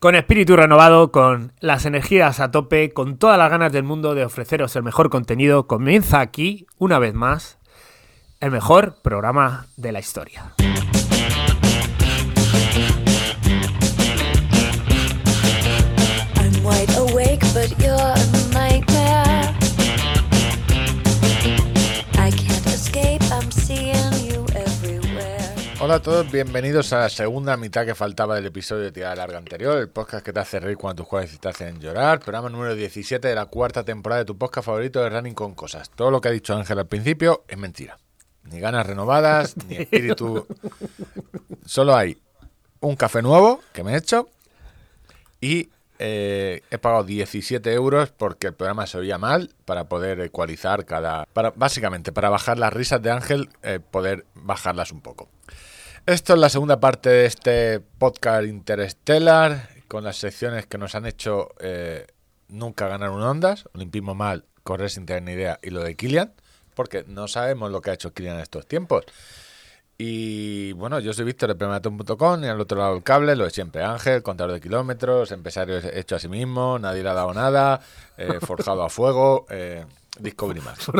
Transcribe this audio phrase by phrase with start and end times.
[0.00, 4.24] Con espíritu renovado, con las energías a tope, con todas las ganas del mundo de
[4.24, 7.58] ofreceros el mejor contenido, comienza aquí, una vez más,
[8.38, 10.52] el mejor programa de la historia.
[25.88, 29.38] Hola a todos, bienvenidos a la segunda mitad que faltaba del episodio de Tirada Larga
[29.38, 32.50] anterior, el podcast que te hace reír cuando tus juegas y te hacen llorar, programa
[32.50, 35.88] número 17 de la cuarta temporada de tu podcast favorito de Running con Cosas.
[35.88, 37.96] Todo lo que ha dicho Ángel al principio es mentira.
[38.42, 40.46] Ni ganas renovadas, ni espíritu.
[41.64, 42.18] Solo hay
[42.80, 44.28] un café nuevo que me he hecho
[45.40, 50.84] y eh, he pagado 17 euros porque el programa se oía mal para poder ecualizar
[50.84, 51.24] cada...
[51.32, 55.30] Para, básicamente, para bajar las risas de Ángel, eh, poder bajarlas un poco.
[56.08, 61.04] Esto es la segunda parte de este podcast Interstellar, con las secciones que nos han
[61.04, 62.06] hecho eh,
[62.48, 66.32] nunca ganar un Ondas, Olimpismo mal, correr sin tener ni idea y lo de Kilian,
[66.74, 69.04] porque no sabemos lo que ha hecho Kilian en estos tiempos.
[69.98, 73.50] Y bueno, yo soy Víctor de Prematon.com y al otro lado del cable, lo de
[73.50, 77.82] siempre, Ángel, contador de kilómetros, empresario hecho a sí mismo, nadie le ha dado nada,
[78.16, 79.84] eh, forjado a fuego, eh,
[80.18, 80.90] Discovery Max.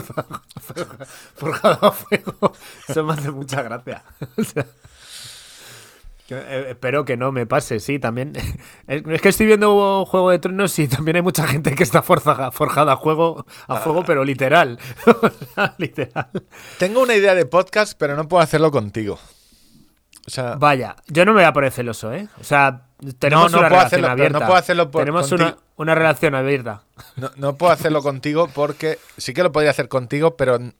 [1.34, 2.52] Forjado a fuego.
[2.88, 4.04] Eso me hace mucha gracia.
[4.38, 4.68] O sea, que,
[6.36, 8.32] eh, espero que no me pase, sí, también.
[8.86, 12.50] Es que estoy viendo Juego de Tronos y también hay mucha gente que está forjada,
[12.50, 14.78] forjada a, juego, a fuego, pero literal.
[15.78, 16.28] Literal.
[16.78, 19.18] Tengo una idea de podcast, pero no puedo hacerlo contigo.
[20.26, 22.28] O sea, Vaya, yo no me voy a poner celoso, ¿eh?
[22.40, 22.82] O sea,
[23.18, 24.38] tenemos no una puedo relación hacerlo, abierta.
[24.40, 26.82] no puedo hacerlo por- tenemos una, una relación abierta.
[27.16, 30.74] No, no puedo hacerlo contigo porque sí que lo podría hacer contigo, pero en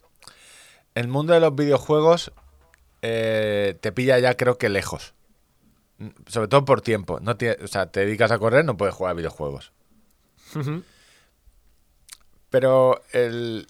[0.95, 2.33] el mundo de los videojuegos
[3.03, 5.15] eh, te pilla ya creo que lejos.
[6.27, 7.19] Sobre todo por tiempo.
[7.21, 9.73] No o sea, te dedicas a correr, no puedes jugar a videojuegos.
[12.51, 13.67] Pero el,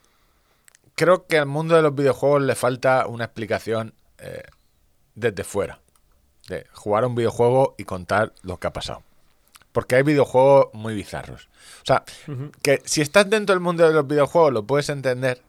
[0.94, 4.42] creo que al mundo de los videojuegos le falta una explicación eh,
[5.14, 5.80] desde fuera.
[6.48, 9.02] De jugar a un videojuego y contar lo que ha pasado.
[9.72, 11.48] Porque hay videojuegos muy bizarros.
[11.82, 12.04] O sea,
[12.62, 15.42] que si estás dentro del mundo de los videojuegos lo puedes entender.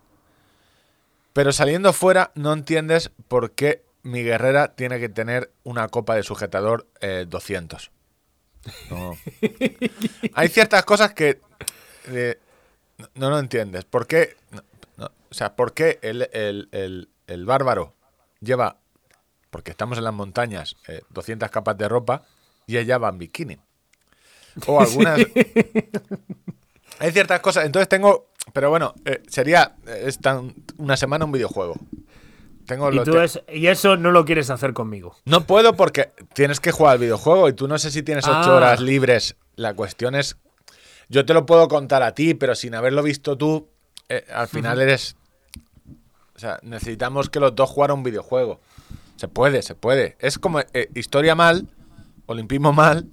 [1.33, 6.23] Pero saliendo fuera no entiendes por qué mi guerrera tiene que tener una copa de
[6.23, 7.91] sujetador eh, 200.
[8.89, 9.17] No.
[10.33, 11.39] Hay ciertas cosas que
[12.07, 12.39] eh,
[12.97, 13.85] no, no lo entiendes.
[13.85, 14.35] ¿Por qué?
[14.51, 14.61] no,
[14.97, 17.93] no, o sea, ¿por qué el, el- el- el bárbaro
[18.41, 18.77] lleva,
[19.51, 22.23] porque estamos en las montañas, eh, 200 capas de ropa
[22.67, 23.57] y ella va en bikini?
[24.65, 25.19] O algunas...
[26.99, 27.65] Hay ciertas cosas.
[27.65, 28.29] Entonces tengo...
[28.53, 30.41] Pero bueno, eh, sería esta,
[30.77, 31.75] una semana un videojuego.
[32.69, 35.15] Tengo Y, los tú te- es- y eso no lo quieres hacer conmigo.
[35.25, 38.51] no puedo porque tienes que jugar al videojuego y tú no sé si tienes ocho
[38.51, 38.55] Ah.
[38.55, 39.35] horas libres.
[39.55, 40.37] La cuestión es,
[41.09, 43.67] yo te lo puedo contar a ti, pero sin haberlo visto tú,
[44.07, 45.15] eh, al final eres...
[46.35, 48.61] O sea, necesitamos que los dos jugaran un videojuego.
[49.17, 50.15] Se puede, se puede.
[50.19, 51.67] Es como eh, historia mal,
[52.27, 53.07] olimpismo mal,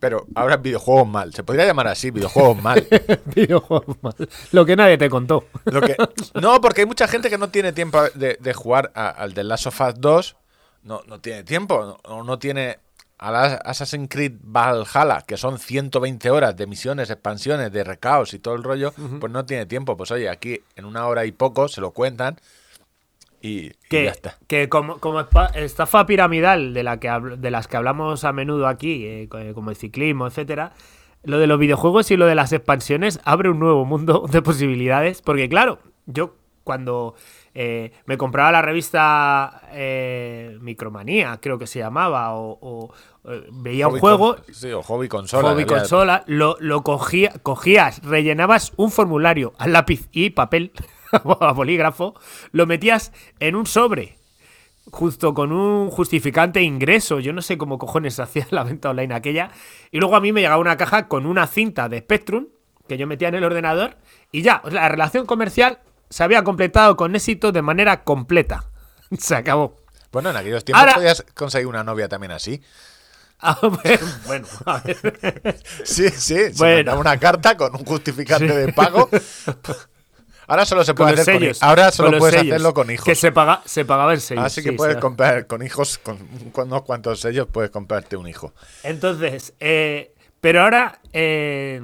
[0.00, 1.32] pero ahora videojuegos mal.
[1.34, 2.86] Se podría llamar así, videojuegos mal.
[3.34, 4.14] Videojuegos mal.
[4.52, 5.44] Lo que nadie te contó.
[5.64, 5.96] Lo que,
[6.40, 9.44] no, porque hay mucha gente que no tiene tiempo de, de jugar a- al The
[9.44, 10.36] Last of Us 2.
[10.84, 11.98] No, no tiene tiempo.
[12.08, 12.78] No, no tiene
[13.18, 18.38] a la Assassin's Creed Valhalla, que son 120 horas de misiones, expansiones, de recaos y
[18.38, 18.92] todo el rollo.
[19.20, 19.96] Pues no tiene tiempo.
[19.96, 22.38] Pues oye, aquí en una hora y poco se lo cuentan
[23.42, 24.38] y, y Que, ya está.
[24.46, 24.98] que como,
[25.54, 27.08] estafa piramidal de, la que
[27.38, 30.72] de las que hablamos a menudo aquí, eh, eh, como el ciclismo, etcétera,
[31.24, 35.22] lo de los videojuegos y lo de las expansiones abre un nuevo mundo de posibilidades.
[35.22, 37.14] Porque, claro, yo cuando
[37.54, 42.92] eh, me compraba la revista eh, Micromanía, creo que se llamaba, o, o,
[43.52, 45.50] veía un juego, con- sí, o hobby consola.
[45.50, 50.72] hobby consola, lo, lo cogía, cogías, rellenabas un formulario al lápiz y papel,
[51.40, 52.14] a bolígrafo,
[52.52, 54.18] lo metías en un sobre,
[54.90, 57.20] justo con un justificante ingreso.
[57.20, 59.50] Yo no sé cómo cojones hacía la venta online aquella.
[59.90, 62.46] Y luego a mí me llegaba una caja con una cinta de Spectrum
[62.88, 63.96] que yo metía en el ordenador
[64.30, 68.64] y ya, la relación comercial se había completado con éxito de manera completa.
[69.18, 69.76] Se acabó.
[70.12, 72.62] Bueno, en aquellos tiempos Ahora- podías conseguir una novia también así.
[73.38, 75.58] A ver, bueno, a ver.
[75.84, 76.36] Sí, sí.
[76.56, 76.98] Bueno.
[76.98, 79.10] una carta con un justificante de pago.
[80.48, 81.58] Ahora solo se Con puede hacer con sellos.
[81.58, 83.04] hi- Ahora con solo puedes sellos, hacerlo con hijos.
[83.04, 84.44] Que se, paga, se pagaba en sellos.
[84.44, 86.18] Así que sí, puedes comprar con hijos, con,
[86.52, 88.52] con unos cuantos sellos, puedes comprarte un hijo.
[88.82, 91.80] Entonces, eh, pero ahora, eh,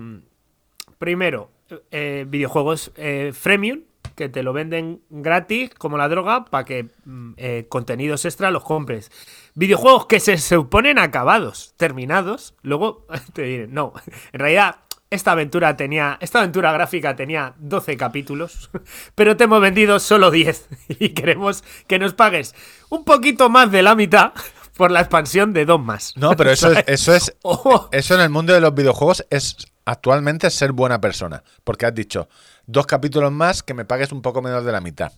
[0.99, 1.51] primero,
[1.91, 2.93] eh, videojuegos
[3.33, 3.81] freemium,
[4.15, 8.63] que te lo venden gratis como la droga para que mm, eh, contenidos extra los
[8.63, 9.11] compres.
[9.55, 13.95] videojuegos que se suponen acabados, terminados, luego te diré, no,
[14.33, 14.77] en realidad
[15.13, 18.71] esta aventura tenía, esta aventura gráfica tenía 12 capítulos,
[19.15, 22.55] pero te hemos vendido solo 10 y queremos que nos pagues
[22.89, 24.33] un poquito más de la mitad
[24.77, 26.15] por la expansión de dos más.
[26.17, 27.89] No, pero eso es, eso es, Oh.
[27.93, 31.45] eso en el mundo de los videojuegos es actualmente ser buena persona.
[31.63, 32.29] Porque has dicho,
[32.67, 35.13] dos capítulos más que me pagues un poco menos de la mitad.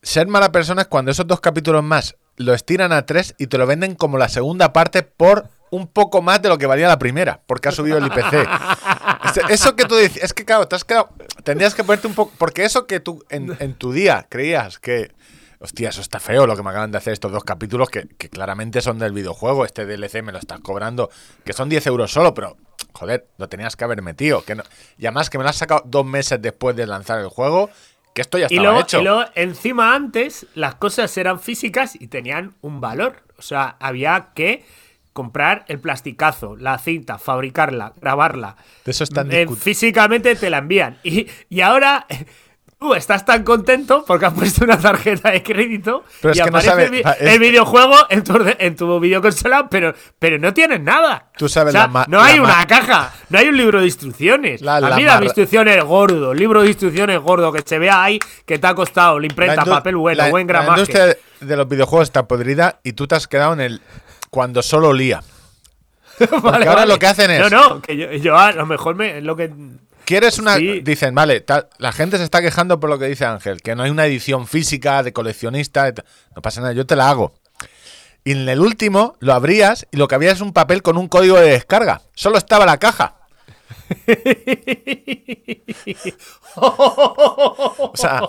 [0.00, 3.58] Ser mala persona es cuando esos dos capítulos más lo estiran a tres y te
[3.58, 6.98] lo venden como la segunda parte por un poco más de lo que valía la
[6.98, 8.48] primera, porque ha subido el IPC.
[9.24, 11.10] Eso- Eso que tú dices, es que claro, te has quedado,
[11.44, 15.12] tendrías que ponerte un poco, porque eso que tú en, en tu día creías que,
[15.60, 18.28] hostia, eso está feo lo que me acaban de hacer estos dos capítulos, que, que
[18.28, 21.10] claramente son del videojuego, este DLC me lo estás cobrando,
[21.44, 22.56] que son 10 euros solo, pero,
[22.92, 24.42] joder, lo tenías que haber metido.
[24.44, 24.62] Que no,
[24.98, 27.70] y además que me lo has sacado dos meses después de lanzar el juego,
[28.14, 29.00] que esto ya Y estaba luego, hecho.
[29.00, 33.22] y luego, encima antes, las cosas eran físicas y tenían un valor.
[33.38, 34.64] O sea, había que
[35.18, 38.54] comprar el plasticazo, la cinta, fabricarla, grabarla.
[38.84, 40.98] De eso están Eh, físicamente te la envían.
[41.02, 42.06] Y, y ahora
[42.78, 46.50] tú estás tan contento porque has puesto una tarjeta de crédito Pero es y que
[46.52, 46.94] no aparece sabe- el,
[47.26, 51.32] es- el videojuego en tu, en tu videoconsola, pero, pero no tienes nada.
[51.36, 53.86] Tú sabes O sea, la no hay la una caja, no hay un libro de
[53.86, 54.60] instrucciones.
[54.62, 58.20] La- a la mí las instrucciones gordo, libro de instrucciones gordo que se vea ahí
[58.46, 60.80] que te ha costado la imprenta, papel bueno, la- buen La gramaje.
[60.82, 63.80] industria de los videojuegos está podrida y tú te has quedado en el
[64.30, 65.22] cuando solo lía.
[66.42, 66.86] Vale, ahora vale.
[66.92, 69.52] lo que hacen es- No, no, que yo, yo a lo mejor me, lo que.
[70.04, 70.56] ¿Quieres una.?
[70.56, 70.80] Sí.
[70.80, 71.44] Dicen, vale,
[71.78, 74.46] la gente se está quejando por lo que dice Ángel, que no hay una edición
[74.48, 75.92] física de coleccionista.
[76.34, 77.34] No pasa nada, yo te la hago.
[78.24, 81.08] Y en el último lo abrías y lo que había es un papel con un
[81.08, 82.02] código de descarga.
[82.14, 83.14] Solo estaba la caja.
[86.56, 88.22] O sea,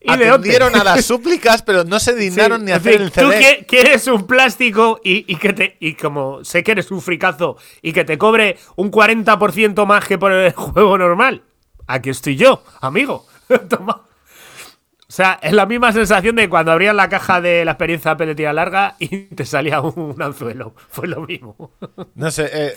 [0.00, 3.20] Y atendieron a las súplicas, pero no se dignaron Sí, ni a hacer el Tú
[3.30, 3.40] CD.
[3.40, 7.56] qui- quieres un plástico y, y que te y como sé que eres un fricazo
[7.82, 11.42] y que te cobre un 40% más que por el juego normal.
[11.88, 13.26] Aquí estoy yo, amigo.
[13.68, 14.02] Toma.
[15.00, 18.52] O sea, es la misma sensación de cuando abrías la caja de la experiencia tira
[18.52, 20.74] larga y te salía un anzuelo.
[20.90, 21.72] Fue lo mismo.
[22.14, 22.74] No sé, eh,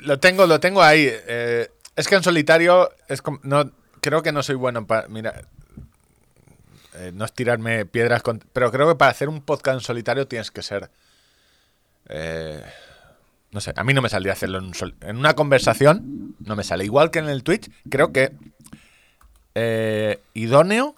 [0.00, 1.06] lo tengo, lo tengo ahí.
[1.08, 5.42] eh, es que en solitario es como- no creo que no soy bueno para mira
[7.02, 10.26] eh, no es tirarme piedras con- pero creo que para hacer un podcast en solitario
[10.28, 10.90] tienes que ser
[12.08, 12.62] eh,
[13.50, 16.64] no sé, a mí no me saldría hacerlo en, un en una conversación, no me
[16.64, 16.84] sale.
[16.84, 18.32] Igual que en el Twitch, creo que
[19.54, 20.94] eh, idóneo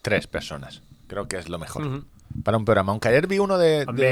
[0.00, 2.04] tres personas, creo que es lo mejor
[2.44, 4.06] para un programa, aunque ayer vi uno de- un trío.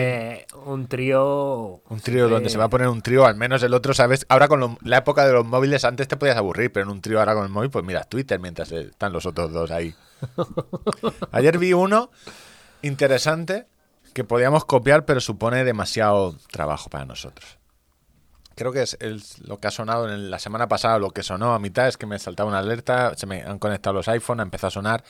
[1.89, 4.27] un trío donde se va a poner un trío, al menos el otro, ¿sabes?
[4.29, 7.01] Ahora con lo- la época de los móviles, antes te podías aburrir, pero en un
[7.01, 9.95] trío ahora con el móvil, pues mira, Twitter mientras eh, están los otros dos ahí.
[11.33, 12.11] Ayer vi uno
[12.83, 13.67] interesante
[14.13, 17.59] que podíamos copiar, pero supone demasiado trabajo para nosotros.
[18.57, 21.23] Creo que es, es lo que ha sonado en el- la semana pasada, lo que
[21.23, 24.41] sonó a mitad es que me saltaba una alerta, se me han conectado los iPhone,
[24.41, 25.05] ha empezado a sonar.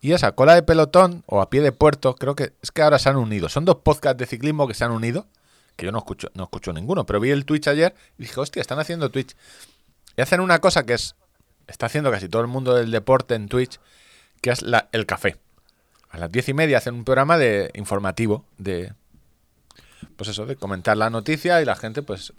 [0.00, 2.98] Y esa cola de pelotón o a pie de puerto, creo que es que ahora
[2.98, 3.48] se han unido.
[3.48, 5.26] Son dos podcasts de ciclismo que se han unido,
[5.76, 8.60] que yo no escucho, no escucho ninguno, pero vi el Twitch ayer y dije, hostia,
[8.62, 9.36] están haciendo Twitch.
[10.16, 11.16] Y hacen una cosa que es,
[11.66, 13.78] está haciendo casi todo el mundo del deporte en Twitch,
[14.40, 15.36] que es la- el café.
[16.08, 18.94] A las diez y media hacen un programa de informativo, de,
[20.16, 22.32] pues eso, de comentar la noticia y la gente, pues,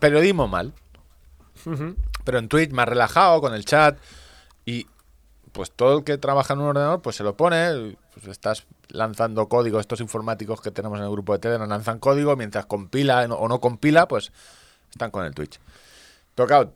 [0.00, 0.72] periodismo mal.
[2.24, 3.98] Pero en Twitch más relajado, con el chat
[4.66, 4.86] y
[5.52, 9.48] pues todo el que trabaja en un ordenador pues se lo pone, pues estás lanzando
[9.48, 13.48] código, estos informáticos que tenemos en el grupo de Telegram lanzan código, mientras compila o
[13.48, 14.32] no compila, pues
[14.90, 15.60] están con el Twitch.
[16.34, 16.72] Pero claro,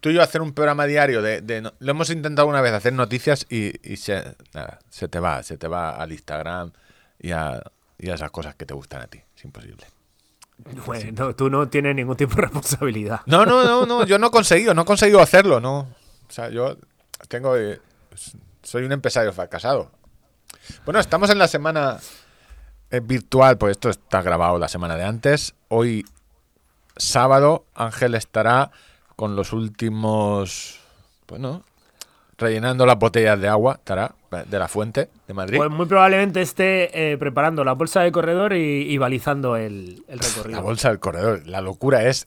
[0.00, 3.46] tú y yo hacer un programa diario de, lo hemos intentado una vez hacer noticias
[3.48, 6.72] y, y se, nada, se te va, se te va al Instagram
[7.18, 7.62] y a,
[7.98, 9.20] y a esas cosas que te gustan a ti.
[9.36, 9.86] Es imposible.
[10.86, 13.20] Bueno, tú no tienes ningún tipo de responsabilidad.
[13.26, 15.80] No, no, no, no, yo no he conseguido, no he conseguido hacerlo, no.
[15.80, 16.76] O sea, yo
[17.28, 17.80] tengo, eh,
[18.62, 19.90] soy un empresario fracasado.
[20.84, 21.98] Bueno, estamos en la semana
[22.90, 25.54] eh, virtual, pues esto está grabado la semana de antes.
[25.68, 26.04] Hoy,
[26.96, 28.70] sábado, Ángel estará
[29.16, 30.78] con los últimos,
[31.26, 31.64] bueno,
[32.36, 34.14] rellenando las botellas de agua, estará
[34.46, 35.56] de la fuente de Madrid.
[35.58, 40.18] Pues muy probablemente esté eh, preparando la bolsa de corredor y, y balizando el, el
[40.18, 40.62] La recorrido.
[40.62, 41.46] bolsa del corredor.
[41.46, 42.26] La locura es.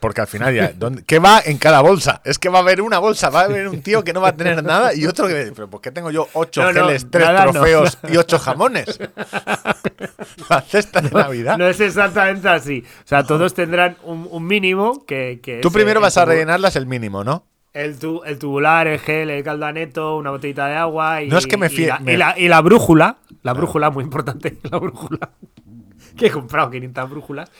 [0.00, 0.72] Porque al final ya.
[0.76, 2.20] ¿dónde- ¿Qué va en cada bolsa?
[2.24, 4.28] Es que va a haber una bolsa, va a haber un tío que no va
[4.28, 5.52] a tener nada y otro que.
[5.54, 7.52] ¿Pero por qué tengo yo ocho No, no, geles, tres nada no.
[7.52, 8.98] trofeos y ocho jamones?
[10.48, 11.58] La cesta de Navidad.
[11.58, 12.84] No es exactamente así.
[13.04, 16.24] O sea, todos tendrán un, un mínimo que, que Tú es, primero eh, vas a
[16.24, 17.44] rellenarlas el mínimo, ¿no?
[17.74, 21.46] El, tu- el tubular, el gel, el caldaneto, una botellita de agua y, No es
[21.46, 23.18] que me y fíe- la, me- y la- y la brújula.
[23.42, 25.30] La brújula, muy importante, la brújula.
[26.16, 27.50] que he comprado 500 brújulas.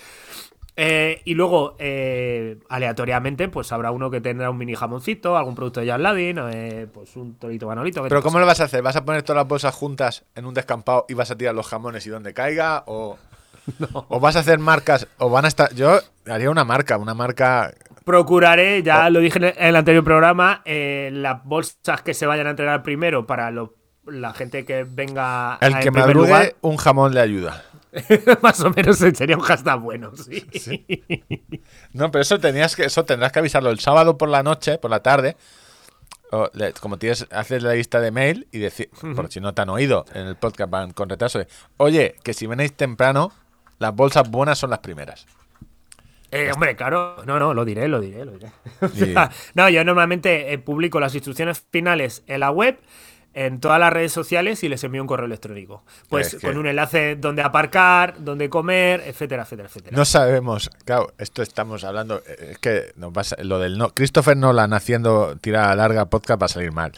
[0.81, 5.81] Eh, y luego, eh, aleatoriamente, pues habrá uno que tendrá un mini jamoncito, algún producto
[5.81, 8.01] de Jan Ladin, eh, pues un torito manolito.
[8.05, 8.41] Pero ¿cómo pasa?
[8.41, 8.83] lo vas a hacer?
[8.83, 11.67] ¿Vas a poner todas las bolsas juntas en un descampado y vas a tirar los
[11.67, 12.85] jamones y donde caiga?
[12.87, 13.19] ¿O,
[13.93, 15.09] o vas a hacer marcas?
[15.19, 15.75] ¿O van a estar.?
[15.75, 17.75] Yo haría una marca, una marca.
[18.05, 19.11] Procuraré, ya Oh.
[19.11, 23.27] lo dije en el, anterior programa, eh, las bolsas que se vayan a entregar primero
[23.27, 23.75] para lo-
[24.07, 26.55] la gente que venga El que madrugue, lugar.
[26.63, 27.65] un jamón le ayuda.
[28.43, 30.47] Más o menos sería un hashtag bueno, sí.
[31.93, 34.91] No, pero eso tenías que, eso tendrás que avisarlo el sábado por la noche, por
[34.91, 35.37] la tarde.
[36.31, 39.63] O le- como tienes, haces la lista de mail y decir, por si no te
[39.63, 43.33] han oído en el podcast van con retraso, de, oye, que si venís temprano,
[43.79, 45.27] las bolsas buenas son las primeras.
[46.31, 48.51] Eh, hombre, claro, no, no, lo diré, lo diré, lo diré.
[49.55, 52.79] No, yo normalmente eh, publico las instrucciones finales en la web,
[53.35, 55.85] en todas las redes sociales y les envío un correo electrónico.
[56.09, 59.97] Pues Es que- con un enlace donde aparcar, donde comer, etcétera, etcétera, etcétera.
[59.97, 63.79] No sabemos, claro, esto estamos hablando, eh, es que nos va a sa- lo del
[63.79, 66.93] no, Christopher Nolan haciendo tirada larga podcast va a salir mal.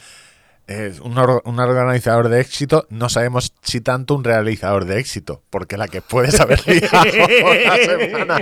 [0.71, 5.43] Es un, or- un organizador de éxito, no sabemos si tanto un realizador de éxito,
[5.51, 7.05] porque la que puedes haber liado
[7.67, 8.37] la semana,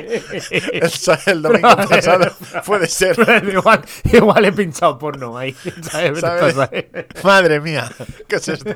[1.26, 2.30] el, domingo pasado,
[2.66, 3.16] puede ser,
[3.50, 3.80] igual,
[4.12, 5.56] igual he pinchado porno ahí.
[5.80, 6.20] ¿sabes?
[6.54, 6.54] ¿sabes?
[6.54, 7.90] Vete Madre mía,
[8.28, 8.74] ¿qué es esto?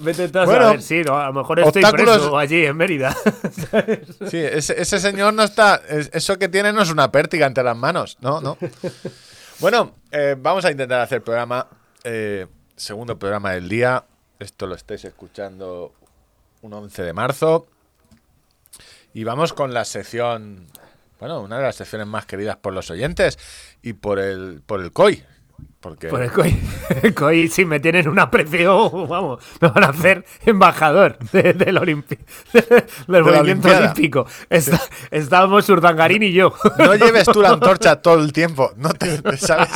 [0.00, 2.76] Vete tú a Bueno, saber, sí, no, a lo mejor estoy obstáculos- preso allí en
[2.76, 3.16] Mérida.
[4.28, 5.82] Sí, ese, ese señor no está.
[5.88, 8.18] es- Eso que tiene no es una pértiga entre las manos.
[8.20, 8.58] No, no.
[9.60, 11.68] Bueno, eh, vamos a intentar hacer programa.
[12.02, 12.46] eh,
[12.76, 14.04] segundo programa del día.
[14.38, 15.92] Esto lo estáis escuchando
[16.62, 17.66] un 11 de marzo.
[19.14, 20.66] Y vamos con la sección.
[21.18, 23.38] Bueno, una de las secciones más queridas por los oyentes
[23.82, 25.24] y por el, por el COI.
[25.80, 26.60] Porque Por el COI,
[27.02, 31.78] el COI, si me tienen un aprecio, vamos, me van a hacer embajador de- del,
[31.78, 32.18] olimpi-
[33.08, 34.26] del movimiento olímpico.
[34.50, 36.52] Está- estábamos Urdangarín y yo.
[36.78, 38.72] no lleves tú la antorcha todo el tiempo.
[38.76, 39.70] No te, te sabes.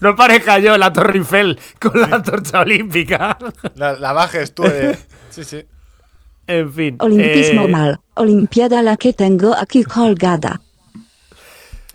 [0.00, 3.36] No parezca yo la Torre Eiffel con la antorcha olímpica.
[3.74, 4.96] La, la bajes tú de.
[5.30, 5.64] Sí, sí.
[6.46, 6.96] En fin.
[7.00, 8.00] Olimpismo eh, mal.
[8.14, 10.60] Olimpiada la que tengo aquí colgada.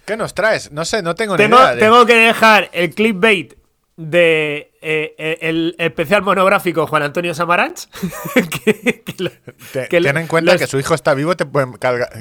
[0.06, 0.72] ¿Qué nos traes?
[0.72, 1.76] No sé, no tengo ni Tengo, idea.
[1.76, 3.54] de- tengo que dejar el clickbait
[4.02, 7.90] de eh, eh, el especial monográfico Juan Antonio Samaranch.
[8.64, 9.30] que, que lo-
[9.74, 11.74] Te- que ten en cuenta los- que su hijo está vivo, te pueden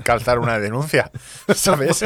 [0.02, 1.12] calzar una denuncia.
[1.54, 2.04] ¿Sabes?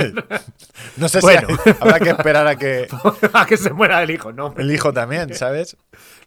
[0.98, 1.48] No sé Bueno.
[1.64, 2.86] si habrá que esperar a que
[3.32, 4.54] a que se muera el hijo, no.
[4.58, 5.78] el hijo también, ¿sabes?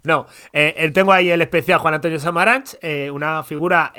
[0.02, 2.78] No, eh, eh, tengo ahí el especial Juan Antonio Samaranch,
[3.14, 3.94] una figura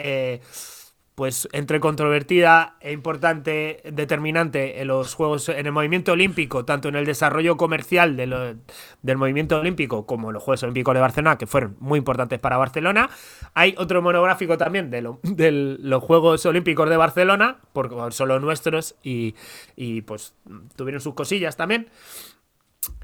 [1.16, 6.94] pues entre controvertida e importante, determinante en los Juegos, en el movimiento olímpico, tanto en
[6.94, 8.54] el desarrollo comercial de lo-
[9.00, 12.58] del movimiento olímpico como en los Juegos Olímpicos de Barcelona, que fueron muy importantes para
[12.58, 13.08] Barcelona.
[13.54, 18.42] Hay otro monográfico también de, lo- de los Juegos Olímpicos de Barcelona, porque son los
[18.42, 19.34] nuestros y,
[19.74, 20.34] y, pues
[20.76, 21.88] tuvieron sus cosillas también.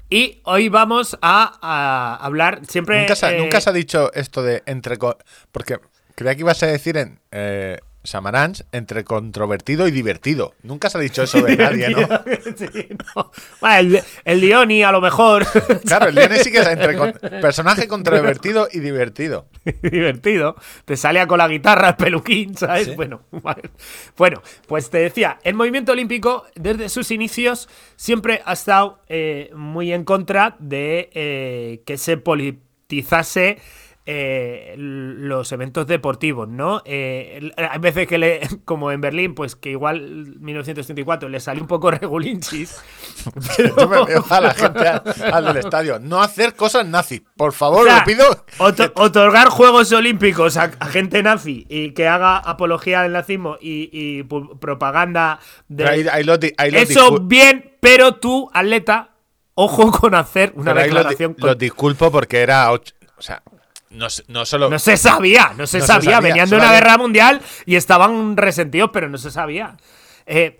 [0.09, 2.99] Y hoy vamos a, a hablar siempre.
[3.01, 4.97] Nunca se, ha- eh, nunca se ha dicho esto de entre...
[5.51, 5.79] Porque
[6.13, 10.53] creía que ibas a decir en eh, Samaranch entre controvertido y divertido.
[10.63, 12.07] Nunca se ha dicho eso de nadie, ¿no?
[12.55, 13.31] Sí, no.
[13.61, 15.45] Bueno, el, el Dioni, a lo mejor.
[15.85, 19.47] Claro, el Lione sí que es entre con- personaje controvertido y divertido.
[19.81, 20.55] divertido.
[20.85, 22.87] Te salía con la guitarra, el peluquín, ¿sabes?
[22.87, 22.95] Sí.
[22.95, 23.69] Bueno, vale.
[24.17, 29.93] bueno, pues te decía, el movimiento olímpico, desde sus inicios, siempre ha estado eh, muy
[29.93, 33.59] en contra de eh, que se politizase.
[34.05, 36.81] Eh, los eventos deportivos, ¿no?
[36.85, 41.67] Eh, hay veces que le, como en Berlín, pues que igual 1934 le salió un
[41.67, 42.81] poco regulinchis.
[43.77, 45.01] Yo me veo a la gente al,
[45.33, 45.99] al del estadio.
[45.99, 47.21] No hacer cosas nazis.
[47.37, 48.45] Por favor, O sea, lo pido.
[48.57, 54.23] oto- otorgar Juegos Olímpicos a, a gente nazi y que haga apología del nazismo y,
[54.59, 55.83] propaganda de...
[56.73, 59.11] Eso bien, pero tú, atleta,
[59.55, 61.33] ojo con hacer una pero declaración...
[61.35, 62.69] con- Lo disculpo porque era.
[62.71, 63.41] och- O sea,
[63.93, 64.69] no, no solo.
[64.69, 66.19] No se sabía, no se, No se sabía.
[66.19, 69.77] Venían de una había- guerra mundial y estaban resentidos, pero no se sabía.
[70.25, 70.57] Eh,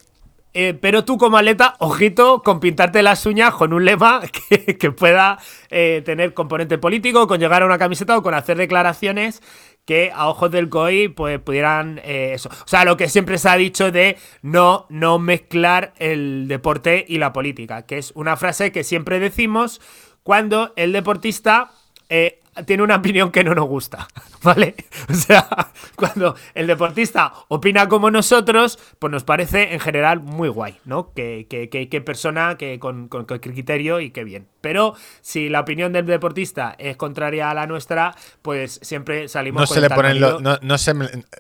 [0.55, 4.91] eh, pero tú como atleta, ojito con pintarte las uñas con un lema que, que
[4.91, 5.39] pueda
[5.71, 9.41] eh, tener componente político, con llegar a una camiseta o con hacer declaraciones
[9.85, 12.49] que a ojos del COI pues pudieran eh, eso.
[12.49, 17.17] O sea, lo que siempre se ha dicho de no, no mezclar el deporte y
[17.17, 19.81] la política, que es una frase que siempre decimos
[20.21, 21.71] cuando el deportista
[22.09, 24.07] eh, tiene una opinión que no nos gusta,
[24.43, 24.75] ¿vale?
[25.09, 25.47] O sea,
[25.95, 31.13] cuando el deportista opina como nosotros, pues nos parece en general muy guay, ¿no?
[31.13, 34.47] Que, que, que, que persona que con, con, con criterio y que bien.
[34.61, 39.67] Pero si la opinión del deportista es contraria a la nuestra, pues siempre salimos No
[39.67, 40.91] con se el le ponen lo- no, no se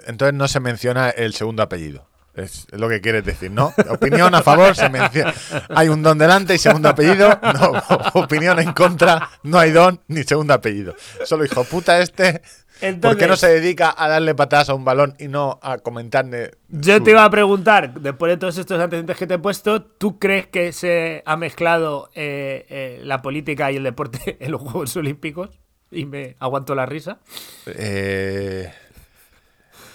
[0.07, 2.09] entonces no se menciona el segundo apellido.
[2.35, 3.73] Es lo que quieres decir, ¿no?
[3.89, 5.33] Opinión a favor, se menciona.
[5.69, 7.29] Hay un don delante y segundo apellido.
[7.41, 7.73] No,
[8.21, 10.95] opinión en contra, no hay don ni segundo apellido.
[11.25, 12.41] Solo hijo puta este.
[12.41, 15.77] ¿Por qué no Entonces- se dedica a darle patadas a un balón y no a
[15.77, 16.51] comentarle?
[16.69, 19.83] Yo su- te iba a preguntar, después de todos estos antecedentes que te he puesto,
[19.83, 24.59] ¿tú crees que se ha mezclado eh, eh, la política y el deporte en los
[24.61, 25.49] Juegos Olímpicos?
[25.91, 27.19] Y me aguanto la risa.
[27.67, 28.73] Eh,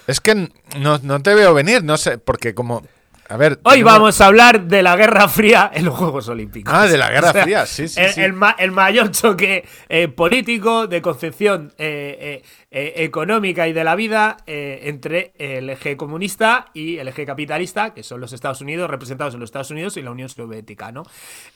[0.08, 0.34] es que
[0.78, 2.82] no, no te veo venir, no sé, porque como.
[3.30, 3.60] A ver.
[3.64, 6.72] Hoy vamos a hablar de la Guerra Fría en los Juegos Olímpicos.
[6.74, 8.00] Ah, de la Guerra O sea, Fría, sí, sí.
[8.00, 8.20] el, sí.
[8.22, 13.94] el ma- el mayor choque eh, político de concepción eh, eh, económica y de la
[13.96, 19.34] vida entre el eje comunista y el eje capitalista, que son los Estados Unidos, representados
[19.34, 21.02] en los Estados Unidos y la Unión Soviética, ¿no?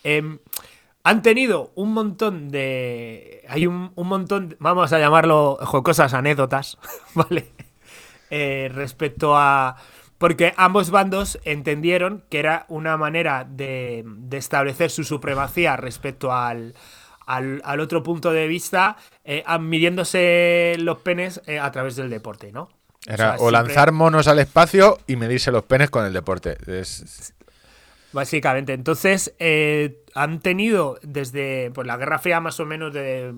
[0.04, 0.40] Em,
[1.04, 3.46] han tenido un montón de.
[3.48, 6.76] Hay un, un montón, de- vamos a llamarlo jocosas anécdotas,
[7.14, 7.46] ¿vale?
[8.34, 9.76] Eh, respecto a.
[10.16, 16.74] Porque ambos bandos entendieron que era una manera de, de establecer su supremacía respecto al,
[17.26, 22.52] al, al otro punto de vista, eh, midiéndose los penes eh, a través del deporte,
[22.52, 22.70] ¿no?
[23.06, 26.56] Era sea, o siempre- lanzar monos al espacio y medirse los penes con el deporte.
[26.68, 27.34] Es-
[28.12, 28.72] Básicamente.
[28.74, 29.34] Entonces,
[30.14, 33.32] han tenido desde pues, la Guerra Fría más o menos de...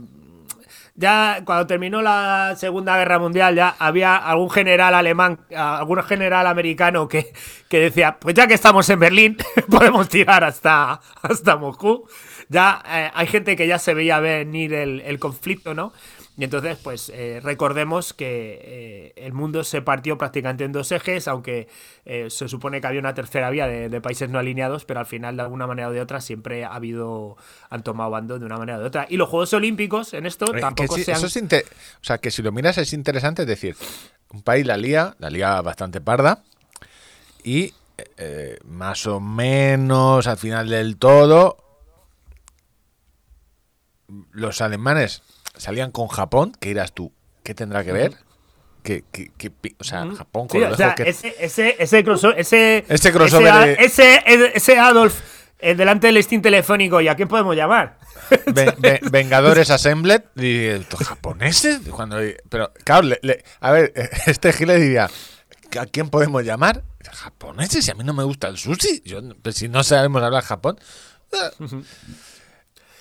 [0.96, 7.08] Ya cuando terminó la Segunda Guerra Mundial ya había algún general alemán, algún general americano
[7.08, 7.32] que,
[7.68, 9.36] que decía, pues ya que estamos en Berlín,
[9.70, 12.08] podemos tirar hasta, hasta Moscú.
[12.48, 15.92] Ya eh, hay gente que ya se veía venir el, el conflicto, ¿no?
[16.36, 21.28] Y entonces, pues eh, recordemos que eh, el mundo se partió prácticamente en dos ejes,
[21.28, 21.68] aunque
[22.04, 25.06] eh, se supone que había una tercera vía de, de países no alineados, pero al
[25.06, 27.36] final, de alguna manera o de otra, siempre ha habido,
[27.70, 29.06] han tomado bando de una manera o de otra.
[29.08, 31.18] Y los Juegos Olímpicos, en esto, tampoco se han...
[31.18, 31.64] eso es inte-
[32.00, 33.76] o sea, que si lo miras es interesante, es decir,
[34.32, 36.42] un país la lía, la lía bastante parda,
[37.44, 37.74] y
[38.64, 41.58] más o menos al final del todo,
[44.32, 45.22] los alemanes
[45.56, 47.12] salían con Japón, que irás tú,
[47.42, 48.14] ¿qué tendrá que ver?
[48.82, 49.30] Que, que-
[49.78, 51.08] o sea, Japón con Sí, o sea, que...
[51.08, 55.18] ese, ese, ese, crossover- ese, Ese crossover ese, de- ese, ese Adolf
[55.58, 57.98] eh, delante del listín telefónico, ¿y a quién podemos llamar?
[58.46, 62.16] Ve- ve- Vengadores Assembled y ¿estos japoneses cuando
[62.48, 63.92] pero claro le- le- a ver
[64.26, 65.08] este Gile diría
[65.78, 66.82] ¿a quién podemos llamar?
[67.10, 70.42] japoneses si a mí no me gusta el sushi yo pues si no sabemos hablar
[70.44, 70.78] Japón.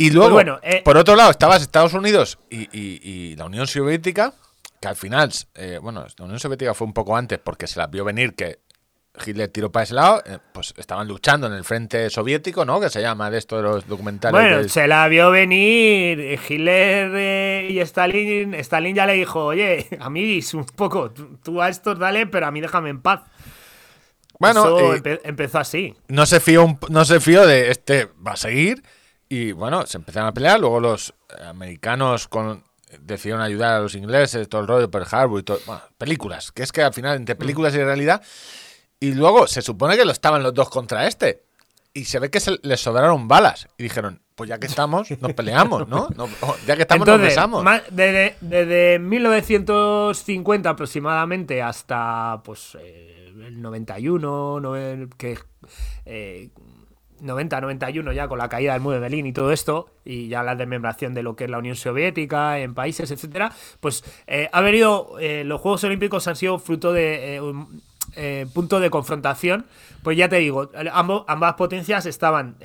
[0.07, 3.45] Y luego Pues bueno, eh, por otro lado estabas Estados Unidos y, y- y la
[3.45, 4.33] Unión Soviética
[4.81, 7.87] que al final eh, bueno la Unión Soviética fue un poco antes porque se la
[7.87, 8.59] vio venir que
[9.27, 12.81] Hitler tiró para ese lado, eh, pues estaban luchando en el frente soviético, ¿no?
[12.81, 14.33] Que se llama de esto de los documentales.
[14.41, 18.55] Bueno, del- se la vio venir Hitler eh, y Stalin.
[18.55, 22.47] Stalin ya le dijo, oye, a mí un poco, tú, tú a estos dale, pero
[22.47, 23.21] a mí déjame en paz.
[24.39, 25.93] Bueno, Eso empe- empezó así.
[26.07, 28.81] no se fió un- no se fió de este va a seguir
[29.35, 30.59] y bueno se empezaron a pelear.
[30.59, 31.13] Luego los
[31.45, 32.63] americanos con
[32.99, 36.61] decidieron ayudar a los ingleses todo el rollo Pearl Harbor y todo bueno, películas que
[36.63, 38.21] es que al final entre películas y realidad.
[38.99, 41.43] Y luego se supone que lo estaban los dos contra este.
[41.95, 45.33] Y se ve que se les sobraron balas y dijeron pues ya que estamos nos
[45.33, 47.63] peleamos no, No, oh, ya que estamos nos Entonces, besamos.
[47.63, 55.37] ma- desde, desde 1950 aproximadamente hasta pues eh, el 91, noven- que
[56.05, 56.49] eh,
[57.23, 60.43] 90, 91 ya con la caída del muro de Berlín y todo esto, y ya
[60.43, 64.61] la desmembración de lo que es la Unión Soviética en países, etcétera, pues eh, ha
[64.61, 67.81] venido, eh, los Juegos Olímpicos han sido fruto de eh, un
[68.53, 69.65] punto de confrontación,
[70.03, 72.57] pues ya te digo, ambos, ambas potencias estaban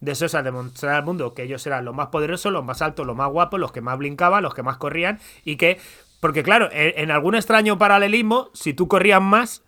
[0.00, 3.16] deseosas de mostrar al mundo que ellos eran los más poderosos, los más altos, los
[3.16, 5.80] más guapos, los que más brincaban, los que más corrían, y que,
[6.20, 9.64] porque claro, en, en algún extraño paralelismo, si tú corrías más,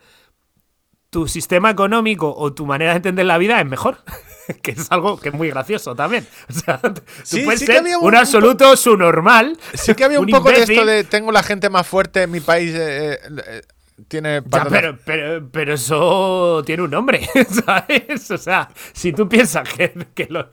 [1.17, 3.97] tu sistema económico o tu manera de entender la vida es mejor.
[4.63, 6.27] que es algo que es muy gracioso también.
[6.51, 9.57] O sea, tú Sí, puedes sí ser un, un- absoluto subnormal.
[9.73, 12.31] sí que había un, un poco de esto de tengo la gente más fuerte en
[12.33, 13.63] mi país eh, eh, eh,
[14.09, 17.27] tiene Ya, pero, pero, pero eso tiene un nombre,
[17.65, 18.31] ¿sabes?
[18.31, 20.51] O sea, si tú piensas que, que lo...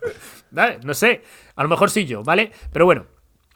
[0.52, 0.80] ¿vale?
[0.86, 1.24] No sé,
[1.58, 2.54] a lo mejor sí yo, ¿vale?
[2.72, 3.06] Pero bueno,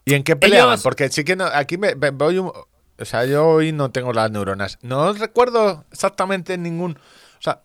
[0.04, 0.74] ¿Y en qué peleaban?
[0.74, 2.52] Ellos- Porque sí que no, aquí me, me- voy un-
[3.00, 4.80] O sea, yo hoy no tengo las neuronas.
[4.82, 6.94] No recuerdo exactamente ningún.
[6.94, 7.62] O sea,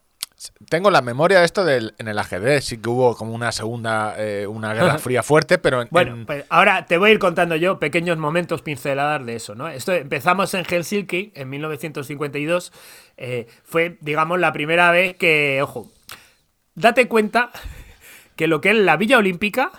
[0.68, 2.64] tengo la memoria de esto del, en el ajedrez.
[2.64, 6.26] Sí que hubo como una segunda, eh, una guerra fría fuerte, pero en, Bueno, en-
[6.26, 9.68] pues ahora te voy a ir contando yo pequeños momentos pinceladas de eso, ¿no?
[9.68, 12.72] Esto empezamos en Helsinki en 1952.
[13.16, 15.90] eh, fue, digamos, la primera vez que, ojo,
[16.74, 17.50] date cuenta
[18.36, 19.70] que lo que es la Villa Olímpica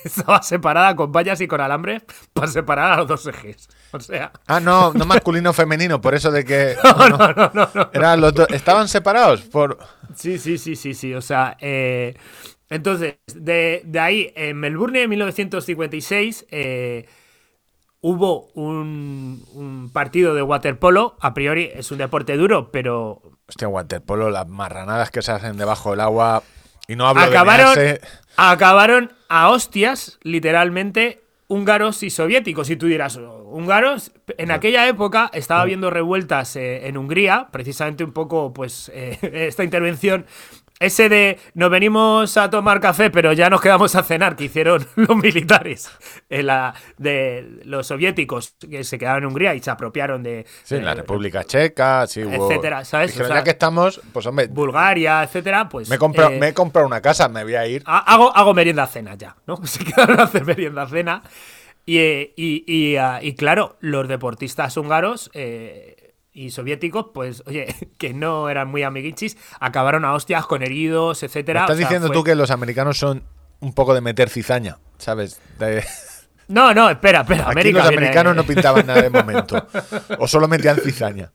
[0.04, 3.68] estaba separada con vallas y con alambres para separar a los dos ejes.
[3.92, 6.76] O sea, Ah, no, no masculino femenino, por eso de que.
[6.84, 7.18] No,
[7.54, 7.90] no, no.
[7.92, 8.48] Eran los dos.
[8.50, 9.78] Estaban separados por.
[10.14, 11.14] Sí, sí, sí, sí, sí.
[11.14, 12.14] O sea, eh,
[12.68, 17.06] entonces, de, de ahí, en Melbourne, en 1956, eh,
[18.00, 21.16] hubo un, un partido de waterpolo.
[21.20, 25.90] A priori es un deporte duro, pero Hostia, waterpolo, las marranadas que se hacen debajo
[25.90, 26.42] del agua.
[26.90, 28.00] Y no hablo acabaron, de
[28.36, 32.68] acabaron a hostias, literalmente, húngaros y soviéticos.
[32.68, 38.12] Y tú dirás, húngaros, en aquella época estaba habiendo revueltas eh, en Hungría, precisamente un
[38.12, 40.26] poco, pues, eh, esta intervención.
[40.80, 44.86] Ese de nos venimos a tomar café, pero ya nos quedamos a cenar, que hicieron
[44.96, 45.90] los militares
[46.30, 50.76] en la, de los soviéticos que se quedaron en Hungría y se apropiaron de, Sí,
[50.76, 52.22] en la de República Checa, sí.
[52.22, 53.08] Etcétera, ¿sabes?
[53.10, 56.38] Dijeron, O sea, ya que estamos, pues hombre, Bulgaria, etcétera, pues me he, comprado, eh,
[56.38, 57.82] me he comprado una casa, me voy a ir.
[57.84, 59.58] ha- hago, hago merienda cena ya, ¿no?
[59.66, 61.22] Se quedaron a hacer merienda cena.
[61.84, 65.99] Y, eh, y, y, ah, y claro, los deportistas húngaros eh,
[66.32, 71.60] y soviéticos, pues, oye, que no eran muy amiguichis, acabaron a hostias con heridos, etcétera.
[71.62, 73.24] estás O sea, diciendo fue- tú que los americanos son
[73.60, 75.40] un poco de meter cizaña, ¿sabes?
[75.58, 75.84] De-
[76.48, 77.42] No, no, espera, espera.
[77.44, 79.64] Aquí América los viene- americanos no pintaban nada de momento.
[80.18, 81.30] O solo metían cizaña.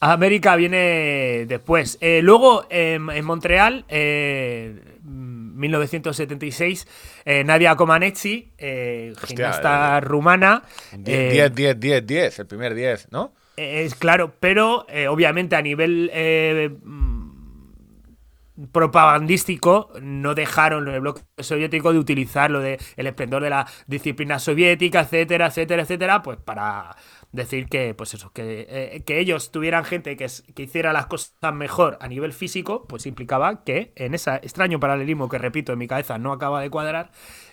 [0.00, 1.96] América viene después.
[2.00, 6.86] Eh, luego, en, en Montreal, eh, 1976,
[7.24, 10.62] eh, Nadia Comaneci, eh, gimnasta rumana.
[10.92, 13.32] 10, eh, 10, 10, 10, 10, el primer 10, ¿no?
[13.56, 21.92] Es claro, pero eh, obviamente a nivel eh, mm, propagandístico no dejaron el bloque soviético
[21.92, 26.96] de utilizar lo de el esplendor de la disciplina soviética, etcétera, etcétera, etcétera, pues para
[27.32, 31.34] decir que, pues eso, que, eh, que ellos tuvieran gente que, que hiciera las cosas
[31.52, 35.86] mejor a nivel físico, pues implicaba que en ese extraño paralelismo que repito en mi
[35.86, 37.10] cabeza no acaba de cuadrar,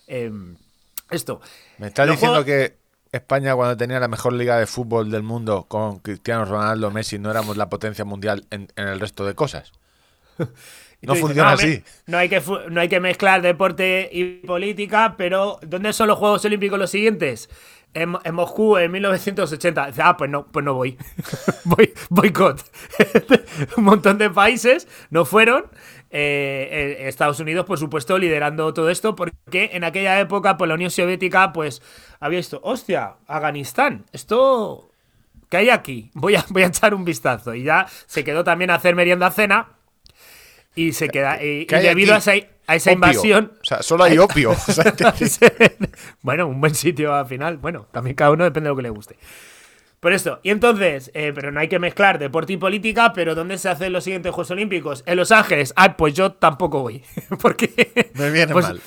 [0.08, 0.32] eh,
[1.12, 1.42] esto.
[1.80, 2.83] Me estás diciendo juegos- que
[3.14, 7.32] España, cuando tenía la mejor liga de fútbol del mundo con Cristiano Ronaldo, Messi, no
[7.32, 9.72] éramos la potencia mundial en, en el resto de cosas.
[11.06, 11.84] No dices, funciona "No, me- así.
[12.08, 16.46] No hay, que no hay que mezclar deporte y política, pero ¿dónde son los Juegos
[16.46, 17.50] Olímpicos los siguientes?
[17.94, 19.88] En, en Moscú en 1980.
[19.88, 20.98] Dice, Ah, pues no, pues no voy.
[21.66, 22.64] voy boicot.
[23.78, 25.66] Un montón de países no fueron.
[26.16, 26.70] Eh,
[27.02, 30.92] eh, Estados Unidos, por supuesto, liderando todo esto, porque en aquella época, pues la Unión
[30.92, 31.82] Soviética, pues
[32.20, 32.62] había esto.
[32.64, 34.92] Hostia, Afganistán, esto
[35.50, 36.10] ¿Qué hay aquí?
[36.16, 37.54] Voy a, voy a echar un vistazo.
[37.54, 39.70] Y ya se quedó también a hacer merienda cena.
[40.76, 41.44] Y se queda.
[41.44, 42.32] Y, ¿Qué y hay debido a esa,
[42.66, 42.94] a esa Opio.
[42.94, 43.52] invasión.
[43.62, 44.52] O sea, solo hay opio.
[44.52, 45.76] O sea, te-
[46.24, 47.58] bueno, un buen sitio al final.
[47.58, 49.16] Bueno, también cada uno depende de lo que le guste.
[50.04, 53.58] Por esto, y entonces, eh, pero no hay que mezclar deporte y política, pero ¿dónde
[53.58, 55.02] se hacen los siguientes Juegos Olímpicos?
[55.06, 55.74] En Los Ángeles.
[55.78, 57.02] Ah, pues yo tampoco voy.
[57.42, 58.12] Porque.
[58.16, 58.82] Me viene pues, mal.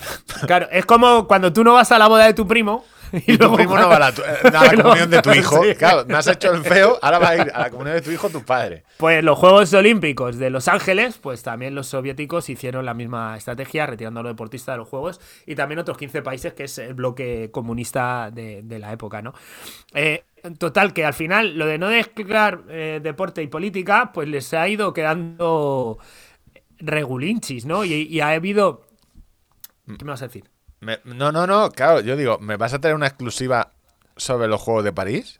[0.45, 2.85] Claro, es como cuando tú no vas a la boda de tu primo.
[3.27, 5.63] Y, Y tu primo no va a la, eh, a la comunión de tu hijo.
[5.63, 5.75] Sí.
[5.75, 8.11] Claro, me has hecho el feo, ahora va a ir a la comunión de tu
[8.11, 8.83] hijo tu padre.
[8.97, 13.85] Pues los Juegos Olímpicos de Los Ángeles, pues también los soviéticos hicieron la misma estrategia,
[13.85, 16.93] retirando a los deportistas de los Juegos, y también otros 15 países, que es el
[16.93, 19.33] bloque comunista de, de la época, ¿no?
[19.93, 20.23] Eh,
[20.57, 24.67] total, que al final lo de no mezclar eh, deporte y política, pues les ha
[24.67, 25.97] ido quedando
[26.79, 27.85] regulinchis, ¿no?
[27.85, 28.85] Y, y ha habido...
[29.85, 30.43] ¿Qué me vas a decir?
[30.79, 33.71] Me- no, no, no, claro, yo digo, ¿me vas a tener una exclusiva
[34.15, 35.39] sobre los Juegos de París?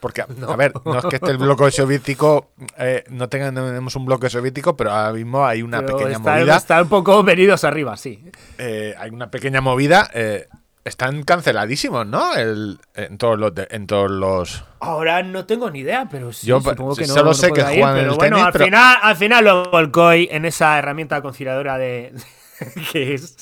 [0.00, 4.28] Porque, a ver, no es que esté el bloque soviético, eh, no tenemos un bloque
[4.28, 6.56] soviético, pero ahora mismo hay una Pero pequeña está, movida.
[6.56, 8.22] está un poco venidos arriba, sí.
[8.58, 10.08] eh, hay una pequeña movida.
[10.12, 10.46] eh,
[10.84, 12.34] están canceladísimos, ¿no?
[12.34, 13.54] El- en todos los.
[13.54, 17.14] de- en todos los Ahora no tengo ni idea, pero sí, Yo, supongo que no.
[17.14, 19.16] solo no sé que ir, juegan en pero el bueno, tenis, al pero- final, al
[19.16, 22.12] final lo volcó en esa herramienta conciliadora de
[22.92, 23.36] que es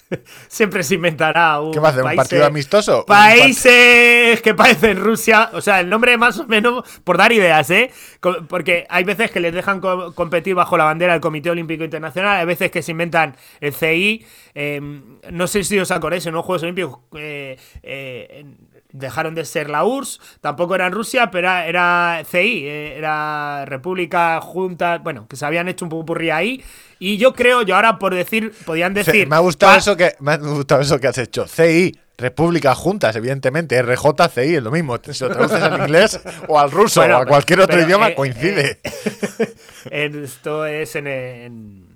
[0.48, 2.04] siempre se inventará un ¿Qué va a hacer?
[2.04, 3.04] ¿Un partido amistoso?
[3.06, 7.90] Países que parecen Rusia, o sea, el nombre más o menos por dar ideas, ¿eh?
[8.48, 12.38] Porque hay veces que les dejan co- competir bajo la bandera del Comité Olímpico Internacional,
[12.40, 14.24] hay veces que se inventan el CI.
[14.54, 14.80] eh,
[15.30, 18.44] no sé si os acordáis en los Juegos Olímpicos, eh, eh,
[18.92, 24.40] dejaron de ser la URSS, tampoco eran Rusia, pero era, era CI, eh, era República
[24.40, 26.62] Junta, bueno, que se habían hecho un pupurrí ahí.
[26.98, 29.26] Y yo creo, yo ahora por decir, podían decir.
[29.28, 31.46] me ha gustado "Pa- eso que me ha gustado eso que has hecho.
[31.48, 33.80] CI, República Juntas, evidentemente.
[33.82, 34.96] RJCI es lo mismo.
[35.10, 38.08] Si lo traduces al inglés o al ruso Bueno, o a cualquier otro pero, idioma,
[38.10, 38.78] eh, coincide.
[39.90, 41.91] Esto es en- en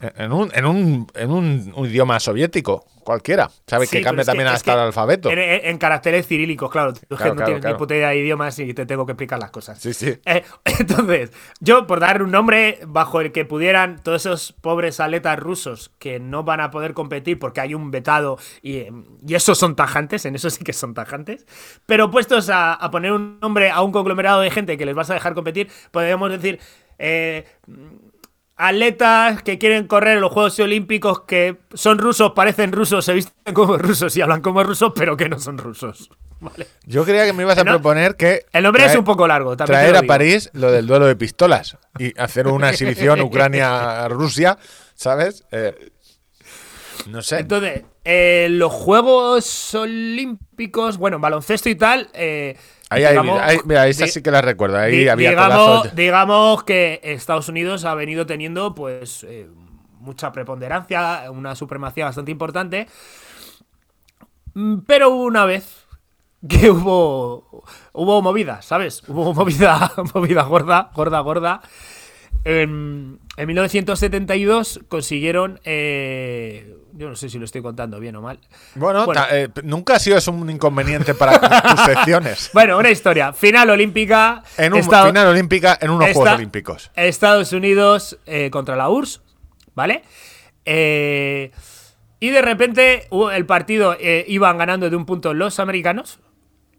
[0.00, 3.50] En un, en un, en un, un idioma soviético, cualquiera.
[3.66, 3.90] ¿Sabes?
[3.90, 5.30] Sí, que cambia que- también es hasta que el alfabeto.
[5.30, 6.94] En, caracteres cirílicos, claro.
[6.94, 7.76] Tú que Claro, no claro, tienes claro.
[7.76, 9.78] ni puta idea de idiomas y te tengo que explicar las cosas.
[9.78, 10.14] Sí, sí.
[10.24, 10.42] Eh,
[10.78, 15.90] entonces, yo por dar un nombre bajo el que pudieran todos esos pobres atletas rusos
[15.98, 18.92] que no van a poder competir porque hay un vetado y, eh,
[19.26, 21.46] y esos son tajantes, en eso sí que son tajantes,
[21.84, 25.10] pero puestos a, a poner un nombre a un conglomerado de gente que les vas
[25.10, 26.58] a dejar competir, podríamos decir...
[26.98, 27.44] eh,
[28.68, 33.54] atletas que quieren correr en los Juegos Olímpicos que son rusos, parecen rusos, se visten
[33.54, 36.10] como rusos y hablan como rusos, pero que no son rusos.
[36.40, 36.66] Vale.
[36.86, 38.46] Yo creía que me ibas a No, proponer que.
[38.52, 40.02] El nombre es traer- un poco largo, también Traer a.
[40.06, 44.56] París lo del duelo de pistolas y hacer una exhibición Ucrania-Rusia,
[44.94, 45.44] ¿sabes?
[45.52, 45.90] Eh,
[47.08, 47.40] no sé.
[47.40, 50.48] Entonces, eh, los Juegos Olímpicos,
[50.98, 52.08] bueno, baloncesto y tal.
[52.12, 52.56] eh,
[52.90, 54.78] ahí, digamos- ahí- mira, esa sí que la recuerdo.
[54.78, 55.30] Ahí había
[55.94, 59.48] digamos, que Estados Unidos ha venido teniendo, pues, eh,
[60.00, 62.86] mucha preponderancia, una supremacía bastante importante.
[64.54, 65.86] Mm, Pero hubo una vez
[66.48, 69.02] que hubo hubo movida, ¿sabes?
[69.08, 71.60] Hubo movida, movida gorda, gorda, gorda.
[72.44, 78.38] En, en 1972 consiguieron, eh, yo no sé si lo estoy contando bien o mal.
[78.74, 79.20] Bueno, Bueno.
[79.20, 82.50] ta- eh, nunca ha sido eso un inconveniente para tus secciones.
[82.54, 83.32] Bueno, una historia.
[83.34, 84.42] Final olímpica.
[84.56, 86.90] En un final olímpica, en unos esta- Juegos Olímpicos.
[86.96, 89.20] Estados Unidos eh, contra la URSS,
[89.74, 90.02] ¿vale?
[90.64, 91.50] Eh,
[92.20, 96.20] y de repente el partido iban ganando de un punto los americanos.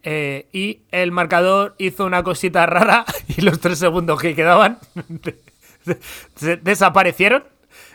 [0.04, 4.78] y el marcador hizo una cosita rara y los tres segundos que quedaban
[6.62, 7.44] desaparecieron.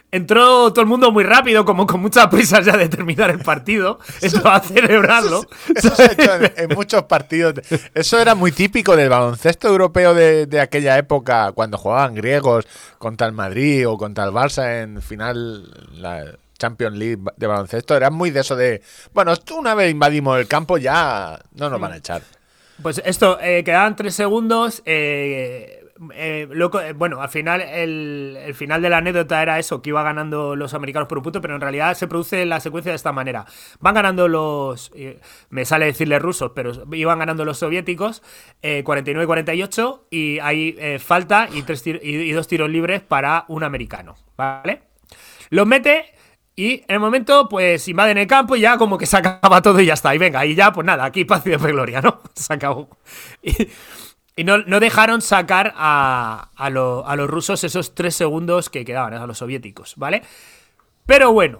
[0.09, 3.99] Entró todo el mundo muy rápido, como con mucha prisa ya de terminar el partido.
[4.21, 5.45] Entró a celebrarlo.
[5.75, 7.55] Eso se ha hecho en, en muchos partidos.
[7.93, 12.65] Eso era muy típico del baloncesto europeo de, de aquella época, cuando jugaban griegos
[12.97, 15.69] contra el Madrid o contra el Barça en final
[15.99, 16.23] la
[16.57, 17.95] Champions League de baloncesto.
[17.95, 18.81] Era muy de eso de,
[19.13, 22.21] bueno, una vez invadimos el campo ya no nos van a echar.
[22.81, 24.83] Pues esto, eh, quedaban tres segundos.
[24.85, 25.76] eh,
[26.13, 30.55] eh, eh, bueno, al final, el, final de la anécdota era eso, que iba ganando
[30.55, 33.45] los americanos por un punto, pero en realidad se produce la secuencia de esta manera.
[33.79, 38.23] Van ganando los, eh, me sale decirle rusos, pero iban ganando los soviéticos,
[38.61, 44.15] eh, 49-48, y hay eh, falta y, tres y dos tiros libres para un americano,
[44.35, 44.81] ¿vale?
[45.49, 46.17] Los mete
[46.59, 49.79] y en el momento, pues invaden el campo y ya como que se acaba todo
[49.79, 50.15] y ya está.
[50.15, 52.19] Y venga, y ya, pues nada, aquí paz y de gloria, ¿no?
[52.33, 52.89] Se acabó.
[53.43, 53.69] Y,
[54.37, 58.85] y no, no dejaron sacar a, a, lo- a los rusos esos tres segundos que
[58.85, 60.21] quedaban, a los soviéticos, ¿vale?
[61.05, 61.59] Pero bueno,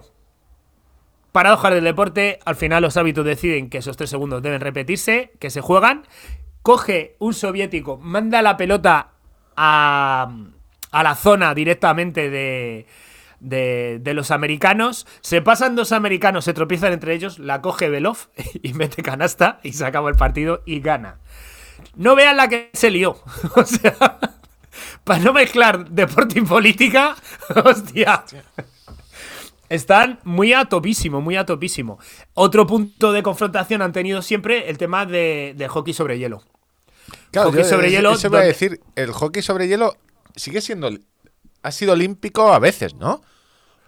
[1.32, 5.50] paradojas del deporte, al final los hábitos deciden que esos tres segundos deben repetirse, que
[5.50, 6.06] se juegan.
[6.62, 9.10] Coge un soviético, manda la pelota
[9.56, 10.28] a,
[10.90, 12.86] a la zona directamente de,
[13.40, 15.06] de, de los americanos.
[15.20, 18.18] Se pasan dos americanos, se tropiezan entre ellos, la coge Belov
[18.62, 21.18] y mete canasta y se acaba el partido y gana.
[21.98, 23.20] No vean la que se lió.
[23.54, 24.18] O sea,
[25.04, 27.16] para no mezclar deporte y política,
[27.64, 28.24] hostia.
[29.68, 31.98] Están muy a topísimo, muy a topísimo.
[32.34, 36.42] Otro punto de confrontación han tenido siempre el tema de, de hockey sobre hielo.
[37.30, 39.94] Claro, Hockey yo- sobre hielo, Eso voy a decir, el hockey sobre hielo
[40.34, 40.90] sigue siendo,
[41.62, 43.20] ha sido olímpico a veces, ¿no?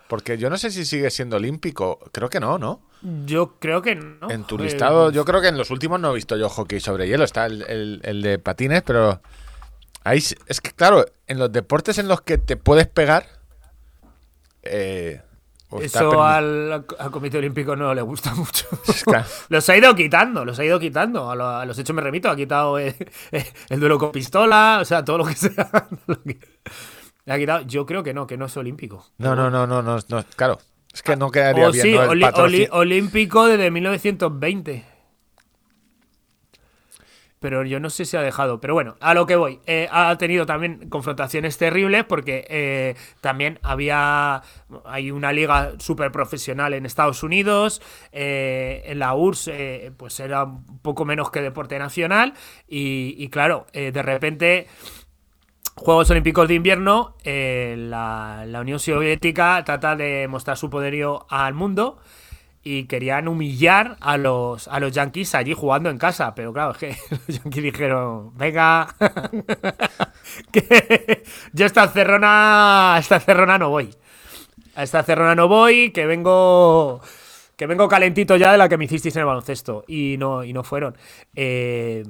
[0.09, 2.83] Porque yo no sé si sigue siendo olímpico, creo que no, ¿no?
[3.03, 4.31] Yo creo que no.
[4.31, 6.81] En tu Eh, listado, yo creo que en los últimos no he visto yo hockey
[6.81, 7.25] sobre hielo.
[7.25, 9.21] Está el, el- el de patines, pero.
[10.05, 13.27] Ahí es que, claro, en los deportes en los que te puedes pegar.
[14.63, 15.21] eh,
[15.81, 18.67] Eso al, al Comité Olímpico no le gusta mucho.
[19.05, 19.27] Claro.
[19.49, 21.31] los ha ido quitando, los ha ido quitando.
[21.31, 22.97] A, lo- a los hechos me remito, ha quitado eh,
[23.33, 25.71] eh, el duelo con pistola, o sea, todo lo que sea.
[26.07, 26.39] lo que-
[27.27, 27.61] le ha quitado.
[27.63, 29.07] Yo creo que no, que no es olímpico.
[29.19, 30.59] No, no, no, no, no, no, claro.
[30.93, 31.83] Es que no quedaría bien.
[31.83, 32.03] sí, ¿no?
[32.03, 34.85] El oli- patroci- oli- olímpico desde 1920.
[37.39, 38.61] Pero yo no sé si ha dejado.
[38.61, 39.61] Pero bueno, a lo que voy.
[39.67, 44.43] Eh, ha tenido también confrontaciones terribles porque eh, también había.
[44.85, 47.81] Hay una liga súper profesional en Estados Unidos.
[48.13, 52.35] eh, en la URSS, pues era un poco menos que deporte nacional.
[52.69, 54.67] Y, y claro, de repente.
[55.81, 61.97] Juegos Olímpicos de Invierno, eh, la, Unión Soviética trata de mostrar su poderío al mundo
[62.63, 66.35] y querían humillar a los, a los Yankees allí jugando en casa.
[66.35, 68.89] Pero claro, es que los Yankees dijeron, venga,
[70.53, 71.23] que
[71.55, 73.89] yo esta cerrona, esta cerrona no voy.
[74.75, 77.01] A esta cerrona no voy, que vengo
[77.57, 79.85] que vengo calentito ya de la que me hicisteis en el baloncesto.
[79.89, 80.95] Y no, y no fueron.
[81.35, 82.05] Eh,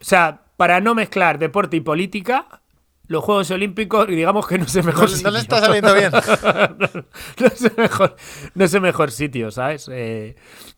[0.00, 2.62] o sea, para no mezclar deporte y política,
[3.06, 5.24] los Juegos Olímpicos, y digamos que no es el mejor No, sitio.
[5.24, 6.10] no le está saliendo bien.
[7.40, 8.16] no, es el mejor,
[8.54, 9.88] no es el mejor sitio, ¿sabes?
[9.92, 10.36] Eh,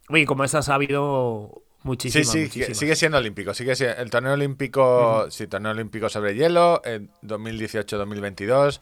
[0.08, 2.28] y como esas ha habido Sí, muchísimas.
[2.28, 2.78] sí, muchísimas.
[2.78, 3.54] sigue siendo olímpico.
[3.54, 8.80] Sigue siendo, el torneo olímpico, sí, torneo olímpico sobre hielo en 2018-2022.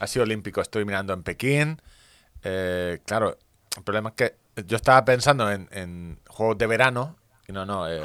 [0.00, 1.80] Ha sido olímpico, estoy mirando en Pekín.
[2.44, 3.38] Eh, claro,
[3.76, 7.16] el problema es que yo estaba pensando en, en juegos de verano.
[7.48, 7.88] Y no, no.
[7.88, 8.02] eh.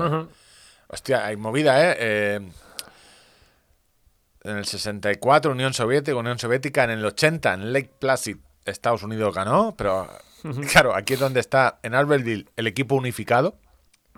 [0.87, 1.97] Hostia, hay movida, ¿eh?
[1.99, 2.51] Eh,
[4.47, 6.83] En el 64, Unión Soviética, Unión Soviética.
[6.83, 9.75] En el 80, en Lake Placid, Estados Unidos ganó.
[9.77, 10.09] Pero,
[10.71, 13.57] claro, aquí es donde está, en Albertville, el equipo unificado.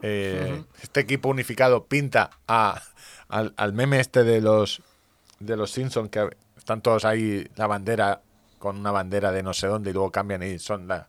[0.02, 2.82] Eh, Este equipo unificado pinta a,
[3.28, 4.82] al, al meme este de los
[5.40, 8.22] de los Simpsons que están todos ahí la bandera
[8.60, 11.08] con una bandera de no sé dónde y luego cambian y son la,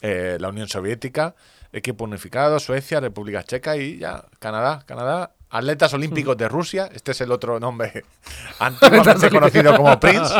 [0.00, 1.34] eh, la Unión Soviética,
[1.72, 7.20] equipo unificado, Suecia, República Checa y ya Canadá, Canadá, atletas olímpicos de Rusia, este es
[7.20, 8.04] el otro nombre
[8.58, 10.34] antiguamente conocido como Prince.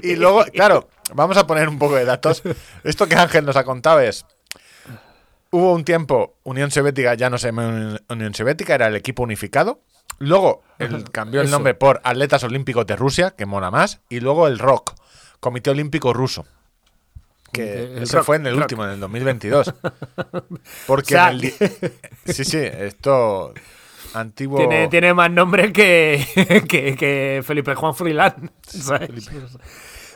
[0.02, 2.42] Y luego, claro, vamos a poner un poco de datos.
[2.84, 4.24] Esto que Ángel nos ha contado es
[5.52, 9.80] Hubo un tiempo, Unión Soviética ya no se llama Unión Soviética, era el equipo unificado.
[10.20, 14.00] Luego el, cambió el nombre por Atletas Olímpicos de Rusia, que mola más.
[14.08, 14.94] Y luego el ROC,
[15.40, 16.46] Comité Olímpico Ruso.
[17.52, 19.74] Que El ese fue en el último, en el 2022.
[20.86, 21.54] Porque O sea, en el di-
[22.26, 23.52] Sí, sí, esto
[24.14, 24.58] antiguo...
[24.58, 26.24] Tiene, tiene más nombre que,
[26.68, 28.50] que, que Felipe Juan Frilán.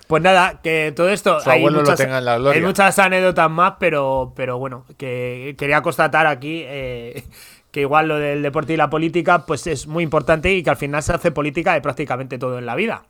[0.06, 1.40] Pues nada, que todo esto.
[1.40, 2.60] Su abuelo lo tenga en la gloria.
[2.60, 7.24] Hay muchas anécdotas más, pero, pero bueno, que quería constatar aquí eh,
[7.70, 10.76] que igual lo del deporte y la política, pues es muy importante y que al
[10.76, 13.06] final se hace política de prácticamente todo en la vida.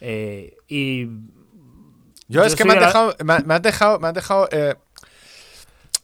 [0.00, 4.14] Eh, y Yo, Yo es que me has la- dejado, me, has dejado, me has
[4.14, 4.74] dejado, eh,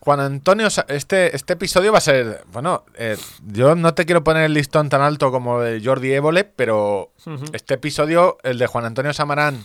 [0.04, 4.44] Juan Antonio, este, este episodio va a ser, bueno, eh, yo no te quiero poner
[4.44, 7.10] el listón tan alto como el Jordi Évole, pero
[7.54, 9.64] este episodio, el de Juan Antonio Samarán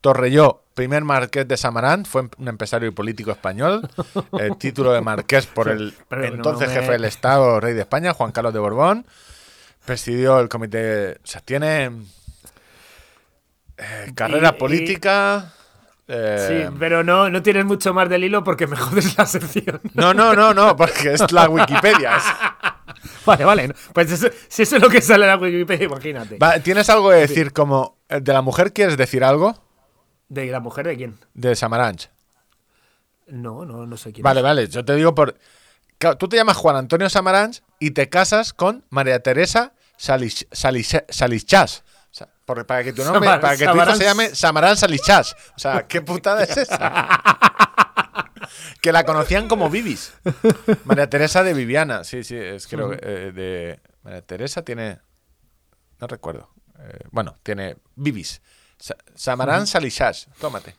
[0.00, 3.88] Torrelló, primer marqués de Samarán, fue un empresario y político español,
[4.38, 7.80] el título de marqués por el Pero no entonces me- jefe del Estado, rey de
[7.80, 9.06] España, Juan Carlos de Borbón,
[9.84, 11.90] presidió el comité, o sea, tiene
[13.76, 15.52] eh, carrera y- política...
[16.08, 19.80] eh, sí, pero no, no tienes mucho más del hilo porque me jodes la sección.
[19.94, 22.16] No, no, no, no, porque es la Wikipedia.
[22.16, 22.24] es-
[23.26, 23.68] Vale, vale.
[23.68, 23.74] no.
[23.92, 26.38] Pues eso- si eso es lo que sale en la Wikipedia, imagínate.
[26.38, 28.72] Va, ¿Tienes algo que decir como eh, de la mujer?
[28.72, 29.54] ¿Quieres decir algo?
[30.28, 31.18] ¿De la mujer de quién?
[31.34, 32.08] De Samaranch.
[33.26, 34.22] No, no, no sé quién.
[34.22, 34.44] Vale, es.
[34.44, 35.36] vale, yo te digo por...
[35.98, 41.04] Claro, tú te llamas Juan Antonio Samaranch y te casas con María Teresa Salich- Salich-
[41.08, 41.83] Salichás.
[42.44, 45.34] Porque para que tu nombre, Samar- para que tu hijo se llame Samarán Salichás.
[45.56, 47.20] O sea, ¿qué putada es esa?
[48.80, 50.12] que la conocían como Vivis.
[50.84, 52.04] María Teresa de Viviana.
[52.04, 55.00] Sí, sí, es creo que eh, de María Teresa tiene
[56.00, 56.50] no recuerdo.
[56.78, 58.42] Eh, bueno, tiene Vivis.
[58.78, 60.28] Sa- Samarán Salichás.
[60.38, 60.76] Tómate.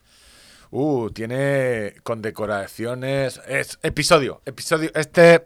[0.72, 3.42] Uh, tiene condecoraciones.
[3.48, 4.92] Es episodio, episodio.
[4.94, 5.46] Este.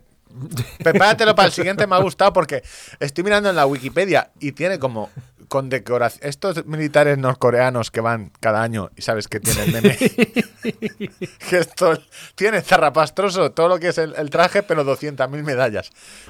[0.84, 2.62] Prepáratelo para el siguiente, me ha gustado porque
[3.00, 5.10] estoy mirando en la Wikipedia y tiene como
[5.50, 6.30] condecoración.
[6.30, 9.98] Estos militares norcoreanos que van cada año y sabes que tienen meme.
[11.50, 12.02] que esto
[12.36, 15.90] tiene zarrapastroso todo lo que es el, el traje, pero 200.000 medallas.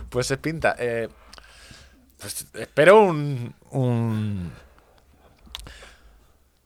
[0.10, 0.76] Pues se pinta.
[0.80, 1.10] eh,
[2.18, 4.52] pues espero un, un.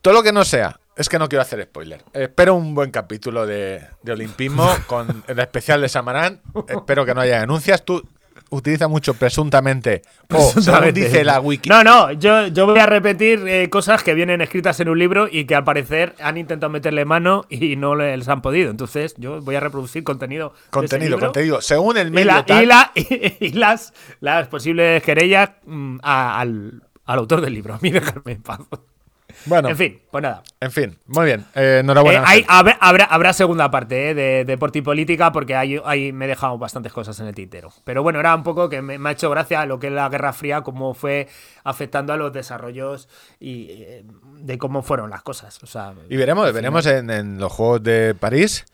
[0.01, 0.79] Todo lo que no sea.
[0.95, 2.03] Es que no quiero hacer spoiler.
[2.13, 6.41] Espero un buen capítulo de, de Olimpismo con el especial de Samarán.
[6.67, 7.83] Espero que no haya denuncias.
[7.83, 8.07] Tú
[8.53, 10.01] utilizas mucho presuntamente.
[10.33, 10.53] O,
[10.93, 11.69] dice la wiki.
[11.69, 15.27] No, no, yo, yo voy a repetir eh, cosas que vienen escritas en un libro
[15.31, 18.71] y que al parecer han intentado meterle mano y no les han podido.
[18.71, 20.49] Entonces, yo voy a reproducir contenido.
[20.49, 21.61] de ese contenido, libro contenido.
[21.61, 22.91] Según el Y, medio la- tal- y la-
[23.39, 27.73] y las, las posibles querellas mm, a- al, al autor del libro.
[27.73, 28.59] A mí dejarme en paz.
[29.45, 30.43] Bueno, En fin, pues nada.
[30.59, 30.97] en fin.
[31.07, 31.45] Muy bien.
[31.55, 32.19] Eh, enhorabuena.
[32.19, 36.11] Eh, hay- habrá, habrá, habrá segunda parte eh, de deporte y política porque ahí, ahí
[36.11, 37.71] me he dejado bastantes cosas en el tintero.
[37.83, 40.07] Pero bueno, era un poco que me, me ha hecho gracia lo que es la
[40.09, 41.27] Guerra Fría, cómo fue
[41.63, 43.09] afectando a los desarrollos
[43.39, 44.03] y eh,
[44.39, 45.61] de cómo fueron las cosas.
[45.63, 48.65] O sea, Y veremos, veremos en, en los Juegos de París.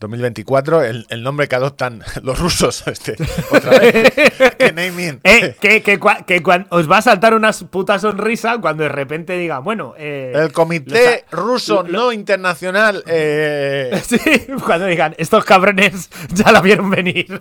[0.00, 2.86] 2024, el, el nombre que adoptan los rusos.
[2.86, 3.16] Este,
[3.50, 4.12] otra vez.
[4.58, 5.20] Que naming.
[5.24, 9.38] Eh, que, que, cua- que os va a saltar una puta sonrisa cuando de repente
[9.38, 13.02] diga, bueno, eh, El Comité los- Ruso lo- No Internacional.
[13.06, 14.18] eh, Sí,
[14.64, 17.40] cuando digan, estos cabrones ya la vieron venir.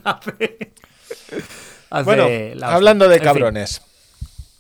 [2.06, 3.28] bueno, la hablando de En fin.
[3.28, 3.82] cabrones.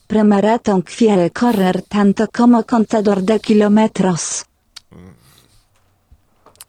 [0.07, 4.45] Premaraton quiere correr tanto como contador de kilómetros.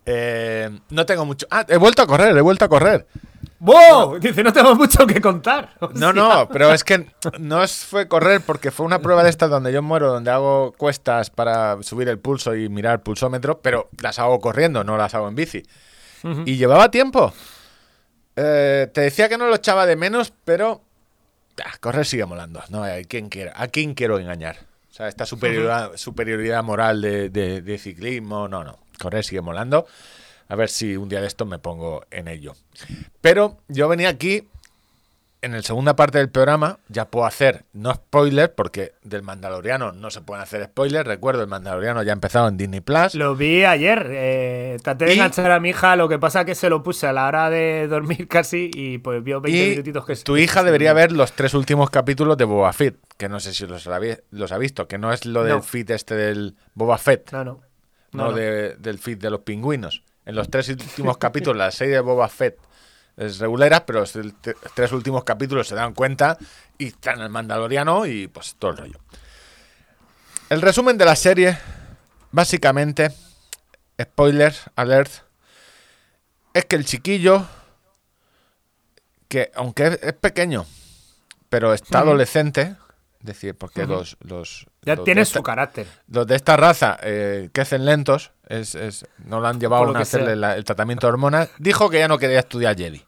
[0.07, 1.47] Eh, no tengo mucho.
[1.51, 3.07] Ah, he vuelto a correr, he vuelto a correr.
[3.61, 4.19] ¡Wow!
[4.19, 5.71] Dice, no tengo mucho que contar.
[5.95, 7.07] No, no, pero es que
[7.39, 11.31] no fue correr porque fue una prueba de estas donde yo muero, donde hago cuestas
[11.31, 15.29] para subir el pulso y mirar el pulsómetro, pero las hago corriendo, no las hago
[15.29, 15.63] en bici.
[16.47, 17.33] Y llevaba tiempo.
[18.37, 20.83] Eh, te decía que no lo echaba de menos, pero
[21.65, 22.63] ah, correr sigue molando.
[22.71, 24.57] No, ¿a quién quiero, a quién quiero engañar?
[24.91, 28.79] O sea, esta superioridad, superioridad moral de, de- de ciclismo, no, no.
[28.99, 29.87] Correr sigue molando.
[30.49, 32.55] A ver si un día de esto me pongo en ello.
[33.21, 34.47] Pero yo venía aquí
[35.41, 40.11] en la segunda parte del programa ya puedo hacer, no spoiler, porque del Mandaloriano no
[40.11, 41.07] se pueden hacer spoilers.
[41.07, 43.15] Recuerdo, el Mandaloriano ya ha empezado en Disney Plus.
[43.15, 44.07] Lo vi ayer.
[44.11, 47.07] Eh, traté de Y- enganchar a mi hija, lo que pasa que se lo puse
[47.07, 50.63] a la hora de dormir casi y pues vio 20 Y minutitos que tu hija
[50.63, 54.59] debería ver los tres últimos capítulos de Boba Fett, que no sé si los, ha
[54.59, 55.63] visto, que no es lo del No.
[55.63, 57.61] feed este del Boba Fett, No, no.
[58.15, 58.37] No, No, no.
[58.37, 60.03] de- del feed de los pingüinos.
[60.25, 62.59] En los tres últimos capítulos, la serie de Boba Fett
[63.17, 64.13] es regulera, pero los
[64.75, 66.39] tres últimos capítulos se dan cuenta
[66.79, 68.99] y están el Mandaloriano y pues todo el rollo.
[70.49, 71.59] El resumen de la serie,
[72.33, 73.11] básicamente,
[74.01, 75.11] spoiler alert,
[76.55, 77.47] es que el chiquillo,
[79.29, 80.67] que aunque es, es pequeño,
[81.49, 82.77] pero está adolescente,
[83.21, 85.87] es decir, porque los, los, Ya tiene de su esta- carácter.
[86.09, 89.95] los de esta raza eh, crecen lentos, es, es- no lo han llevado lo a
[89.95, 93.03] que hacerle la- el tratamiento de hormonas, dijo que ya no quería estudiar Jedi,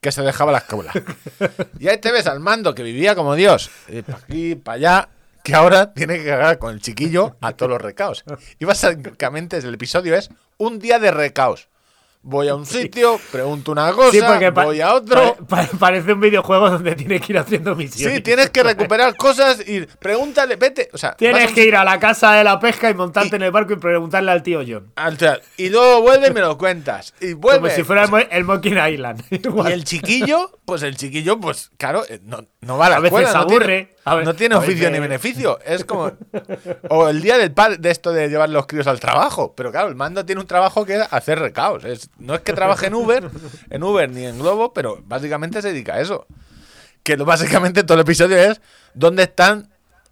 [0.00, 0.92] que se dejaba la escuela.
[1.78, 3.70] y ahí te ves al mando que vivía como Dios,
[4.06, 5.08] para aquí, para allá,
[5.44, 8.24] que ahora tiene que cagar con el chiquillo a todos los recaos.
[8.60, 11.68] Y básicamente el episodio es un día de recaos.
[12.24, 14.20] Voy a un sitio, pregunto una cosa, Sí,
[14.52, 15.36] voy a otro.
[15.48, 18.16] pa- pa- parece un videojuego donde tiene que ir haciendo misiones.
[18.18, 20.88] Sí, tienes que recuperar cosas y pregúntale, vete.
[20.92, 23.34] O sea, Tienes un que ir a la casa de la pesca y montarte Y-
[23.36, 24.92] en el barco y preguntarle al tío John.
[25.56, 27.12] Y luego vuelve y me lo cuentas.
[27.20, 27.60] Y vuelve.
[27.60, 29.24] Como si fuera el, Mo- el Monkey Island.
[29.68, 33.00] Y el chiquillo, pues el chiquillo, pues claro, eh, no, no va a la A
[33.00, 33.90] veces no tiene-
[34.24, 35.58] no tiene oficio ni beneficio.
[35.64, 36.12] Es como.
[36.88, 39.54] O el día del padre de esto de llevar los críos al trabajo.
[39.56, 41.84] Pero claro, el mando tiene un trabajo que es hacer recaos.
[41.84, 43.30] Es, no es que trabaje en Uber,
[43.70, 46.26] en Uber ni en Globo, pero básicamente se dedica a eso.
[47.04, 48.60] Que lo- básicamente todo el episodio es
[48.94, 49.68] dónde están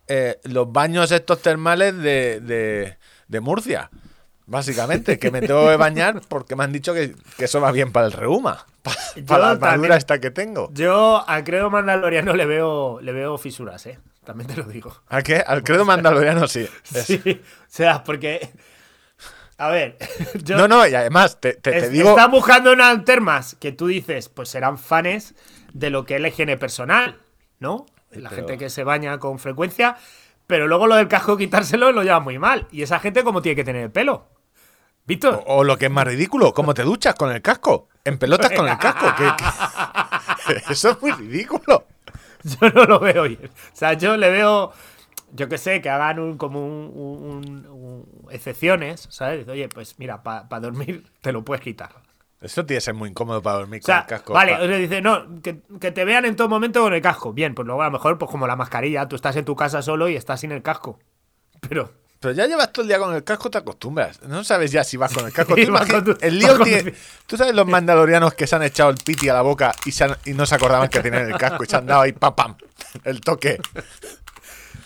[0.07, 2.97] eh, los baños estos termales de, de,
[3.29, 3.91] de Murcia.
[4.51, 7.93] Básicamente, que me tengo que bañar porque me han dicho que, que eso va bien
[7.93, 8.67] para el reuma.
[9.27, 9.93] Para, la armadura también.
[9.93, 10.71] esta que tengo.
[10.73, 13.99] Yo a Credo Mandaloriano le veo, le veo fisuras, ¿eh?
[14.25, 14.95] También te lo digo.
[15.09, 15.37] ¿A qué?
[15.47, 16.69] Al credo mandaloriano sí.
[16.95, 18.51] Es- Sí, o sea, porque...
[19.59, 19.97] A ver,
[20.45, 20.57] yo...
[20.57, 22.11] No, no, y además te, te- te digo.
[22.11, 25.35] Están buscando unas termas que tú dices, pues serán fans
[25.73, 27.17] de lo que es la higiene personal,
[27.61, 27.87] ¿no?
[28.11, 29.97] La pero- gente que se baña con frecuencia,
[30.47, 32.67] pero luego lo del casco quitárselo lo lleva muy mal.
[32.73, 34.27] Y esa gente, ¿cómo tiene que tener el pelo?
[35.11, 37.89] Víctor, O, o lo que es más ridículo, ¿cómo te duchas con el casco?
[38.05, 39.07] En pelotas con el casco.
[40.71, 41.85] Eso es muy ridículo.
[42.45, 43.41] yo no lo veo bien.
[43.45, 44.73] O sea, yo le veo,
[45.33, 49.47] yo que sé, que hagan un, como un, un- un- excepciones, ¿sabes?
[49.49, 51.91] Oye, pues mira, para dormir te lo puedes quitar.
[52.41, 54.33] Eso tiene que ser muy incómodo para dormir O sea, con el casco.
[54.33, 57.03] vale, Pa- o sea, dice, no, que, que te vean en todo momento con el
[57.03, 57.35] casco.
[57.35, 59.83] Bien, pues luego a lo mejor, pues como la mascarilla, tú estás en tu casa
[59.83, 60.99] solo y estás sin el casco.
[61.69, 61.93] Pero,
[62.23, 64.21] Pero ya llevas todo el día con el casco, te acostumbras.
[64.25, 65.55] No sabes ya si vas con el casco.
[65.57, 66.93] Sí, con tu- el lío tiene-
[67.27, 70.05] Tú sabes los mandalorianos que se han echado el piti a la boca y, se
[70.05, 72.35] han- y no se acordaban que tenían el casco y se han dado ahí pam
[72.35, 72.57] pam.
[73.05, 73.59] El toque.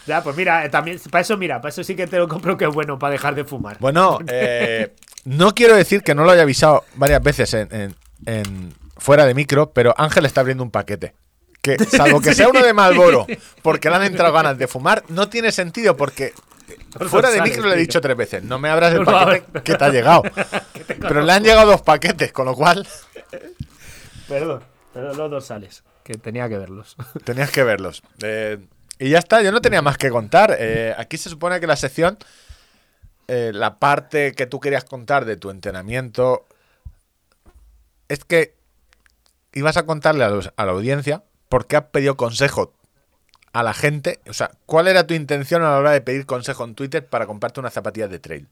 [0.07, 2.57] ya, pues mira, eh, también, para eso, mira, para eso sí que te lo compro
[2.57, 3.79] que es bueno, para dejar de fumar.
[3.81, 8.75] Bueno, eh, no quiero decir que no lo haya avisado varias veces en, en- en-
[8.97, 11.15] fuera de micro, pero Ángel está abriendo un paquete.
[11.61, 13.27] Que, salvo que sea uno de Malboro,
[13.61, 16.33] porque le han entrado ganas de fumar, no tiene sentido porque
[17.09, 19.85] fuera de micro le he dicho tres veces, no me abras el paquete que te
[19.85, 20.23] ha llegado.
[21.01, 22.87] Pero le han llegado dos paquetes, con lo cual
[24.29, 26.97] Perdón, pero los dos sales, que tenía que verlos.
[27.25, 28.03] tenías que verlos.
[28.23, 28.59] Eh,
[28.99, 30.57] y ya está, yo no tenía más que contar.
[30.59, 32.17] Eh, aquí se supone que la sección,
[33.29, 36.47] eh, la parte que tú querías contar de tu entrenamiento,
[38.09, 38.55] es que
[39.53, 42.73] ibas a contarle a, los- a la audiencia por qué has pedido consejo
[43.55, 44.21] a la gente.
[44.29, 47.27] O sea, ¿cuál era tu intención a la hora de pedir consejo en Twitter para
[47.27, 48.49] comprarte unas zapatillas de trail?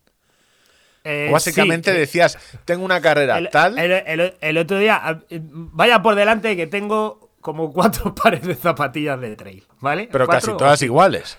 [1.04, 3.76] Eh, O básicamente sí, eh, decías, tengo una carrera el, tal.
[3.78, 8.54] el- el- el otro día, a- vaya por delante que tengo como cuatro pares de
[8.54, 10.08] zapatillas de trail, ¿vale?
[10.12, 11.36] pero casi todas iguales.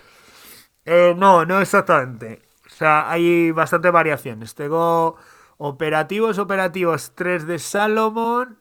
[0.84, 2.42] Eh, no, no exactamente.
[2.66, 4.54] O sea, hay bastantes variaciones.
[4.54, 5.16] Tengo
[5.56, 8.58] operativos, operativos 3 de Salomon.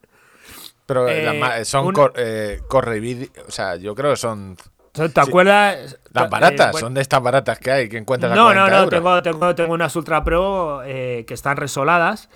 [0.85, 4.55] Pero Eh, son un- cor- eh, corre O sea, yo creo que son
[4.93, 5.19] ¿Te Sí.
[5.19, 5.99] acuerdas?
[6.13, 6.71] las Eh, baratas.
[6.71, 8.89] bueno, son de estas baratas que hay que encuentras a No, 40 no, no.
[8.89, 12.29] Tengo, tengo, tengo unas Ultra Pro eh, que están resoladas.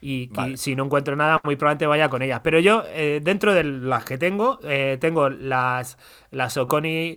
[0.00, 2.40] Y, si no encuentro nada, muy probablemente vaya con ellas.
[2.44, 5.96] Pero yo, eh, dentro de las que tengo, eh, tengo las,
[6.30, 7.16] las Oconi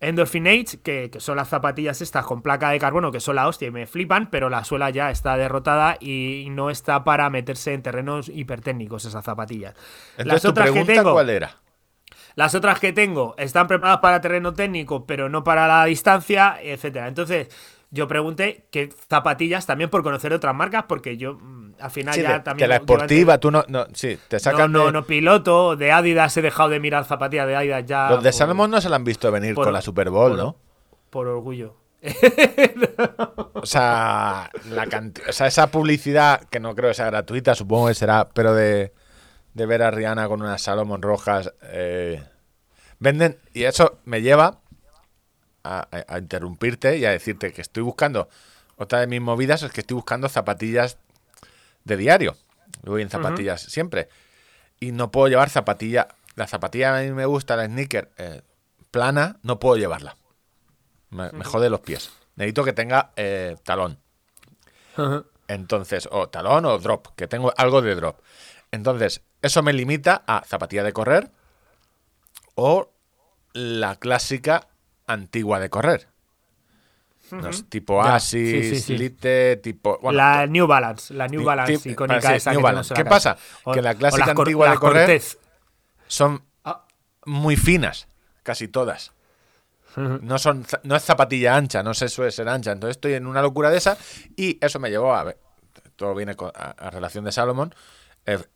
[0.00, 3.48] Endorphin Age, que, que son las zapatillas estas con placa de carbono, que son la
[3.48, 7.72] hostia y me flipan, pero la suela ya está derrotada y no está para meterse
[7.72, 9.74] en terrenos hipertécnicos esas zapatillas.
[10.18, 11.56] Entonces, las tu otras que pregunta, tengo, ¿cuál era?
[12.36, 17.08] Las otras que tengo están preparadas para terreno técnico, pero no para la distancia, etcétera.
[17.08, 17.48] Entonces,
[17.90, 22.22] yo pregunté qué zapatillas también por conocer otras marcas, porque yo mm, al final Sí,
[22.22, 22.64] ya de, también.
[22.64, 23.86] de la esportiva, tú no, no.
[23.94, 24.70] Sí, te No, sacan.
[24.72, 28.10] no, de- no piloto, de Adidas he dejado de mirar zapatillas de Adidas ya.
[28.10, 30.38] los de Salomón no se la han visto venir por- con la Super Bowl, por-
[30.38, 30.56] ¿no?
[31.10, 31.76] Por orgullo.
[33.54, 34.86] O sea, la
[35.28, 38.92] o sea, esa publicidad, que no creo que sea gratuita, supongo que será, pero de,
[39.56, 41.50] de ver a Rihanna con unas Salomon rojas.
[41.62, 42.22] eh,
[42.98, 44.60] venden, y eso me lleva
[45.64, 48.28] a, a- a interrumpirte y a decirte que estoy buscando,
[48.76, 50.98] otra de mis movidas es que estoy buscando zapatillas
[51.84, 52.36] de diario.
[52.82, 54.08] Voy en zapatillas siempre.
[54.78, 56.08] Y no puedo llevar zapatilla.
[56.34, 58.42] La zapatilla a mí me gusta, la sneaker eh,
[58.90, 60.16] plana, no puedo llevarla.
[61.08, 62.10] Me, me jode los pies.
[62.36, 63.98] Necesito que tenga eh, talón.
[65.48, 68.18] Entonces, o talón o drop, que tengo algo de drop.
[68.70, 71.30] Entonces, eso me limita a zapatilla de correr
[72.54, 72.90] o
[73.52, 74.68] la clásica
[75.06, 76.08] antigua de correr.
[77.30, 78.96] No tipo Ya, Asis, sí, sí, sí.
[78.98, 79.98] Lite, tipo.
[80.00, 82.94] bueno, la New Balance, la New Balance icónica esa New que Balance.
[82.94, 83.36] ¿Qué pasa?
[83.74, 85.38] Que la clásica antigua de correr- Cortez.
[86.06, 86.84] son Ah.
[87.24, 88.06] muy finas,
[88.44, 89.12] casi todas.
[89.96, 92.70] No son no es zapatilla ancha, no se suele ser ancha.
[92.70, 93.96] Entonces estoy en una locura de esa
[94.36, 95.38] y eso me llevó a ver,
[95.96, 98.05] todo viene con- a, a relación de Salomon, eh,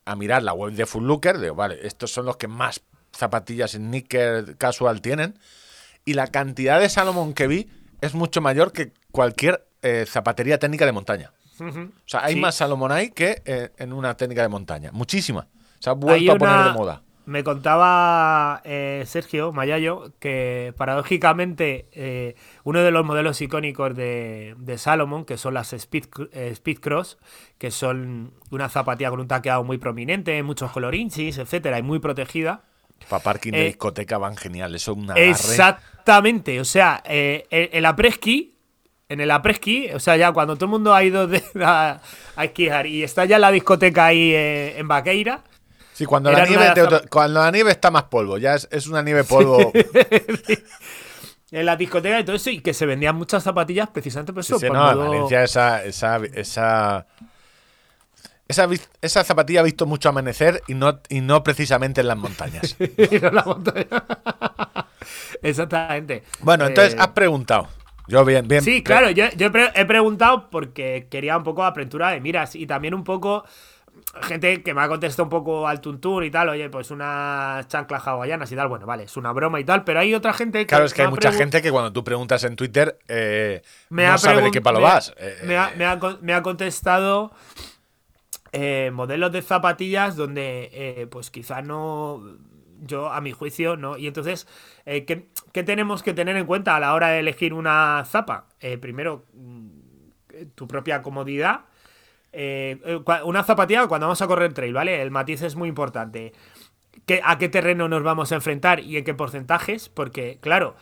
[0.05, 2.81] a mirar la web de Full Looker, digo, vale, estos son los que más
[3.15, 5.37] zapatillas sneaker casual tienen
[6.05, 7.69] y la cantidad de Salomon que vi
[8.01, 11.31] es mucho mayor que cualquier eh, zapatería técnica de montaña.
[11.59, 12.39] O sea, hay Sí.
[12.39, 14.89] más Salomon ahí que eh, en una técnica de montaña.
[14.93, 15.47] Muchísima.
[15.79, 17.03] Se ha vuelto a poner de moda.
[17.25, 24.77] Me contaba eh, Sergio Mayayo que paradójicamente eh, uno de los modelos icónicos de, de
[24.77, 27.19] Salomon, que son las Speed, eh, Speed Cross,
[27.57, 32.63] que son una zapatilla con un taqueado muy prominente, muchos colorinchis, etcétera, y muy protegida.
[33.09, 34.73] Para parking de discoteca van genial.
[34.75, 35.13] Eso es una.
[35.15, 38.55] Exactamente, o sea, el apreski,
[39.09, 41.99] en el apreski, o sea, ya cuando todo el mundo ha ido de- a,
[42.35, 45.43] a esquiar y está ya la discoteca ahí en Vaqueira,
[45.93, 48.37] Sí, cuando la, nieve te- cuando la nieve está más polvo.
[48.37, 49.71] Ya es, es una nieve polvo.
[51.51, 54.53] en la discoteca y todo eso, y que se vendían muchas zapatillas precisamente por Sí,
[54.53, 54.59] eso.
[54.59, 57.05] sí, por no, en Valencia esa, esa, esa,
[59.01, 62.75] esa, zapatilla ha visto mucho amanecer y no, y no precisamente en las montañas.
[63.21, 63.87] No la montaña.
[65.43, 66.23] Exactamente.
[66.39, 67.67] Bueno, entonces Eh, has preguntado.
[68.07, 68.61] Yo bien, bien.
[68.63, 72.55] Sí, claro, yo, yo he, pre- he preguntado porque quería un poco apertura de miras
[72.55, 73.45] y también un poco
[74.23, 78.05] gente que me ha contestado un poco al tuntún y tal, oye, pues unas chanclas
[78.07, 80.65] hawaianas y tal, bueno, vale, es una broma y tal, pero hay otra gente que...
[80.67, 84.05] Claro, es que hay ha mucha gente que cuando tú preguntas en Twitter eh, me
[84.05, 85.13] no ha sabe de qué palo me- vas.
[85.17, 87.31] Eh, Me ha, me ha con- me ha contestado
[88.51, 92.21] eh, modelos de zapatillas donde, eh, pues quizá no,
[92.81, 93.97] yo a mi juicio, no.
[93.97, 94.47] Y entonces,
[94.85, 98.47] eh, ¿qué, qué tenemos que tener en cuenta a la hora de elegir una zapa?
[98.59, 99.69] Eh, primero, mm,
[100.55, 101.61] tu propia comodidad.
[102.33, 105.01] Eh, eh, una zapatilla cuando vamos a correr trail, ¿vale?
[105.01, 106.33] El matiz es muy importante.
[107.05, 109.89] ¿Qué- ¿A qué terreno nos vamos a enfrentar y en qué porcentajes?
[109.89, 110.75] Porque, claro,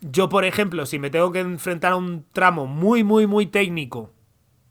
[0.00, 4.12] yo, por ejemplo, si me tengo que enfrentar a un tramo muy, muy, muy técnico,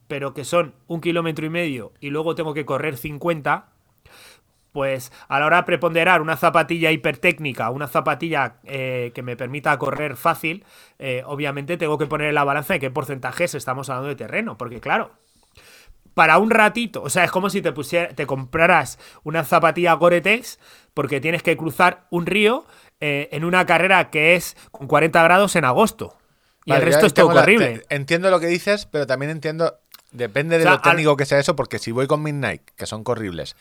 [0.08, 3.68] pero que son un kilómetro y medio y luego tengo que correr 50,
[4.72, 9.78] pues a la hora de preponderar una zapatilla hipertécnica, una zapatilla eh, que me permita
[9.78, 10.66] correr fácil,
[11.26, 14.80] obviamente tengo que poner en la balanza de qué porcentajes estamos hablando de terreno, porque
[14.82, 15.12] claro,
[16.14, 20.60] para un ratito, o sea, es como si te pusiera, te compraras una zapatilla Gore-Tex
[20.94, 22.66] porque tienes que cruzar un río
[23.00, 26.18] eh, en una carrera que es con 40 grados en agosto.
[26.66, 27.82] Y Vale, el resto es todo horrible.
[27.90, 29.76] entiendo lo que dices, pero también entiendo.
[30.12, 32.36] Depende de O sea, lo técnico al- que sea eso, porque si voy con mis
[32.36, 33.56] Nike, que son corribles,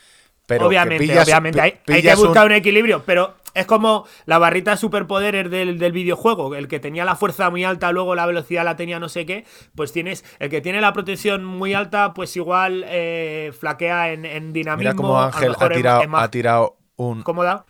[0.47, 2.53] Pero que obviamente, pillas- obviamente, hay, hay que un- buscar un...
[2.53, 7.51] equilibrio, pero es como la barrita superpoderes del, del videojuego, el que tenía la fuerza
[7.51, 10.81] muy alta, luego la velocidad la tenía no sé qué, pues tienes, el que tiene
[10.81, 14.79] la protección muy alta, pues igual eh, flaquea en, en dinamismo.
[14.93, 17.67] Mira cómo Ángel ha tirado, más ha tirado un, cómoda.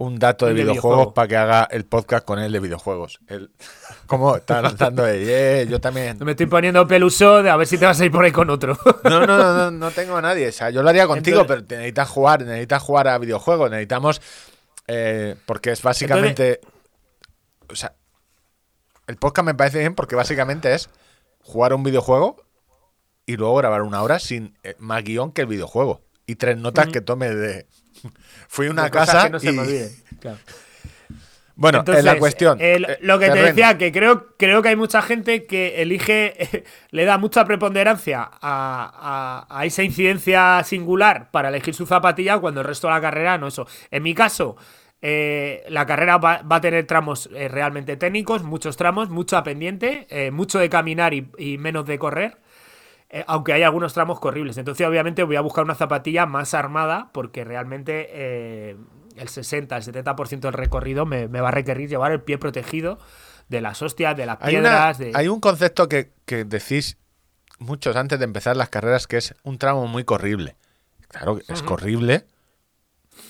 [0.00, 1.14] Un dato de videojuegos videojuego.
[1.14, 3.18] para que haga el podcast con él de videojuegos.
[3.26, 3.50] El,
[4.06, 6.16] ¿Cómo está lanzando de "Eh, yo también?
[6.20, 8.48] Me estoy poniendo peluso de a ver si te vas a ir por ahí con
[8.50, 8.78] otro.
[9.04, 10.48] No, no, no, no, no tengo a nadie.
[10.48, 13.70] O sea, yo lo haría contigo, Entonces- pero te necesitas jugar, necesitas jugar a videojuegos,
[13.70, 14.22] necesitamos.
[14.86, 16.60] eh, porque es básicamente.
[17.70, 17.94] O sea,
[19.08, 20.88] el podcast me parece bien porque básicamente es
[21.42, 22.36] jugar un videojuego
[23.26, 26.02] y luego grabar una hora sin eh, más guion que el videojuego.
[26.24, 27.66] Y tres notas que tome de.
[28.48, 29.52] Fui a una De casa que no se y.
[29.52, 29.90] me olviden,
[30.20, 30.38] claro.
[31.56, 32.56] Bueno, Entonces, es la cuestión.
[32.60, 37.04] eh, lo que te decía, que creo, creo que hay mucha gente que elige, le
[37.04, 42.66] da mucha preponderancia a, a- a esa incidencia singular para elegir su zapatilla cuando el
[42.66, 43.66] resto de la carrera no eso.
[43.90, 44.56] En mi caso,
[45.02, 50.06] eh, la carrera va, va a tener tramos eh, realmente técnicos, muchos tramos, mucha pendiente,
[50.10, 52.36] eh, mucho de caminar y, y menos de correr.
[53.10, 54.58] Eh, aunque hay algunos tramos corribles.
[54.58, 58.76] Entonces, obviamente, voy a buscar una zapatilla más armada porque realmente eh,
[59.16, 62.98] el 60, el 70% del recorrido me, me va a requerir llevar el pie protegido
[63.48, 64.98] de las hostias, de las Hay, una- piedras.
[64.98, 65.12] de...
[65.14, 66.98] hay un concepto que, que decís
[67.58, 70.56] muchos antes de empezar las carreras que es un tramo muy corrible.
[71.08, 72.26] Claro, es corrible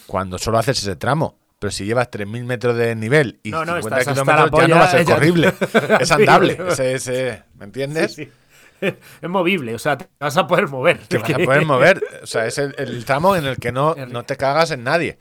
[0.06, 1.36] cuando solo haces ese tramo.
[1.60, 4.68] Pero si llevas 3.000 metros de nivel y No, no, 50 estás hasta kilómetros, ya
[4.68, 5.52] no va a ser ya- corrible.
[6.00, 6.58] es andable.
[6.68, 8.14] Ese- ese- ¿Me entiendes?
[8.14, 8.32] Sí, sí.
[9.22, 10.98] Es movible, o sea, te vas a poder mover.
[11.06, 12.02] Te vas a poder mover.
[12.22, 15.18] O sea, es el, el tramo en el que no, no te cagas en nadie.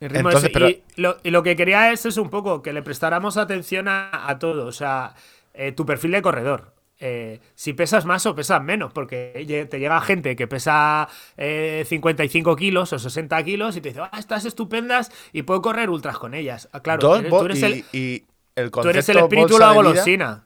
[0.00, 2.72] El ritmo Entonces, pero- y, lo, y lo que quería es, es un poco que
[2.72, 4.66] le prestáramos atención a, a todo.
[4.66, 5.14] O sea,
[5.54, 6.74] eh, tu perfil de corredor.
[6.98, 12.56] Eh, si pesas más o pesas menos, porque te llega gente que pesa eh, 55
[12.56, 16.32] kilos o 60 kilos y te dice, ah, estás estupendas y puedo correr ultras con
[16.32, 16.68] ellas.
[16.72, 18.24] Ah, claro, eres- tú, eres y, el, y
[18.54, 20.45] el tú eres el espíritu de la golosina.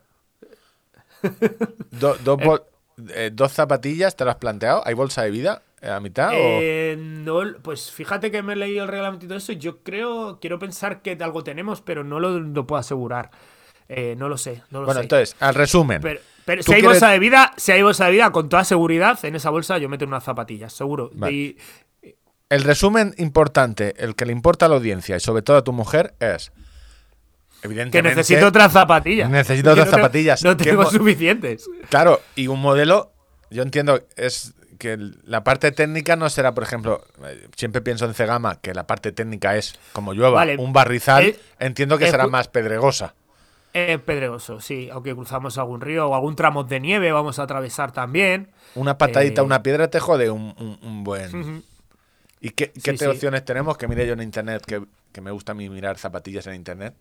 [1.91, 2.63] Do- bol-
[3.15, 4.83] eh, dos zapatillas, ¿te lo has planteado?
[4.85, 6.31] ¿Hay bolsa de vida a mitad?
[6.31, 9.53] o- Eh, no, pues fíjate que me he leído el reglamento y todo eso.
[9.53, 13.31] Yo creo, quiero pensar que algo tenemos, pero no lo, lo puedo asegurar.
[13.89, 15.05] Eh, no lo sé, no lo Bueno, sé.
[15.07, 16.01] entonces, al resumen.
[16.01, 18.49] Pero, pero ¿Tú si hay quieres- bolsa de vida, si hay bolsa de vida, con
[18.49, 21.11] toda seguridad, en esa bolsa yo meto unas zapatillas, seguro.
[21.15, 21.33] Vale.
[21.33, 21.57] Y-
[22.51, 25.73] El resumen importante, el que le importa a la audiencia y sobre todo a tu
[25.73, 26.51] mujer es,
[27.61, 29.29] que necesito otras zapatillas.
[29.31, 30.43] Necesito otras no zapatillas.
[30.45, 31.69] No ¿Qué tengo suficientes.
[31.89, 33.13] Claro, y un modelo,
[33.51, 38.15] yo entiendo, es que la parte técnica no será, por ejemplo, eh, siempre pienso en
[38.15, 40.57] Cegama, que la parte técnica es, como llueva, Vale.
[40.57, 43.15] un barrizal, Eh, entiendo que eh, será ju- más pedregosa.
[43.75, 44.89] Es pedregoso, sí.
[44.91, 48.49] Aunque cruzamos algún río o algún tramo de nieve vamos a atravesar también.
[48.75, 51.63] Una patadita, Eh, una piedra te jode un, un- un buen...
[52.41, 53.07] ¿Y qué, qué Sí, te sí.
[53.07, 53.77] opciones tenemos?
[53.77, 54.83] Que mire yo en internet, que,
[55.13, 56.95] que me gusta a mí mirar zapatillas en internet.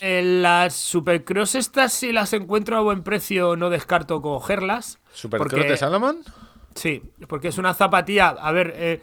[0.00, 4.98] En las Supercross estas, si las encuentro a buen precio, no descarto cogerlas.
[5.12, 6.18] ¿Supercross porque- de Salomon?
[6.74, 8.30] Sí, porque es una zapatilla.
[8.30, 9.00] A ver, eh,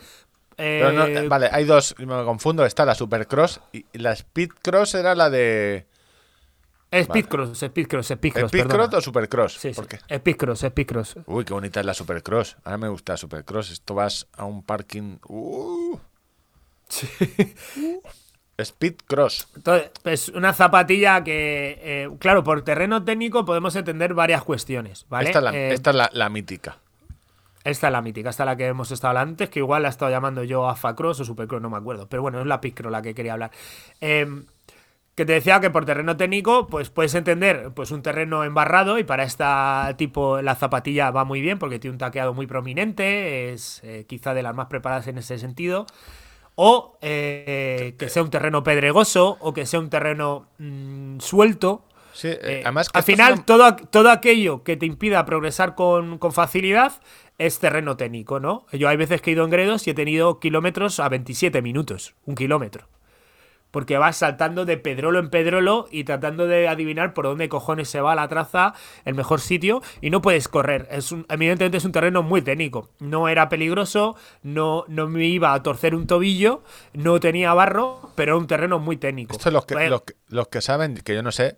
[0.57, 2.65] eh, no, vale, hay dos, me confundo.
[2.65, 5.87] Está la Supercross y la Speedcross era la de.
[6.93, 8.49] Speedcross, Speedcross, Speedcross.
[8.49, 8.97] ¿Speedcross perdona.
[8.97, 9.53] o Supercross?
[9.53, 9.75] Sí, sí.
[9.75, 9.99] ¿Por qué?
[10.13, 11.15] Speedcross, Speedcross.
[11.25, 12.57] Uy, qué bonita es la Supercross.
[12.65, 13.71] Ahora me gusta la Supercross.
[13.71, 15.17] Esto vas a un parking.
[15.29, 15.97] Uh.
[18.63, 19.47] Speedcross.
[19.55, 25.29] Entonces, es una zapatilla que, eh, claro, por terreno técnico podemos entender varias cuestiones, ¿vale?
[25.29, 26.77] Esta es la, Eh, esta es la, la mítica.
[27.63, 29.89] esta es la mítica, esta es la que hemos estado hablando antes, que igual la
[29.89, 32.07] he estado llamando yo AFA Cross o Supercross, no me acuerdo.
[32.09, 33.51] Pero bueno, es la Picro la que quería hablar.
[34.01, 34.27] Eh,
[35.13, 39.03] que te decía que por terreno técnico, pues puedes entender pues un terreno embarrado y
[39.03, 43.81] para esta tipo la zapatilla va muy bien porque tiene un taqueado muy prominente, es
[43.83, 45.85] eh, quizá de las más preparadas en ese sentido.
[46.55, 51.83] O eh, que sea un terreno pedregoso o que sea un terreno mm, suelto.
[52.13, 55.75] Sí, eh, Eh, además que al final, una- todo, todo aquello que te impida progresar
[55.75, 57.01] con, con facilidad
[57.37, 58.65] es terreno técnico, ¿no?
[58.73, 62.13] Yo hay veces que he ido en gredos y he tenido kilómetros a 27 minutos,
[62.25, 62.87] un kilómetro.
[63.71, 68.01] Porque vas saltando de pedrolo en pedrolo y tratando de adivinar por dónde cojones se
[68.01, 68.73] va la traza,
[69.05, 70.87] el mejor sitio, y no puedes correr.
[70.91, 72.89] Es un- evidentemente es un terreno muy técnico.
[72.99, 76.63] No era peligroso, no, no me iba a torcer un tobillo,
[76.93, 79.31] no tenía barro, pero era un terreno muy técnico.
[79.35, 81.55] Esto los que, Pues, los, que, los que saben, que yo no sé,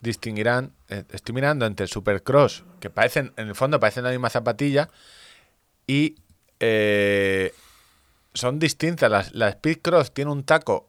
[0.00, 0.72] distinguirán.
[0.88, 4.88] eh, estoy mirando entre Supercross, que parecen, en el fondo parecen la misma zapatilla,
[5.86, 6.16] y
[6.60, 7.52] eh,
[8.32, 9.10] son distintas.
[9.10, 10.88] La, la Speedcross tiene un taco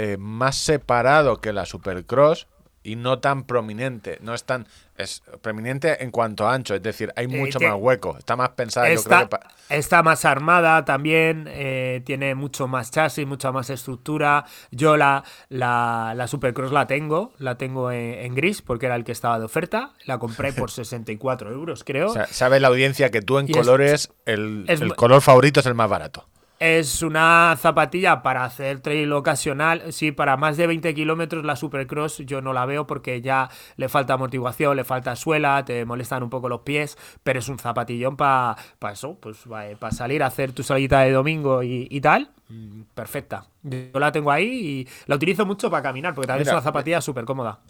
[0.00, 2.46] eh, más separado que la Supercross,
[2.84, 4.18] y no tan prominente.
[4.22, 4.66] No es tan.
[4.96, 8.16] Es prominente en cuanto a ancho, es decir, hay mucho tie- más hueco.
[8.16, 9.38] Está más pensada, yo creo Está,
[9.68, 9.76] que.
[9.78, 14.44] está más armada también, eh, tiene mucho más chasis, mucha más estructura.
[14.70, 19.04] Yo la, la, la Supercross la tengo, la tengo en, en gris porque era el
[19.04, 19.92] que estaba de oferta.
[20.06, 22.06] La compré por 64 euros, creo.
[22.10, 25.20] o sea, sabe la audiencia que tú en Y es- colores, el, es el color
[25.20, 26.26] favorito es el más barato.
[26.60, 29.92] Es una zapatilla para hacer trail ocasional.
[29.92, 33.88] Sí, para más de 20 kilómetros la Supercross yo no la veo porque ya le
[33.88, 38.16] falta amortiguación, le falta suela, te molestan un poco los pies, pero es un zapatillón
[38.16, 38.56] para
[38.92, 39.38] eso, pues
[39.78, 42.30] para salir a hacer tu salita de domingo y, y tal.
[42.48, 43.46] Mm, Perfecta.
[43.62, 46.62] Yo la tengo ahí y la utilizo mucho para caminar porque también Mira, es una
[46.62, 47.60] zapatilla súper cómoda.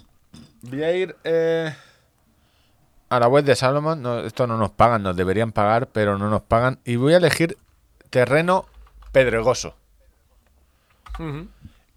[0.63, 1.75] Voy a ir eh,
[3.11, 4.01] a la web de Salomon.
[4.01, 6.79] No, esto no nos pagan, nos deberían pagar, pero no nos pagan.
[6.85, 7.57] Y voy a elegir
[8.11, 8.67] terreno
[9.13, 9.77] pedregoso.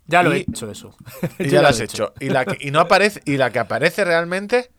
[0.07, 0.95] Ya lo Y- he hecho eso.
[1.39, 2.13] Y ya lo he has hecho.
[2.19, 4.71] Y, la que, y no aparece, y la que aparece realmente,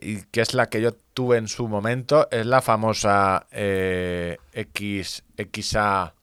[0.00, 5.24] y que es la que yo tuve en su momento, es la famosa eh, X,
[5.36, 6.14] XA,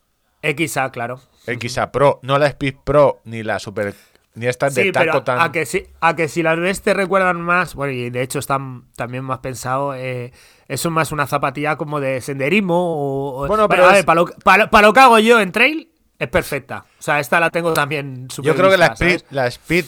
[0.42, 1.22] XA, claro.
[1.46, 2.20] XA Pro.
[2.24, 3.94] No la Speed Pro ni la Super.
[4.36, 5.42] Ni esta de Sí, taco pero tan.
[5.42, 8.40] a que sí, a que si las ves te recuerdan más, bueno, y de hecho
[8.40, 10.32] están también más pensado, eh,
[10.70, 14.22] eso es más una zapatilla como de senderismo o, Bueno, pero a es- ver, para
[14.22, 16.86] lo, para- para lo que hago yo en trail es perfecta.
[16.99, 19.26] O sea, esta la tengo también súper Yo creo que la Speed, ¿sabes?
[19.32, 19.86] la Speed,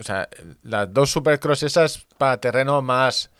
[0.00, 0.28] o sea,
[0.62, 3.30] las dos Supercross esas para terreno más,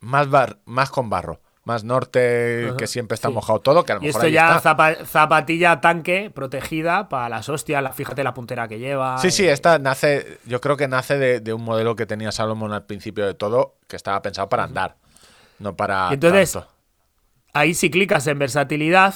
[0.00, 3.34] más, bar- más con barro, más norte, que siempre está sí.
[3.34, 7.48] mojado todo, que a lo Y mejor esto ya zapa- zapatilla tanque protegida para las
[7.50, 9.18] hostias, la, fíjate la puntera que lleva.
[9.18, 12.32] Sí, sí, eh, esta nace, yo creo que nace de, de un modelo que tenía
[12.32, 14.96] Salomon al principio de todo, que estaba pensado para andar,
[15.60, 16.68] no para Y entonces, tanto.
[17.52, 19.14] Ahí si clicas en versatilidad,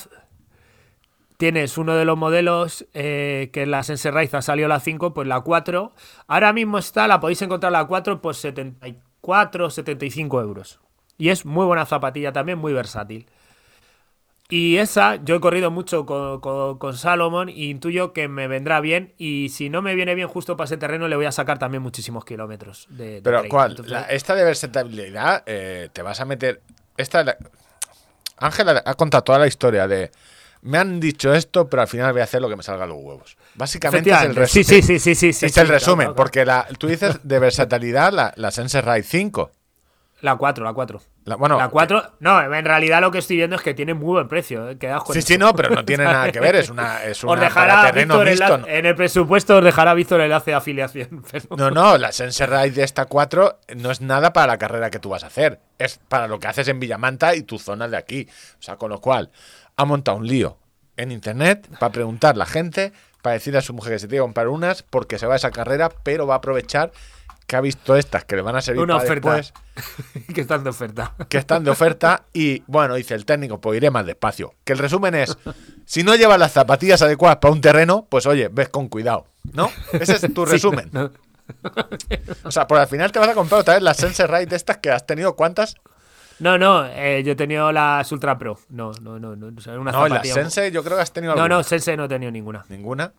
[1.37, 5.15] tienes uno de los modelos eh, que en la Sense Rise ha salido la 5,
[5.15, 5.93] pues la 4.
[6.27, 10.81] Ahora mismo está, la podéis encontrar la 4 por 74, 75 euros.
[11.17, 13.27] Y es muy buena zapatilla también, muy versátil.
[14.51, 18.81] Y esa, yo he corrido mucho con, con- con Salomon y intuyo que me vendrá
[18.81, 19.15] bien.
[19.17, 21.83] Y si no me viene bien justo para ese terreno, le voy a sacar también
[21.83, 22.87] muchísimos kilómetros.
[22.91, 23.43] De, de Pero.
[23.49, 23.71] ¿cuál?
[23.73, 26.61] Entonces- La- esta de versatilidad, eh, te vas a meter...
[26.97, 27.37] Esta, la-
[28.37, 30.11] Ángela ha contado toda la historia de...
[30.63, 32.87] Me han dicho esto, pero al final voy a hacer lo que me salga a
[32.87, 33.37] los huevos.
[33.55, 34.65] Básicamente es el resumen.
[34.65, 36.15] Sí, sí, sí, sí, sí, sí, es sí, el claro, resumen, claro.
[36.17, 39.51] porque la, tú dices de versatilidad la, la Sense Ride 5.
[40.25, 41.03] La 4, la 4.
[41.27, 44.12] La- bueno, la 4, no, en realidad lo que estoy viendo es que tiene muy
[44.14, 44.70] buen precio.
[44.70, 45.29] eh, quedaos con Sí, eso.
[45.29, 46.57] sí, no, pero no tiene nada que ver.
[46.57, 48.45] Es una, es Os una dejará para terreno mixto.
[48.57, 51.22] enlace- en el presupuesto os dejará Víctor el enlace de afiliación.
[51.31, 54.89] pero- No, no, la Sense Ride de esta 4 no es nada para la carrera
[54.89, 55.61] que tú vas a hacer.
[55.79, 58.27] Es para lo que haces en Villamanta y tu zona de aquí.
[58.59, 59.31] O sea, con lo cual,
[59.77, 60.57] ha montado un lío
[60.97, 64.20] en internet para preguntar a la gente, para decirle a su mujer que se tiene
[64.22, 66.93] que comprar unas porque se va a esa carrera, pero va a aprovechar
[67.47, 69.35] que ha visto estas que le van a servir Una para oferta.
[69.35, 71.15] después, que están de oferta.
[71.29, 74.55] que están de oferta y bueno, dice el técnico, pues iré más despacio.
[74.65, 75.37] Que el resumen es,
[75.85, 79.71] si no llevas las zapatillas adecuadas para un terreno, pues oye, ves con cuidado, ¿no?
[79.93, 80.89] Ese es tu Sí, resumen.
[80.93, 81.11] no.
[82.45, 84.79] O sea, por al final te vas a comprar otra vez las Sense Ride estas
[84.79, 85.75] que has tenido cuántas.
[86.41, 88.59] No, no, eh, yo he tenido las Ultra Pro.
[88.71, 89.37] No, no, no.
[89.37, 91.57] no o sea, una No, las Sense yo creo que has tenido No, alguna.
[91.59, 92.65] no, Sense no he tenido ninguna.
[92.71, 93.13] Ninguna.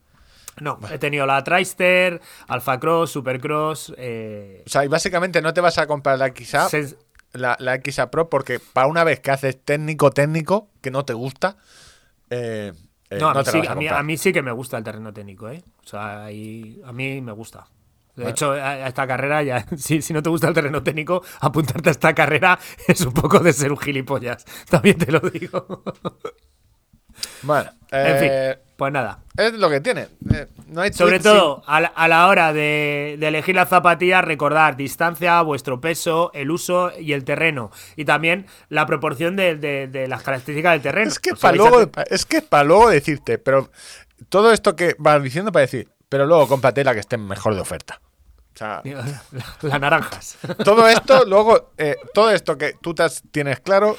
[0.62, 3.94] No, he tenido la Trister, Alpha Cross, Supercross.
[3.98, 6.70] Eh, O sea, y básicamente no te vas a comprar la XA,
[7.34, 11.14] la, la XA Pro, porque para una vez que haces técnico técnico, que no te
[11.14, 11.58] gusta,
[12.30, 12.72] eh,
[13.10, 14.52] eh, no, a, no mí te sí, a a, mí, a mí sí que me
[14.52, 15.64] gusta el terreno técnico, ¿eh?
[15.84, 17.68] O sea, ahí- a mí me gusta.
[18.16, 21.90] De hecho, a, esta carrera, ya, si, si no te gusta el terreno técnico, apuntarte
[21.90, 24.46] a esta carrera es un poco de ser un gilipollas.
[24.70, 25.84] También te lo digo.
[27.42, 29.20] Bueno, en eh, fin, pues nada.
[29.38, 30.08] es lo que tiene.
[30.34, 33.66] Eh, no hay Sobre sin- todo, a la, a la hora de, de elegir la
[33.66, 37.72] zapatilla, recordar distancia, vuestro peso, el uso y el terreno.
[37.96, 41.08] Y también la proporción de, de- de las características del terreno.
[41.10, 43.70] Es que O sea, para luego, es que para luego decirte, pero
[44.30, 47.62] todo esto que vas diciendo para decir, pero luego cómprate la que esté mejor de
[47.62, 48.00] oferta.
[48.54, 48.82] O sea,
[49.62, 50.38] Las naranjas.
[50.64, 53.98] todo esto, luego, eh, todo esto que tú te has- tienes claro,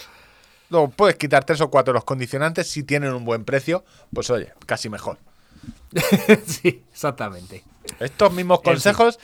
[0.71, 4.31] luego puedes quitar tres o cuatro de los condicionantes si tienen un buen precio, pues
[4.31, 5.19] oye, casi mejor.
[6.47, 7.65] sí, exactamente.
[8.01, 9.19] Estos mismos consejos,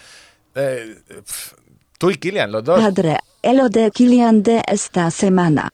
[0.54, 1.56] eh, pf,
[1.98, 2.80] tú y Kilian, los dos.
[2.80, 5.70] Padre, el lo de Kilian de esta semana.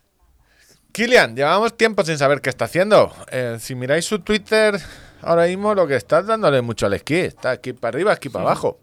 [0.92, 3.12] Kilian, llevamos tiempo sin saber qué está haciendo.
[3.30, 4.80] Eh, si miráis su Twitter,
[5.22, 7.16] ahora mismo lo que está es dándole mucho al esquí.
[7.16, 8.80] Está aquí para arriba, aquí para abajo.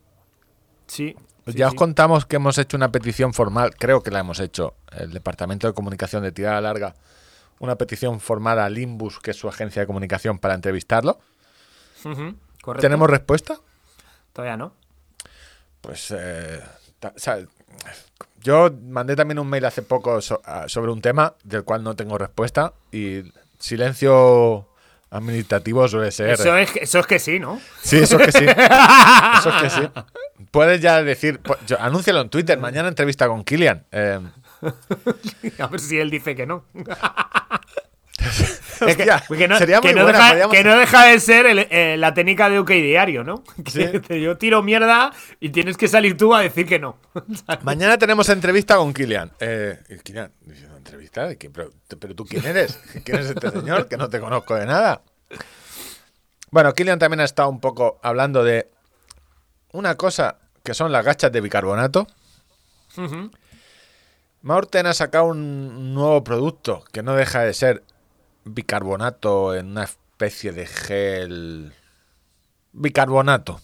[0.87, 1.15] Sí.
[1.53, 1.77] Sí, ya os sí.
[1.77, 5.73] contamos que hemos hecho una petición formal, creo que la hemos hecho, el Departamento de
[5.73, 6.95] Comunicación de Tirada Larga,
[7.59, 11.19] una petición formal a Limbus, que es su agencia de comunicación, para entrevistarlo.
[12.03, 12.81] Correcto.
[12.81, 13.57] ¿Tenemos respuesta?
[14.33, 14.73] Todavía no.
[15.81, 16.61] pues, eh,
[16.99, 17.39] ta- o sea,
[18.41, 22.17] yo mandé también un mail hace poco so- sobre un tema del cual no tengo
[22.17, 23.21] respuesta y
[23.59, 24.67] silencio
[25.11, 26.29] administrativo suele ser.
[26.31, 27.59] Eso es, eso es que sí, ¿no?
[27.81, 28.45] Sí, eso es que sí.
[29.39, 29.89] Eso es que sí.
[30.55, 33.85] Puedes ya decir, yo- anúncialo en Twitter, mañana entrevista con Kilian.
[33.91, 34.21] Eh,
[35.59, 36.63] A ver si él dice que no.
[38.81, 41.45] hostia, que no, sería que muy no buena, deja, podríamos- que no deja de ser
[41.45, 43.43] el- eh, la técnica de OK Diario, ¿no?
[44.07, 46.97] Que yo tiro mierda y tienes que salir tú a decir que no.
[47.63, 49.31] Mañana tenemos entrevista con Kilian.
[49.41, 50.31] Eh, Kilian,
[50.77, 51.27] ¿entrevista?
[51.53, 52.79] Pero, pero tú quién eres?
[53.03, 53.87] ¿Quién es este señor?
[53.89, 55.01] Que no te conozco de nada.
[56.49, 58.69] Bueno, Kilian también ha estado un poco hablando de
[59.73, 62.07] una cosa que son las gachas de bicarbonato.
[64.41, 67.83] Maurten ha sacado un nuevo producto que no deja de ser
[68.43, 71.73] bicarbonato en una especie de gel.
[72.73, 73.61] Bicarbonato.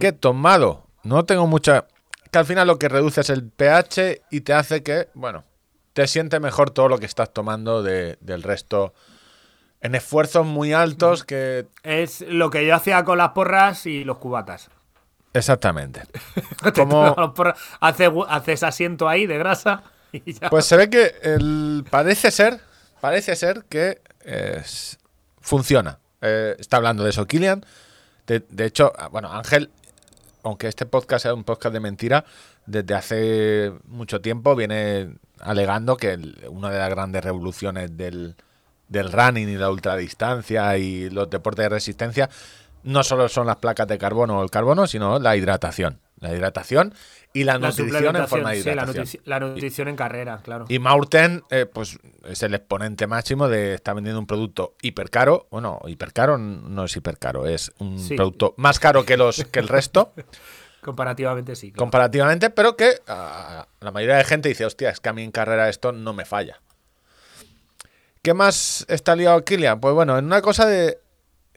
[0.00, 1.86] Que tomado, no tengo mucha.
[2.30, 5.44] Que al final lo que reduce es el pH y te hace que, bueno,
[5.92, 8.94] te siente mejor todo lo que estás tomando de- del resto.
[9.80, 11.66] En esfuerzos muy altos que.
[11.82, 14.70] Es lo que yo hacía con las porras y los cubatas.
[15.34, 16.02] Exactamente.
[16.62, 19.82] Te Como- porras, haces, asiento ahí de grasa
[20.12, 20.48] y ya.
[20.48, 22.60] Pues se ve que el, parece ser,
[23.00, 24.62] parece ser que eh,
[25.40, 25.98] funciona.
[26.22, 27.64] Eh, está hablando de eso Kilian.
[28.26, 29.70] De, de hecho, ah, bueno, Ángel,
[30.42, 32.24] aunque este podcast sea un podcast de mentira,
[32.64, 38.36] desde hace mucho tiempo viene alegando que el- una de las grandes revoluciones del,
[38.88, 42.30] del running y la ultradistancia y los deportes de resistencia
[42.84, 46.00] no solo son las placas de carbono o el carbono, sino la hidratación.
[46.20, 46.94] La hidratación
[47.34, 49.22] y la, La nutrición en forma de sí, la, hidratación.
[49.26, 50.64] la nutrición en carrera, claro.
[50.68, 55.48] Y Maurten, eh, pues es el exponente máximo de está vendiendo un producto hipercaro.
[55.50, 58.14] Bueno, hipercaro no es hipercaro, es un Sí.
[58.16, 60.12] producto más caro que los que el resto,
[60.82, 61.72] Comparativamente sí.
[61.72, 61.78] claro.
[61.80, 65.30] comparativamente, pero que ah, la mayoría de gente dice, hostia, es que a mí en
[65.32, 66.60] carrera esto no me falla.
[68.22, 69.80] ¿Qué más está liado Kilian?
[69.80, 70.98] Pues bueno, en una cosa de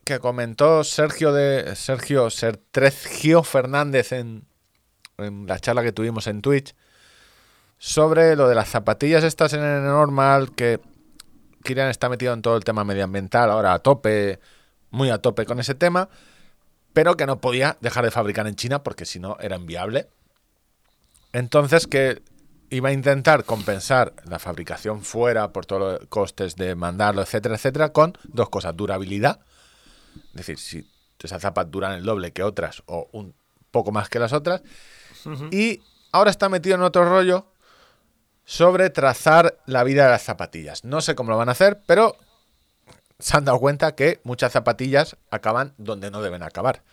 [0.08, 4.46] que comentó Sergio de Sergio Sertrezgio Fernández en,
[5.18, 6.74] en la charla que tuvimos en Twitch
[7.78, 10.80] sobre lo de las zapatillas estas en el normal que
[11.66, 14.40] Kilian está metido en todo el tema medioambiental ahora a tope,
[14.92, 16.08] muy a tope con ese tema,
[16.94, 20.08] pero que no podía dejar de fabricar en China porque si no era inviable.
[21.34, 22.22] Entonces que
[22.70, 27.90] iba a intentar compensar la fabricación fuera por todos los costes de mandarlo, etcétera, etcétera,
[27.90, 29.42] con dos cosas, durabilidad,
[30.30, 30.90] es decir, si
[31.22, 33.34] esas zapas duran el doble que otras o un
[33.72, 34.62] poco más que las otras,
[35.52, 37.52] y ahora está metido en otro rollo
[38.46, 40.84] sobre trazar la vida de las zapatillas.
[40.86, 42.16] No sé cómo lo van a hacer, pero
[43.20, 46.84] se han dado cuenta que muchas zapatillas acaban donde no deben acabar.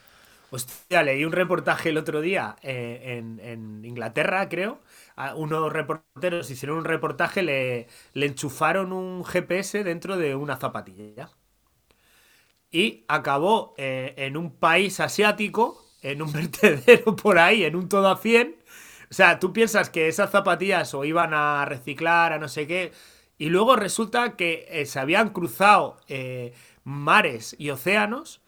[0.51, 4.81] Hostia, leí un reportaje el otro día eh, en, en Inglaterra, creo.
[5.16, 11.31] A unos reporteros hicieron un reportaje, le, le enchufaron un GPS dentro de una zapatilla.
[12.75, 18.09] Y acabó eh, en un país asiático, en un vertedero por ahí, en un todo
[18.09, 18.57] a 100.
[19.09, 22.91] O sea, tú piensas que esas zapatillas o iban a reciclar, a no sé qué,
[23.39, 26.53] y luego resulta que eh, se habían cruzado eh,
[26.83, 28.41] mares y océanos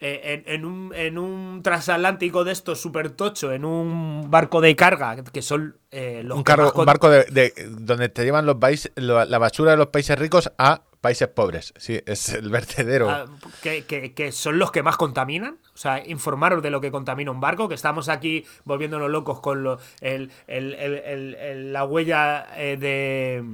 [0.00, 5.16] en, en un, en un transatlántico de estos super tocho, en un barco de carga,
[5.24, 8.56] que son eh, los un, que cargo- un barco de, de- donde te llevan los
[8.56, 11.72] países, la basura de los países ricos a países pobres.
[11.76, 13.10] Sí, es el vertedero.
[13.10, 13.26] ah,
[13.62, 15.58] que, que- que son los que más contaminan.
[15.74, 19.62] O sea, informaros de lo que contamina un barco, que estamos aquí volviéndonos locos con
[19.62, 23.44] lo- el- el- el- el- el- la huella eh, de,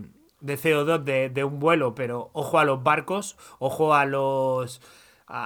[0.40, 4.80] de CO2 de, de un vuelo, pero ojo a los barcos, ojo a los...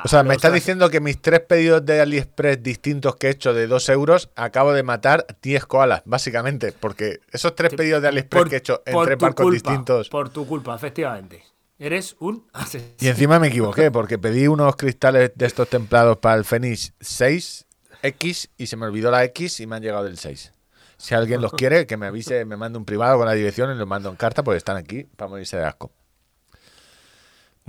[0.04, 3.52] o sea, me estás diciendo que mis tres pedidos de AliExpress distintos que he hecho
[3.52, 6.72] de 2 euros, acabo de matar 10 koalas, básicamente.
[6.72, 10.08] Porque esos tres pedidos de AliExpress que he hecho en tres barcos culpa, distintos.
[10.08, 11.44] Por tu culpa, efectivamente.
[11.78, 12.94] Eres un asesino.
[12.98, 18.50] Y encima me equivoqué, porque pedí unos cristales de estos templados para el Fenix 6X
[18.56, 20.52] y se me olvidó la X y me han llegado del 6.
[20.96, 23.78] Si alguien los quiere, que me avise, me mande un privado con la dirección y
[23.78, 25.92] los mando en carta, porque están aquí para morirse de asco.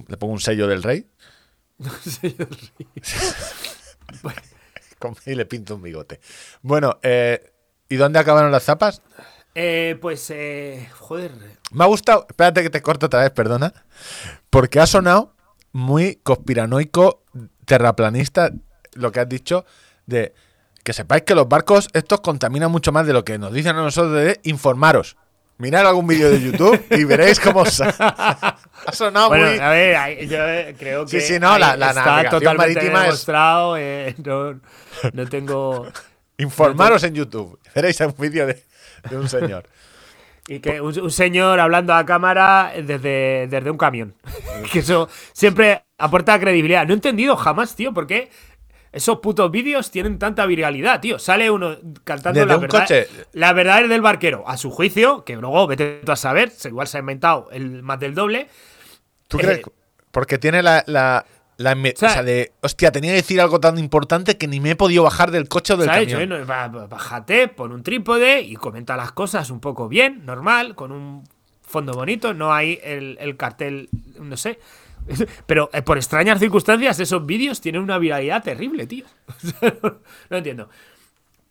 [0.07, 1.07] Le pongo un sello del rey
[4.99, 6.19] con- y le pinto un bigote.
[6.61, 7.53] Bueno, eh,
[7.89, 9.01] ¿y dónde acabaron las zapas?
[9.53, 11.31] Eh, pues, eh, joder.
[11.71, 13.73] Me ha gustado, espérate que te corto otra vez, perdona,
[14.49, 15.33] porque ha sonado
[15.71, 17.23] muy conspiranoico,
[17.65, 18.51] terraplanista,
[18.93, 19.65] lo que has dicho,
[20.05, 20.33] de
[20.83, 23.81] que sepáis que los barcos estos contaminan mucho más de lo que nos dicen a
[23.81, 25.17] nosotros de informaros.
[25.57, 29.59] Mirad algún vídeo de YouTube y veréis cómo ha sonado Bueno, muy...
[29.59, 32.73] a ver, yo eh, creo Sí, que sí, no, ahí la- la está navegación totalmente
[32.75, 33.77] marítima es- demostrado.
[33.77, 34.59] eh, no,
[35.13, 35.87] no tengo
[36.37, 37.57] Informaros en YouTube.
[37.73, 38.61] Veréis un vídeo de,
[39.09, 39.65] de un señor.
[40.47, 44.13] Y que un, un señor hablando a cámara desde, desde un camión.
[44.71, 46.85] que eso siempre aporta credibilidad.
[46.85, 48.29] No he entendido jamás, tío, por qué
[48.95, 51.19] esos putos vídeos tienen tanta viralidad, tío.
[51.19, 53.07] Sale uno cantando Desde la un verdad, coche.
[53.33, 54.43] la verdad es del barquero.
[54.47, 57.99] A su juicio, que luego vete tú a saber, igual se ha inventado el más
[57.99, 58.47] del doble.
[59.27, 59.61] ¿Tú Eh, crees?
[60.11, 60.83] Porque tiene la.
[60.87, 61.25] la,
[61.57, 62.51] la sea- o sea, de.
[62.61, 65.73] Hostia, tenía que decir algo tan importante que ni me he podido bajar del coche
[65.73, 66.11] o del ¿Sabes?
[66.13, 66.29] camión.
[66.29, 70.73] Yo, no, ba- bájate, pon un trípode y comenta las cosas un poco bien, normal,
[70.75, 71.23] con un
[71.61, 72.33] fondo bonito.
[72.33, 73.89] No hay el, el cartel,
[74.19, 74.59] no sé.
[75.45, 79.05] Pero eh, por extrañas circunstancias, esos vídeos tienen una viralidad terrible, tío.
[80.29, 80.69] no entiendo.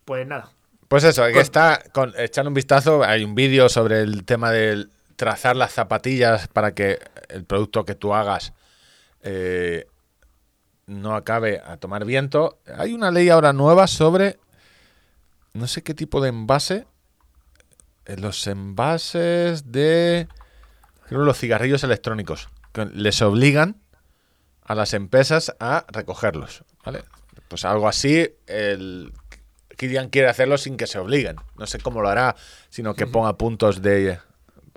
[0.05, 0.51] Pues nada.
[0.87, 3.03] Pues eso, que Con- está con, echando un vistazo.
[3.03, 6.99] Hay un vídeo sobre el tema del trazar las zapatillas para que
[7.29, 8.53] el producto que tú hagas
[9.23, 9.87] eh,
[10.85, 12.59] no acabe a tomar viento.
[12.77, 14.37] Hay una ley ahora nueva sobre
[15.53, 16.85] no sé qué tipo de envase.
[18.05, 20.27] eh, Los envases de
[21.07, 22.49] creo los cigarrillos electrónicos
[22.93, 23.77] les obligan
[24.63, 27.03] a las empresas a recogerlos, ¿vale?
[27.47, 29.13] Pues algo así, el
[29.77, 31.37] Kilian quiere hacerlo sin que se obliguen.
[31.57, 32.35] No sé cómo lo hará,
[32.69, 34.19] sino que ponga puntos de,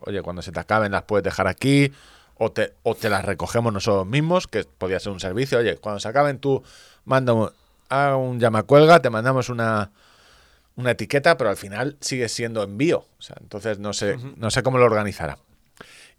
[0.00, 1.92] oye, cuando se te acaben las puedes dejar aquí,
[2.36, 5.58] o te, o te las recogemos nosotros mismos, que podría ser un servicio.
[5.58, 6.62] Oye, cuando se acaben tú
[7.04, 7.50] manda un,
[7.88, 9.90] haga un llamacuelga, te mandamos una,
[10.76, 13.06] una etiqueta, pero al final sigue siendo envío.
[13.18, 15.38] O sea, entonces no sé, no sé cómo lo organizará.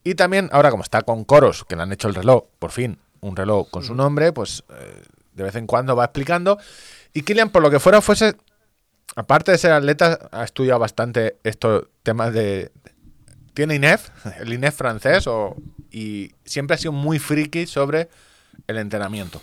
[0.04, 3.00] Y también, ahora como está con Coros, que le han hecho el reloj, por fin,
[3.22, 6.58] un reloj con su nombre, pues eh, de vez en cuando va explicando.
[7.14, 8.36] Y Kilian, por lo que fuera fuese,
[9.16, 12.72] aparte de ser atleta, ha estudiado bastante estos temas de...
[13.54, 15.56] Tiene INEF, el INEF francés, o,
[15.92, 18.10] y siempre ha sido muy friki sobre
[18.68, 19.42] el entrenamiento.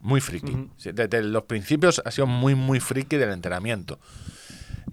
[0.00, 0.70] Muy friki.
[0.92, 3.98] Desde los principios ha sido muy, muy friki del entrenamiento.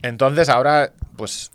[0.01, 1.51] Entonces ahora, pues,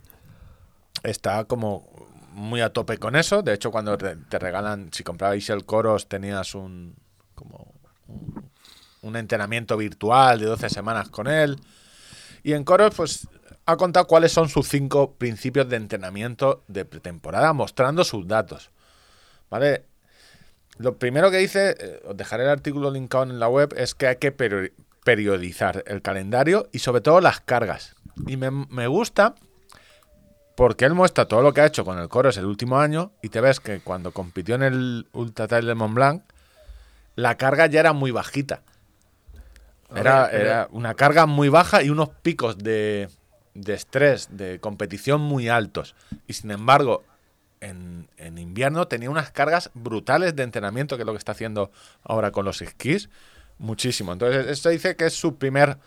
[1.02, 1.97] está como
[2.38, 3.42] muy a tope con eso.
[3.42, 6.94] De hecho, cuando te, regalan, si comprabais el Coros, tenías un
[7.34, 7.74] como
[9.02, 11.58] un, entrenamiento virtual de 12 semanas con él.
[12.42, 13.28] Y en Coros, pues,
[13.66, 18.70] ha contado cuáles son sus cinco principios de entrenamiento de pretemporada, mostrando sus datos.
[19.50, 19.84] ¿Vale?
[20.78, 24.06] Lo primero que dice, eh, os dejaré el artículo linkado en la web, es que
[24.06, 24.72] hay que peri-
[25.04, 27.96] periodizar el calendario y sobre todo las cargas.
[28.26, 29.34] Y me gusta
[30.58, 33.28] porque él muestra todo lo que ha hecho con el Coros el último año y
[33.28, 36.24] te ves que cuando compitió en el Ultra Trail de Mont Blanc,
[37.14, 38.62] la carga ya era muy bajita.
[39.94, 43.08] Era, pero- era una carga muy baja y unos picos de,
[43.54, 45.94] de estrés, de competición muy altos.
[46.26, 47.04] Y sin embargo,
[47.60, 51.70] en, en invierno tenía unas cargas brutales de entrenamiento, que es lo que está haciendo
[52.02, 53.10] ahora con los esquís.
[53.58, 54.12] Muchísimo.
[54.12, 55.78] Entonces, esto dice que es su primer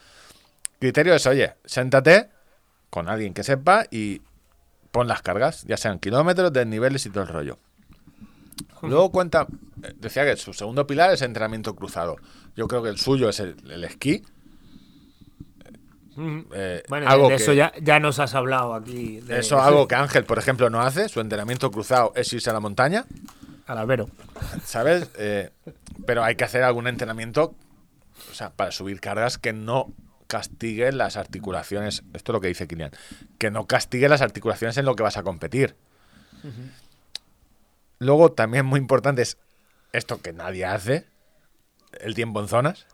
[0.80, 2.30] criterio: es, oye, siéntate
[2.90, 4.22] con alguien que sepa y
[4.92, 7.58] pon las cargas, ya sean kilómetros, desniveles y todo el rollo.
[8.84, 9.48] Luego cuenta,
[9.84, 12.18] eh, decía que su segundo pilar es entrenamiento cruzado.
[12.56, 14.24] Yo creo que el suyo es el, el esquí.
[16.54, 19.22] Eh, Bueno, algo de que- eso ya, ya nos has hablado aquí.
[19.22, 21.08] de- Eso es algo que Ángel, por ejemplo, no hace.
[21.10, 23.06] Su entrenamiento cruzado es irse a la montaña,
[23.68, 24.10] Al albero.
[24.66, 25.10] ¿sabes?
[25.18, 25.52] Eh,
[26.06, 27.56] pero hay que hacer algún entrenamiento,
[28.32, 29.88] o sea, para subir cargas que no
[30.32, 32.04] castigue las articulaciones.
[32.14, 32.92] Esto es lo que dice Kilian.
[33.38, 35.76] Que no castigue las articulaciones en lo que vas a competir.
[38.00, 39.38] Luego, también muy importante es
[39.92, 41.06] esto que nadie hace,
[42.00, 42.88] el tiempo en zonas.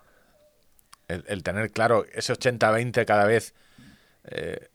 [1.08, 3.54] El, el tener claro ese 80-20 cada vez
[4.24, 4.70] eh,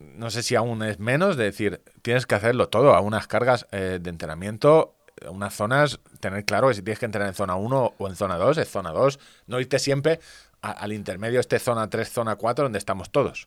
[0.00, 3.68] no sé si aún es menos, de decir, tienes que hacerlo todo, a unas cargas
[3.70, 4.96] eh, de entrenamiento,
[5.30, 8.36] unas zonas, tener claro que si tienes que entrenar en zona 1 o en zona
[8.36, 10.18] 2, es zona 2, no irte siempre
[10.62, 13.46] a- al intermedio, este zona 3, zona 4, donde estamos todos.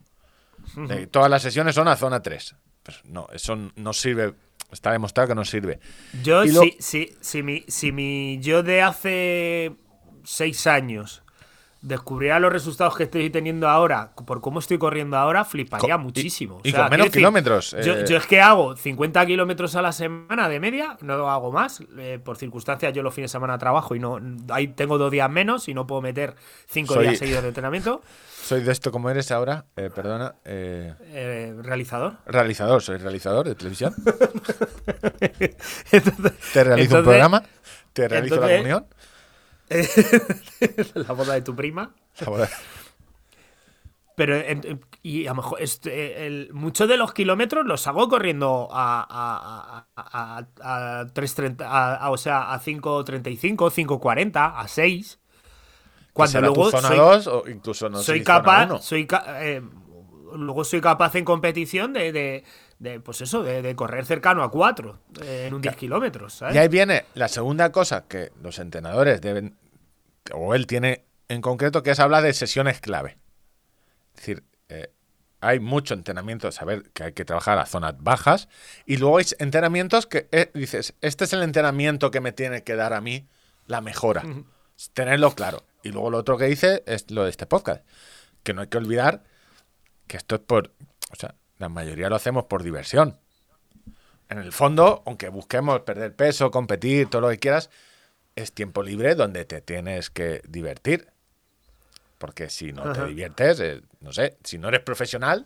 [0.89, 2.55] Eh, todas las sesiones son a zona 3.
[2.84, 4.34] Pues no, eso no sirve,
[4.72, 5.80] está demostrado que no sirve.
[6.24, 9.76] Yo, lo- si, si, si, mi, si mi yo de hace
[10.24, 11.24] seis años
[11.86, 16.59] descubriera los resultados que estoy teniendo ahora por cómo estoy corriendo ahora, fliparía Co- muchísimo.
[16.63, 18.05] y O sea, con menos decir, kilómetros, Yo, eh.
[18.07, 21.81] yo es que hago 50 kilómetros a la semana de media, no hago más.
[21.97, 24.19] eh, por circunstancias, yo los fines de semana trabajo y no
[24.49, 26.36] ahí tengo dos días menos y no puedo meter
[26.67, 28.01] cinco Soy- días seguidos de entrenamiento.
[28.45, 32.17] Soy de esto como eres ahora, eh, perdona, realizador.
[32.27, 33.95] realizador, soy realizador de televisión.
[35.91, 37.43] Entonces- Te realizo un programa,
[37.93, 38.86] te realizo la entonces- comunión.
[40.95, 41.93] la boda de tu prima.
[44.16, 48.07] Pero, en- en- y a lo mejor, este, el- muchos de los kilómetros los hago
[48.07, 54.68] corriendo a, a, a, a, a 3.30, a- a- o sea, a 5.35, 5.40, a
[54.70, 55.20] 6.
[56.13, 58.82] Cuando luego zona soy- 2 o incluso no soy si zona capaz, uno.
[58.82, 59.61] soy ca- eh,
[60.34, 62.43] luego soy capaz en competición de, de,
[62.80, 66.55] de, pues eso, de, de correr cercano a 4 en un 10 kilómetros, ¿sabes?
[66.55, 69.55] Y ahí viene la segunda cosa que los entrenadores deben,
[70.34, 73.17] o él tiene en concreto, que es hablar de sesiones clave.
[74.13, 74.91] Es decir, eh,
[75.41, 78.49] hay mucho entrenamiento, saber que hay que trabajar a zonas bajas,
[78.86, 82.76] y luego hay entrenamientos que eh, dices, este es el entrenamiento que me tiene que
[82.76, 83.28] dar a mí
[83.67, 84.23] la mejora.
[84.93, 85.63] Tenerlo claro.
[85.84, 87.86] Y luego lo otro que dice es lo de este podcast,
[88.43, 89.23] que no hay que olvidar
[90.07, 90.71] que esto es por,
[91.11, 93.18] o sea, la mayoría lo hacemos por diversión.
[94.30, 97.70] En el fondo, aunque busquemos perder peso, competir, todo lo que quieras,
[98.36, 101.08] es tiempo libre donde te tienes que divertir.
[102.18, 103.06] Porque si no te Ajá.
[103.06, 105.45] diviertes, eh, no sé, si no eres profesional.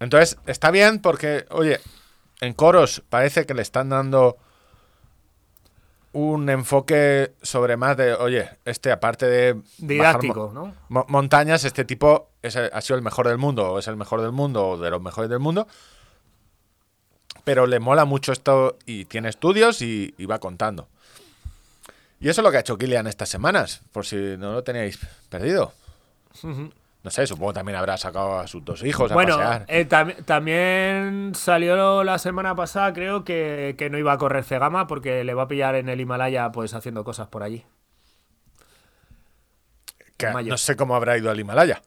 [0.00, 1.80] Entonces, está bien porque, oye,
[2.40, 4.36] en coros parece que le están dando
[6.16, 9.52] un enfoque sobre más de, oye, este aparte de...
[9.52, 10.74] bajar Didáctico, mo- ¿no?
[10.88, 14.22] mo- montañas, este tipo es ha sido el mejor del mundo, o es el mejor
[14.22, 15.66] del mundo, o de los mejores del mundo.
[17.44, 20.88] Pero le mola mucho esto y tiene estudios y, y va contando.
[22.18, 24.98] Y eso es lo que ha hecho Kilian estas semanas, por si no lo teníais
[25.28, 25.72] perdido.
[27.06, 29.64] No sé, supongo también habrá sacado a sus dos hijos a Bueno, pasear.
[29.68, 34.88] eh, tam- también salió la semana pasada, creo que, que no iba a correr Cegama
[34.88, 37.64] porque le va a pillar en el Himalaya pues haciendo cosas por allí.
[40.16, 41.80] que no sé cómo habrá ido al Himalaya.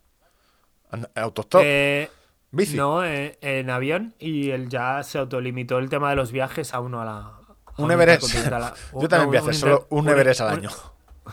[1.15, 1.63] Autostop.
[1.65, 2.09] Eh,
[2.51, 2.78] Bici.
[2.78, 6.80] No, eh, en avión y él ya se autolimitó el tema de los viajes a
[6.80, 7.11] uno a la...
[7.17, 7.41] a
[7.78, 8.24] un Everest.
[8.93, 10.70] Yo también voy a un hacer solo un, Everest al un- año.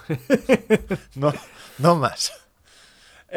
[1.14, 1.32] no,
[1.78, 2.32] no más.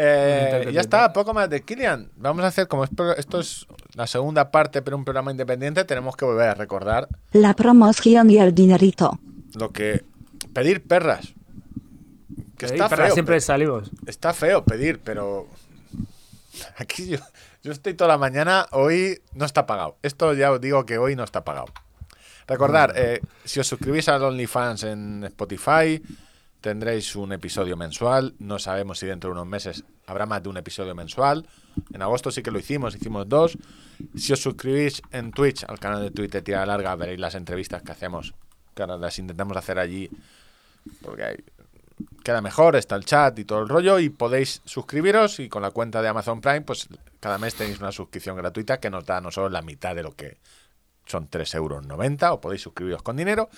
[0.02, 2.10] Eh, ya está, poco más de Kilian.
[2.16, 6.24] Vamos a hacer, como esto es la segunda parte, pero un programa independiente, tenemos que
[6.24, 9.20] volver a recordar La promoción y el dinerito.
[9.56, 10.06] lo que.
[10.54, 11.34] Pedir perras.
[12.58, 13.14] Que está feo.
[13.14, 13.92] siempre salimos.
[14.06, 15.48] Está feo pedir, pero.
[16.78, 17.18] Aquí yo,
[17.62, 19.98] yo estoy toda la mañana, hoy no está pagado.
[20.02, 21.68] Esto ya os digo que hoy no está pagado.
[22.48, 26.02] Recordar, eh, si os suscribís al OnlyFans en Spotify,
[26.62, 28.34] tendréis un episodio mensual.
[28.40, 31.48] No sabemos si dentro de unos meses habrá más de un episodio mensual.
[31.94, 33.58] En agosto sí que lo hicimos, hicimos dos.
[34.16, 37.92] Si os suscribís en Twitch, al canal de Twitter Tira Larga, veréis las entrevistas que
[37.92, 38.34] hacemos.
[38.76, 40.10] Que ahora las intentamos hacer allí
[41.02, 41.44] porque hay-
[42.24, 45.72] queda mejor, está el chat y todo el rollo y podéis suscribiros y con la
[45.72, 46.88] cuenta de Amazon Prime pues
[47.20, 50.16] cada mes tenéis una suscripción gratuita que nos da a nosotros la mitad de lo
[50.16, 50.38] que
[51.10, 51.86] son 3,90 euros
[52.32, 53.50] o podéis suscribiros con dinero.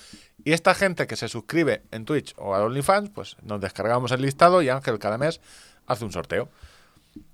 [0.43, 4.21] Y esta gente que se suscribe en Twitch o a OnlyFans pues nos descargamos el
[4.21, 5.41] listado y Ángel cada mes
[5.85, 6.49] hace un sorteo.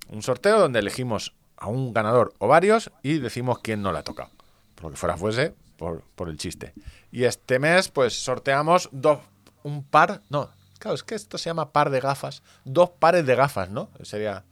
[0.08, 4.02] Un sorteo donde elegimos a un ganador o varios y decimos quién no le ha
[4.04, 4.30] tocado.
[4.74, 6.74] Por lo que fuera fuese por, por el chiste.
[7.12, 9.20] Y este mes pues sorteamos dos
[9.62, 13.34] un par no claro es que esto se llama par de gafas dos pares de
[13.34, 14.44] gafas no sería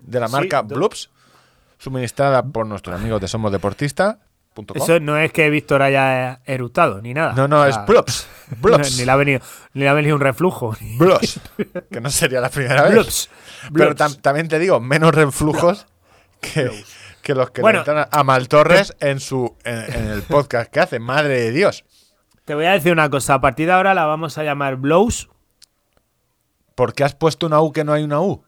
[0.00, 1.10] de la Sí, marca do- Bloops
[1.78, 3.28] suministrada por nuestros amigos de
[4.74, 7.32] Eso no es que Víctor haya eructado ni nada.
[7.32, 8.26] no no O es sea, Bloops
[8.60, 9.40] Bloops ni, le ha venido,
[9.72, 10.76] ni le ha venido un reflujo.
[10.98, 11.40] Bloops
[11.90, 13.30] que no sería la primera vez Bloops.
[13.74, 15.86] Pero tam- también te digo, menos reflujos
[16.40, 16.70] que,
[17.22, 20.98] que los que Bueno, le a Maltorres en su en, en el podcast que hace.
[21.00, 21.84] Madre de Dios.
[22.44, 23.34] Te voy a decir una cosa.
[23.34, 25.30] A partir de ahora la vamos a llamar Blows.
[26.74, 28.44] ¿Por qué has puesto una U que no hay una U?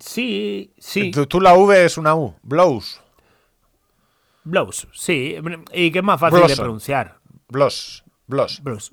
[0.00, 1.10] Sí, sí.
[1.12, 2.34] Tú, tú la V es una U.
[2.42, 3.00] Blows.
[4.44, 5.36] Blows, sí.
[5.72, 7.18] Y que es más fácil de pronunciar.
[7.48, 8.04] Bloss.
[8.26, 8.62] Bloss.
[8.62, 8.92] Blows.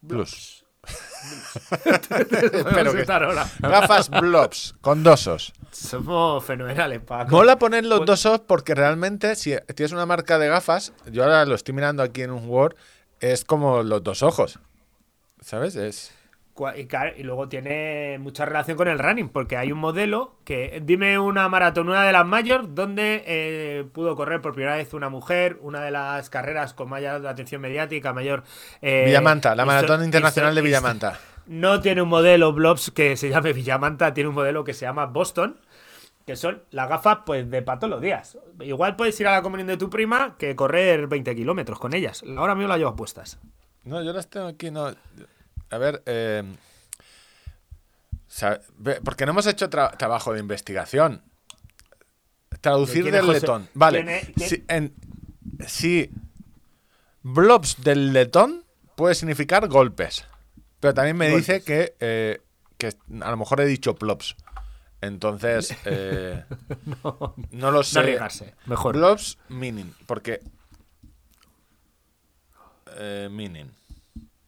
[0.00, 0.64] Blues.
[1.84, 3.46] Podemos que- ahora.
[3.60, 4.74] Gafas Blobs.
[4.80, 5.52] Con dosos.
[5.70, 7.30] Somos fenomenales, Paco.
[7.30, 11.54] Mola poner los dosos porque realmente si tienes una marca de gafas, yo ahora lo
[11.54, 12.74] estoy mirando aquí en un Word,
[13.20, 14.58] es como los dos ojos.
[15.40, 15.76] ¿Sabes?
[15.76, 16.12] Es...
[16.76, 20.82] Y, claro, y luego tiene mucha relación con el running, porque hay un modelo que,
[20.84, 25.08] dime una maratón, una de las mayores, donde eh, pudo correr por primera vez una
[25.08, 28.44] mujer, una de las carreras con mayor atención mediática, mayor...
[28.80, 31.18] eh, Villamanta, la Maratón Internacional de Villamanta.
[31.46, 35.06] No tiene un modelo Blobs que se llame Villamanta, tiene un modelo que se llama
[35.06, 35.58] Boston,
[36.26, 38.38] que son las gafas pues de para todos los días.
[38.60, 42.22] Igual puedes ir a la comunión de tu prima que correr 20 kilómetros con ellas.
[42.36, 43.40] Ahora mismo las llevo puestas.
[43.84, 44.92] No, yo las tengo aquí, no.
[45.72, 46.44] A ver, eh,
[49.04, 51.22] porque no hemos hecho tra- trabajo de investigación.
[52.60, 53.40] Traducir ¿De quién es del José?
[53.40, 53.68] letón.
[53.74, 54.32] Vale.
[54.36, 54.94] Si, en-
[55.66, 56.10] si
[57.22, 58.64] blobs del letón
[58.96, 60.24] puede significar golpes.
[60.80, 61.46] Pero también me Golpes.
[61.46, 62.40] dice que, eh,
[62.78, 62.88] que
[63.22, 64.36] a lo mejor he dicho plops.
[65.00, 66.44] Entonces, eh,
[67.52, 68.00] no, lo sé.
[68.00, 68.96] No mejor.
[68.96, 70.40] Blobs meaning, porque.
[72.96, 73.66] Eh, meaning.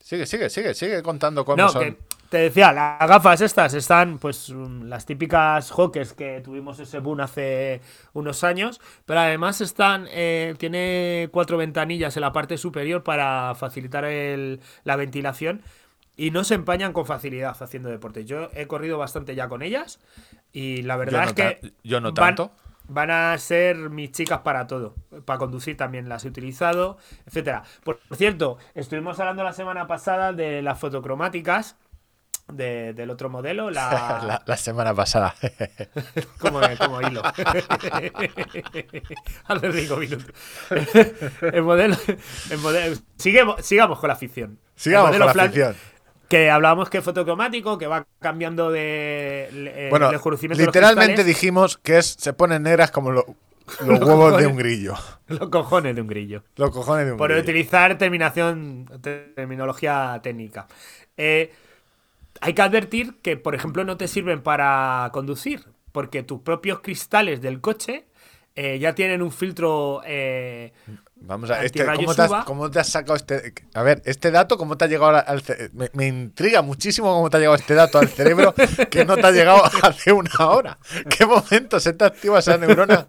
[0.05, 1.81] Sigue, sigue, sigue, sigue contando cómo No, son.
[1.83, 1.97] que,
[2.29, 7.21] te decía, las gafas estas están, pues, mm, las típicas Hawkers que tuvimos ese boom
[7.21, 7.81] hace
[8.13, 14.05] unos años, pero además están, eh, tiene cuatro ventanillas en la parte superior para facilitar
[14.05, 15.63] el- la ventilación
[16.15, 18.25] y no se empañan con facilidad haciendo deporte.
[18.25, 19.99] Yo he corrido bastante ya con ellas
[20.53, 22.49] y la verdad no es que yo no tanto.
[22.49, 24.95] Van a ser mis chicas para todo.
[25.25, 27.63] Para conducir también las he utilizado, etcétera.
[27.83, 31.77] Por cierto, estuvimos hablando la semana pasada de las fotocromáticas
[32.47, 33.89] de- del otro modelo, la,
[34.27, 35.33] la, la semana pasada.
[36.39, 37.23] como, como hilo.
[39.45, 40.27] Hace cinco minutos.
[41.41, 41.95] El modelo,
[42.49, 44.59] el modelo- sigue- sigamos con la ficción.
[44.75, 45.75] Sigamos con la ficción.
[46.29, 50.17] Que hablábamos que es fotocromático, que va cambiando de eh, Bueno, de
[50.55, 53.25] literalmente dijimos que es, se ponen negras como lo-
[53.85, 54.95] los huevos de un grillo.
[55.27, 56.43] los cojones de un grillo.
[56.55, 57.43] Los cojones de un Por grillo.
[57.43, 58.85] utilizar terminación,
[59.35, 60.67] terminología técnica.
[61.17, 61.51] Eh,
[62.41, 67.41] hay que advertir que, por ejemplo, no te sirven para conducir, porque tus propios cristales
[67.41, 68.05] del coche
[68.55, 70.01] eh, ya tienen un filtro.
[70.05, 70.73] eh,
[71.17, 73.53] Vamos a este, ¿cómo, te has, cómo te has sacado este?
[73.73, 75.41] A ver, este dato, ¿cómo te ha llegado al
[75.73, 78.53] me, me intriga muchísimo cómo te ha llegado este dato al cerebro
[78.91, 80.77] que no te ha llegado hace una hora.
[81.09, 83.07] ¿Qué momento se te activa esa neurona?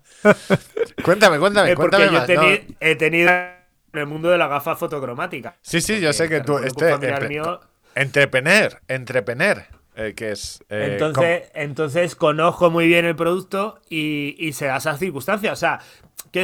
[1.04, 2.28] Cuéntame, cuéntame, eh, porque cuéntame yo más.
[2.28, 2.34] he,
[2.68, 2.76] no.
[2.80, 3.56] he tenido en
[3.92, 5.56] el mundo de la gafa fotocromática.
[5.60, 6.58] Sí, sí, yo sé que tú.
[6.58, 6.96] Este,
[7.28, 7.60] mío-
[7.94, 9.66] entrepener, entrepener,
[9.96, 10.62] eh, que es.
[10.68, 15.52] eh, entonces, entonces conozco muy bien el producto y, y se da esas circunstancias.
[15.52, 15.80] O sea,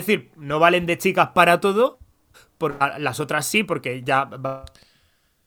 [0.00, 1.98] quiero decir, no valen de chicas para todo,
[2.58, 4.64] por, las otras sí, porque ya va-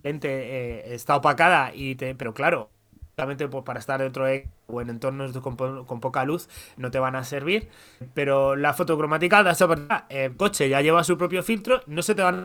[0.03, 2.69] eh, está opacada, y te, pero claro,
[3.15, 6.91] pues, para estar dentro de o en entornos de- con, po- con poca luz no
[6.91, 7.69] te van a servir.
[8.13, 10.05] Pero la fotocromática da esa verdad.
[10.09, 12.35] El coche ya lleva su propio filtro, no se te van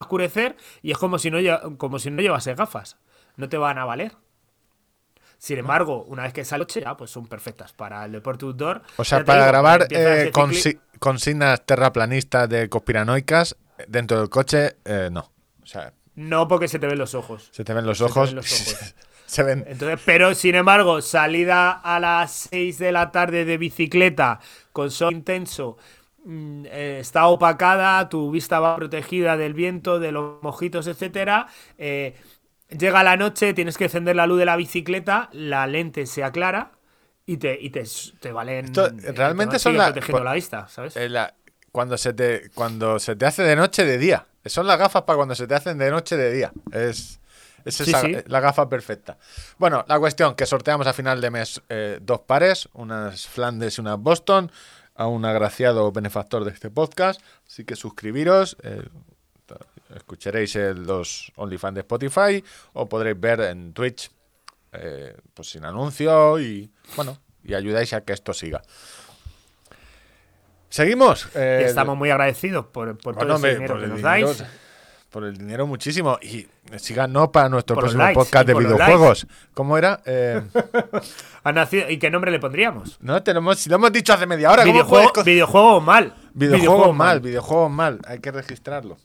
[0.00, 1.38] a oscurecer y es como si no,
[1.78, 2.96] como si no llevase gafas.
[3.36, 4.12] No te van a valer.
[5.38, 8.46] Sin embargo, una vez que sale el coche, ya pues son perfectas para el deporte
[8.46, 8.82] outdoor.
[8.96, 13.56] O sea, para digo, grabar eh, cicli- consi- consignas terraplanistas de conspiranoicas
[13.88, 15.32] dentro del coche, eh, no.
[15.62, 17.52] O sea, No porque se te ven los ojos.
[17.52, 18.20] se te ven los Se te ojos.
[18.20, 18.94] ven los ojos.
[19.26, 19.64] se ven.
[19.66, 24.40] Entonces, pero sin embargo, salida a las 6 de la tarde de bicicleta
[24.72, 25.76] con sol intenso,
[26.24, 31.48] mm, eh, está opacada, tu vista va protegida del viento, de los mojitos, etcétera.
[31.78, 32.14] eh,
[32.70, 36.72] llega la noche, tienes que encender la luz de la bicicleta, la lente se aclara
[37.26, 37.84] y te, y te,
[38.20, 38.66] te valen.
[38.66, 40.96] Esto, eh, te realmente son sigue la- protegiendo por- la vista, ¿sabes?
[41.10, 41.34] La-
[41.72, 44.26] cuando, se te, cuando se te hace de noche, de día.
[44.46, 46.52] Son las gafas para cuando se te hacen de noche, de día.
[46.72, 47.20] Es,
[47.64, 48.14] es esa- sí.
[48.26, 49.18] la gafa perfecta.
[49.58, 53.80] Bueno, la cuestión que sorteamos a final de mes eh, dos pares, unas Flandes y
[53.80, 54.50] unas Boston,
[54.94, 57.20] a un agraciado benefactor de este podcast.
[57.46, 58.56] Así que suscribiros.
[58.62, 58.82] eh,
[59.94, 62.42] escucharéis los OnlyFans de Spotify
[62.72, 64.10] o podréis ver en Twitch
[65.32, 68.62] pues sin anuncio y bueno y ayudáis a que esto siga.
[70.68, 71.28] Seguimos.
[71.34, 74.26] Eh, estamos muy agradecidos por, por bueno, todo ese dinero por que el nos dinero,
[74.26, 74.44] dais.
[75.10, 76.18] por el dinero muchísimo.
[76.20, 76.46] Y
[76.76, 79.26] síganos para nuestro Por próximo likes, podcast de videojuegos.
[79.54, 80.00] ¿Cómo era?
[80.06, 80.42] Eh,
[81.44, 82.98] Ha nacido, ¿Y qué nombre le pondríamos?
[83.00, 84.62] no, tenemos, si lo hemos dicho hace media hora.
[84.64, 86.14] ¿cómo Videojuego, puedes videojuego mal.
[86.34, 88.00] videojuegos mal, videojuegos mal.
[88.06, 88.98] Hay que registrarlo.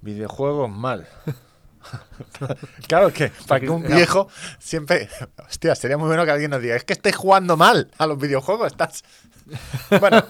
[0.00, 1.08] Videojuegos mal.
[2.88, 4.28] claro que para que un viejo
[4.58, 5.08] siempre.
[5.48, 8.18] Hostia, sería muy bueno que alguien nos diga: Es que estáis jugando mal a los
[8.18, 8.72] videojuegos.
[8.72, 9.04] Estás.
[9.98, 10.22] Bueno,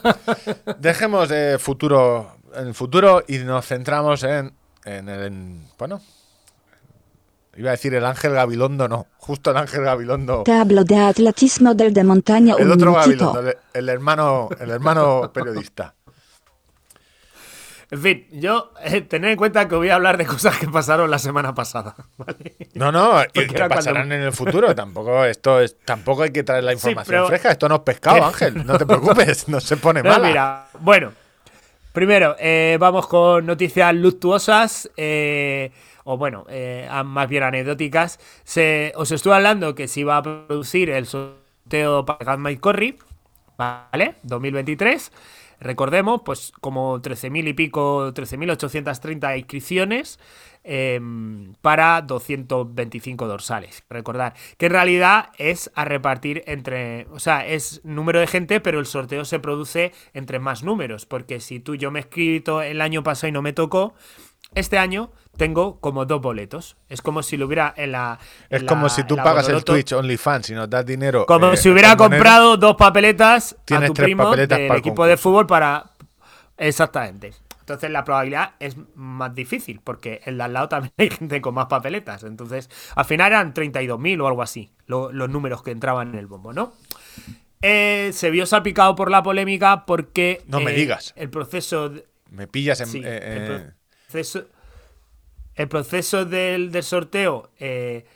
[0.79, 4.53] dejemos eh, futuro en el futuro y nos centramos en,
[4.85, 5.23] en el.
[5.27, 6.01] en- bueno,
[7.57, 9.07] iba a decir el Ángel Gabilondo, no.
[9.17, 10.45] Justo el Ángel Gabilondo.
[10.45, 13.33] Tablo de atletismo del de montaña El un otro minutito.
[13.33, 15.95] Gabilondo, el, el hermano, el hermano periodista.
[17.91, 21.11] En fin, yo eh, tened en cuenta que voy a hablar de cosas que pasaron
[21.11, 21.95] la semana pasada.
[22.19, 22.55] ¿vale?
[22.75, 24.75] No, no, y que pasarán cuando- en el futuro.
[24.75, 27.51] Tampoco esto es, tampoco hay que traer la Sí, información pero- fresca.
[27.53, 28.67] Esto no es pescado, Ángel.
[28.67, 30.21] No te preocupes, no se pone mal.
[30.23, 31.13] mira, bueno,
[31.93, 35.73] primero, eh, vamos con noticias luctuosas, eh,
[36.05, 38.21] o bueno, eh, más bien anecdóticas.
[38.45, 42.99] Se, os estuve hablando que se iba a producir el sorteo para Gatmite Corri,
[43.57, 44.17] ¿vale?
[44.25, 45.11] 2023.
[45.61, 50.21] Recordemos, pues como 13.000 y pico, 13.830 inscripciones
[50.65, 51.01] eh,
[51.63, 53.85] para 225 dorsales.
[53.89, 58.79] Recordar que en realidad es a repartir entre, o sea, es número de gente, pero
[58.79, 62.81] el sorteo se produce entre más números, porque si tú yo me he escrito el
[62.81, 63.95] año pasado y no me tocó,
[64.55, 66.77] este año tengo como dos boletos.
[66.91, 68.19] Es como si lo hubiera en la...
[68.51, 69.65] Es como la- si tú pagas el.
[69.65, 71.25] Twitch OnlyFans y nos das dinero.
[71.25, 74.77] Como eh, si hubiera comprado dos papeletas a Tienes tu tres primo papeletas del para
[74.77, 75.93] el equipo de fútbol para.
[76.59, 77.33] Exactamente.
[77.61, 81.55] Entonces la probabilidad es más difícil, porque en de al lado también hay gente con
[81.55, 82.25] más papeletas.
[82.25, 86.27] Entonces, al final eran 32.000 o algo así, lo- los números que entraban en el
[86.27, 86.73] bombo, ¿no?
[87.61, 90.43] Eh, se vio salpicado por la polémica porque...
[90.47, 91.13] No me eh, digas.
[91.17, 91.89] El proceso...
[91.91, 92.87] de- Me pillas en.
[92.87, 93.75] Sí, el
[94.07, 94.45] proceso,
[95.59, 98.07] el proceso del, del sorteo, eh,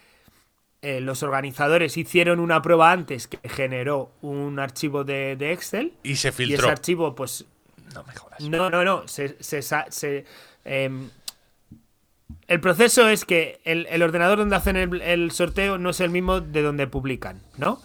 [0.80, 5.92] eh, los organizadores hicieron una prueba antes que generó un archivo de, de Excel.
[6.02, 6.64] y se Y filtró.
[6.64, 7.44] ese archivo, pues.
[7.94, 8.40] No me jodas.
[8.40, 9.06] No, no, no.
[9.06, 10.24] Se, se sa- se,
[10.64, 11.10] em,
[12.48, 16.10] el proceso es que el, el ordenador donde hacen el, el sorteo no es el
[16.10, 17.80] mismo de donde publican, ¿no?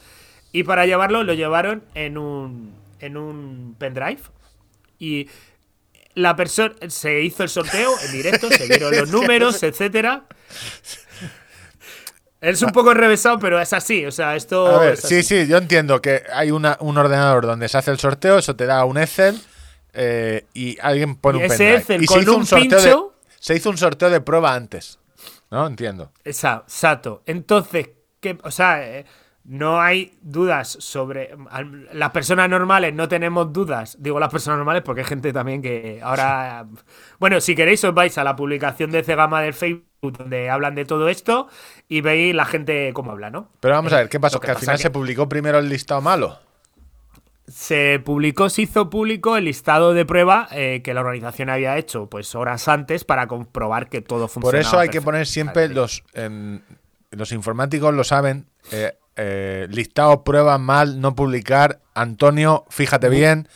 [0.51, 4.21] Y para llevarlo lo llevaron en un, en un pendrive.
[4.97, 5.27] Y
[6.18, 10.23] la persona se hizo el sorteo en directo, se vieron los números, etcétera.
[12.39, 14.06] Es un poco enrevesado, pero es así.
[14.06, 14.68] O sea, esto.
[14.68, 17.91] A ver, es sí, sí, yo entiendo que hay una, un ordenador donde se hace
[17.91, 19.39] el sorteo, eso te da un Excel
[19.94, 21.76] eh, y alguien pone Y un ese.
[21.76, 24.53] Excel y con se hizo un sorteo pincho- de, se hizo un sorteo de prueba
[24.53, 24.99] antes.
[25.49, 25.65] ¿No?
[25.65, 26.11] Entiendo.
[26.26, 27.22] Exacto.
[27.26, 27.89] Entonces,
[28.19, 29.06] ¿qué, o sea, eh,
[29.49, 31.32] no hay dudas sobre.
[31.94, 33.95] Las personas normales no tenemos dudas.
[33.99, 36.68] Digo las personas normales porque hay gente también que ahora.
[37.18, 39.86] Bueno, si queréis, os vais a la publicación de Cegama del Facebook
[40.18, 41.48] donde hablan de todo esto
[41.88, 43.49] y veis la gente cómo habla, ¿no?
[43.61, 44.40] Pero vamos a ver, ¿qué pasó?
[44.40, 46.40] Que, que al pasa final que- se publicó primero el listado malo.
[47.48, 52.10] Se publicó, se hizo público el listado de prueba eh, que la organización había hecho
[52.10, 54.60] pues horas antes para comprobar que todo Por funcionaba.
[54.68, 56.03] eso hay que poner siempre los.
[56.14, 56.60] em,
[57.11, 58.48] los informáticos lo saben.
[58.74, 61.81] eh, eh, listado, prueba, mal, no publicar.
[61.95, 63.48] Antonio, fíjate bien.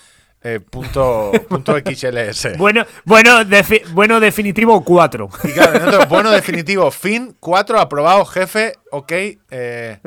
[0.44, 2.58] eh, punto, punto XLS.
[2.58, 5.30] Bueno, bueno, defi- bueno definitivo 4.
[5.44, 9.12] Y claro, nosotros, bueno, definitivo, fin 4, aprobado, jefe, ok,
[9.52, 10.00] eh,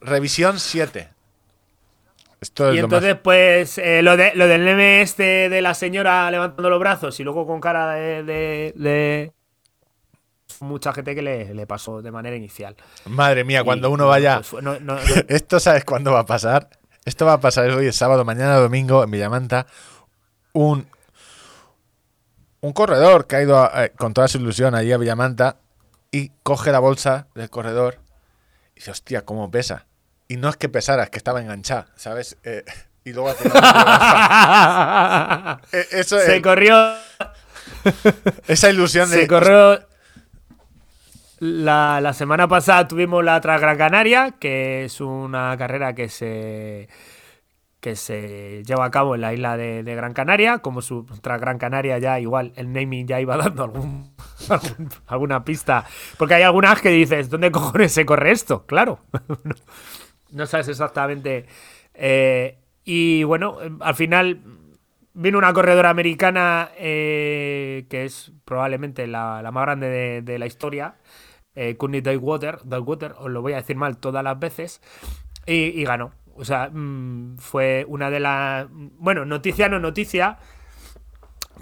[0.00, 1.10] revisión 7.
[2.40, 5.72] Esto es Y lo entonces, pues, eh, lo, de, lo del meme este de la
[5.74, 8.22] señora levantando los brazos y luego con cara de.
[8.22, 9.32] de- de-
[10.64, 12.76] Mucha gente que le, le pasó de manera inicial.
[13.06, 14.40] Madre mía, cuando uno vaya.
[14.48, 16.68] pues, no- no- Esto, ¿sabes cuándo va a pasar?
[17.04, 19.66] Esto va a pasar hoy, es sábado, mañana, domingo, en Villamanta.
[20.52, 20.86] Un,
[22.60, 25.56] un corredor que ha ido a- eh, con toda su ilusión allí a Villamanta
[26.10, 27.98] y coge la bolsa del corredor
[28.72, 29.86] y dice, hostia, cómo pesa.
[30.28, 32.38] Y no es que pesara, es que estaba enganchada, ¿sabes?
[32.44, 32.64] Eh,
[33.04, 33.52] y luego final-
[35.72, 36.94] Eh, Eso se es, corrió.
[38.48, 39.20] esa ilusión de.
[39.22, 39.80] Se corrió.
[41.40, 46.88] La, la semana pasada tuvimos la Gran Canaria, que es una carrera que se
[47.80, 51.98] que se lleva a cabo en la isla de, Gran Canaria, como su Gran Canaria
[51.98, 54.14] ya igual el naming ya iba dando algún,
[54.48, 55.84] algún- alguna pista,
[56.18, 58.64] porque hay algunas que dices, ¿dónde cojones se corre esto?
[58.66, 59.00] Claro,
[60.32, 61.46] no, sabes exactamente.
[61.94, 64.40] Eh, y bueno, al final
[65.14, 70.46] vino una corredora americana eh, que es probablemente la, la más grande de, de la
[70.46, 70.96] historia,
[71.54, 72.58] eh, Courtney Daywater,
[73.18, 74.80] os lo voy a decir mal todas las veces,
[75.46, 76.12] y, y ganó.
[76.36, 78.66] O sea, mm, fue una de las...
[78.70, 80.38] Bueno, noticia no noticia,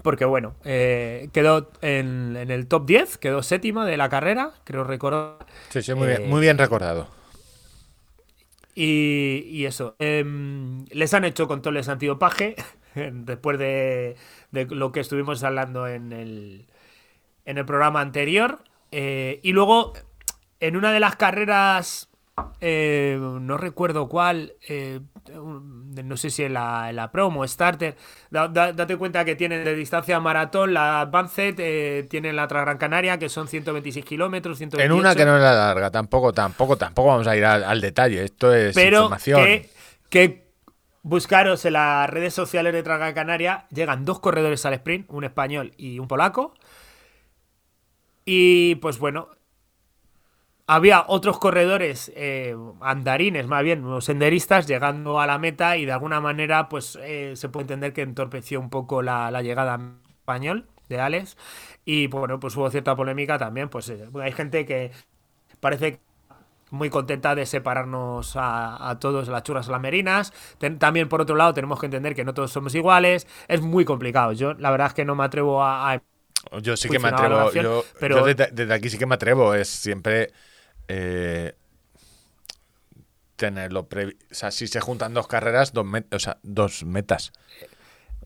[0.01, 4.83] porque bueno, eh, quedó en, en el top 10, quedó séptima de la carrera, creo
[4.83, 5.37] recordar.
[5.69, 7.09] Sí, sí, muy, bien, Eh, muy bien recordado.
[8.75, 12.55] Y, y eso, em, les han hecho controles antidopaje
[12.95, 14.15] después de,
[14.51, 16.67] de lo que estuvimos hablando en el,
[17.45, 18.63] en el programa anterior.
[18.95, 19.93] Eh, y luego,
[20.59, 22.09] en una de las carreras,
[22.61, 24.99] eh, no recuerdo cuál, eh,
[25.33, 27.95] no sé si en la, en la promo, starter,
[28.29, 33.17] da- da- date cuenta que tienen de distancia maratón la Advanced, tienen la Gran Canaria,
[33.17, 34.95] que son 126 kilómetros, En 128.
[34.95, 38.23] una que no es la larga, tampoco, tampoco, tampoco vamos a ir al, al detalle.
[38.23, 39.41] Esto es pero información.
[39.43, 39.69] que,
[40.09, 40.43] que
[41.03, 45.73] buscaros en las redes sociales de Traga Canaria, llegan dos corredores al sprint, un español
[45.77, 46.53] y un polaco.
[48.25, 49.29] Y pues bueno,
[50.65, 55.91] había otros corredores eh, andarines, más bien, unos senderistas, llegando a la meta y de
[55.91, 59.79] alguna manera pues eh, se puede entender que entorpeció un poco la, llegada
[60.09, 61.37] español de Alex.
[61.85, 64.91] Y bueno, pues hubo cierta polémica también, pues eh, hay gente que
[65.59, 65.99] parece
[66.71, 70.33] muy contenta de separarnos a, a todos las churras a las merinas.
[70.59, 73.27] Ten- también, por otro lado, tenemos que entender que no todos somos iguales.
[73.47, 74.33] Es muy complicado.
[74.33, 76.01] Yo, la verdad es que no me atrevo a-
[76.61, 77.39] Yo sí que me atrevo.
[77.39, 79.53] relación, Yo, pero- yo desde, desde aquí sí que me atrevo.
[79.53, 80.31] Es siempre
[80.87, 81.55] eh,
[83.35, 87.31] tenerlo previ- O sea, si se juntan dos carreras, dos, o sea, dos metas.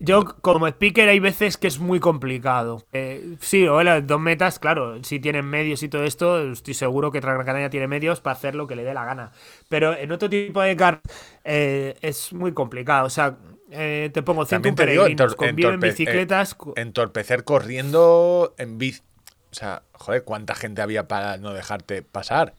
[0.00, 2.84] Yo, como speaker, hay veces que es muy complicado.
[2.92, 7.10] Eh, sí, o las dos metas, claro, si tienen medios y todo esto, estoy seguro
[7.10, 9.32] que Gran Canaria tiene medios para hacer lo que le dé la gana.
[9.68, 11.00] Pero en otro tipo de car
[11.42, 13.06] eh, es muy complicado.
[13.06, 13.38] O sea,
[13.70, 16.52] eh, te pongo 100 También te digo, peregrinos, conviven en entorpe- bicicletas.
[16.52, 19.02] eh, co- entorpecer corriendo en bici.
[19.50, 22.54] O sea, joder, ¿cuánta gente había para no dejarte pasar?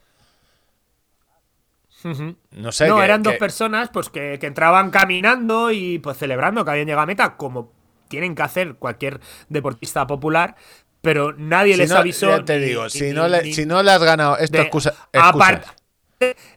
[2.51, 2.87] No sé.
[2.87, 6.85] no, que- eran dos personas pues que, que entraban caminando y pues celebrando que habían
[6.87, 7.73] llegado a meta, como
[8.07, 9.19] tienen que hacer cualquier
[9.49, 10.55] deportista popular,
[11.01, 12.29] pero nadie Si les no, avisó.
[12.29, 14.57] ya te ni- digo, ni- si, ni- no le, si no le has ganado esto,
[14.57, 15.75] de- excusa, apart- excusas.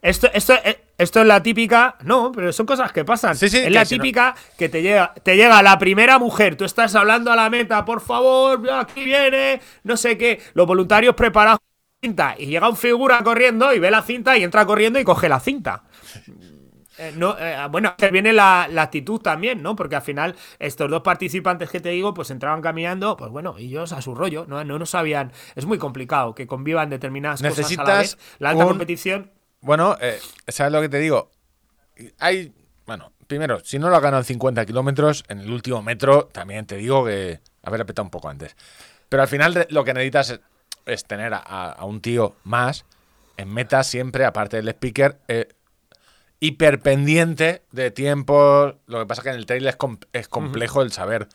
[0.00, 1.96] Esto, esto, eh, esto es la típica.
[2.04, 3.36] No, pero son cosas que pasan.
[3.36, 6.56] Sí, sí, es que la no- típica que te llega, te llega la primera mujer.
[6.56, 10.40] Tú estás hablando a la meta, por favor, aquí viene, no sé qué.
[10.54, 11.60] Los voluntarios preparados
[12.02, 15.28] cinta y llega un figura corriendo y ve la cinta y entra corriendo y coge
[15.28, 15.84] la cinta.
[16.98, 19.74] Eh, no, eh, bueno, que viene la, la actitud también, ¿no?
[19.74, 23.92] Porque al final estos dos participantes que te digo, pues entraban caminando, pues bueno, ellos
[23.92, 24.62] a su rollo, ¿no?
[24.64, 25.32] No, no sabían.
[25.54, 28.18] Es muy complicado que convivan determinadas cosas a la Necesitas vez.
[28.40, 29.30] La alta un- competición.
[29.62, 31.30] Bueno, eh, ¿sabes lo que te digo?
[32.18, 32.52] Hay.
[32.84, 36.66] Bueno, primero, si no lo has ganado en 50 kilómetros, en el último metro también
[36.66, 38.56] te digo que haber apretado un poco antes.
[39.08, 40.40] Pero al final lo que necesitas es,
[40.86, 42.84] es tener a, a un tío más
[43.36, 45.48] en meta siempre, aparte del speaker, eh,
[46.40, 48.74] hiperpendiente de tiempo.
[48.86, 51.28] Lo que pasa es que en el trail es, com- es complejo el saber.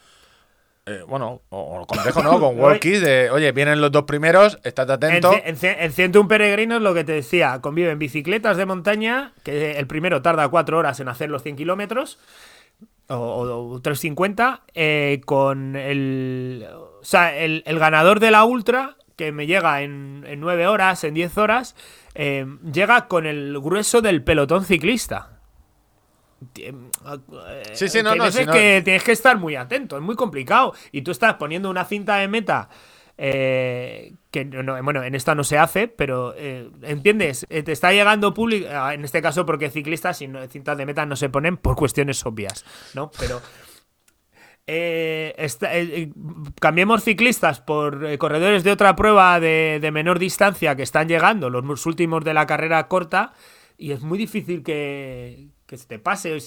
[0.87, 2.31] Eh, bueno, o, o complejo, ¿no?
[2.39, 5.31] Con walkies de, oye, vienen los dos primeros, estate En, atento.
[5.33, 5.43] ce-
[5.75, 10.21] en, en 101 peregrinos, lo que te decía, conviven bicicletas de montaña, que el primero
[10.21, 12.17] tarda 4 horas en hacer los 100 kilómetros,
[13.09, 16.65] o, o- o 350, eh, con el.
[16.71, 21.13] O sea, el, el ganador de la ultra, que me llega en, 9 horas, en
[21.13, 21.75] 10 horas,
[22.15, 25.36] eh, llega con el grueso del pelotón ciclista.
[26.55, 26.73] Eh,
[27.73, 30.15] Sí, sí, no, hay no, si no- que tienes que estar muy atento, es muy
[30.15, 30.73] complicado.
[30.91, 32.69] Y tú estás poniendo una cinta de meta.
[33.19, 37.47] eh, que no, no, bueno, en esta no se hace, pero eh, ¿entiendes?
[37.49, 40.85] Eh, te está llegando público, ah, en este caso porque ciclistas y no- cintas de
[40.85, 43.09] meta no se ponen por cuestiones obvias, ¿no?
[43.19, 43.41] Pero
[44.67, 46.09] eh, esta- eh, eh,
[46.59, 51.49] cambiemos ciclistas por eh, corredores de otra prueba de, de menor distancia que están llegando,
[51.49, 53.33] los últimos de la carrera corta,
[53.77, 56.37] y es muy difícil que, que se te pase.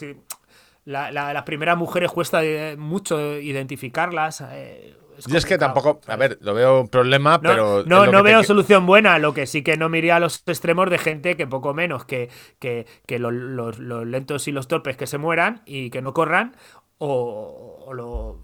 [0.87, 2.41] la- la- las primeras mujeres cuesta
[2.79, 4.43] mucho identificarlas.
[4.51, 7.85] eh, Yo es que tampoco, a ver, lo veo un problema, No, pero.
[7.85, 9.19] no, es no te veo solución buena.
[9.19, 12.07] Lo que sí que no me iría a los extremos de gente que poco menos
[12.07, 16.01] que, que, que lo- los, los lentos y los torpes que se mueran y que
[16.01, 16.57] no corran.
[16.97, 18.43] O, o lo.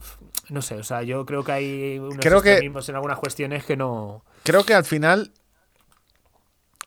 [0.51, 3.77] No sé, o sea, yo creo que hay unos Creo que- en algunas cuestiones que
[3.79, 4.25] no.
[4.45, 5.33] Creo que al final.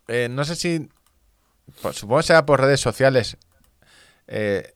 [0.07, 0.89] eh, no sé si.
[1.81, 3.37] pues, supongo que sea por redes sociales.
[4.29, 4.73] Eh,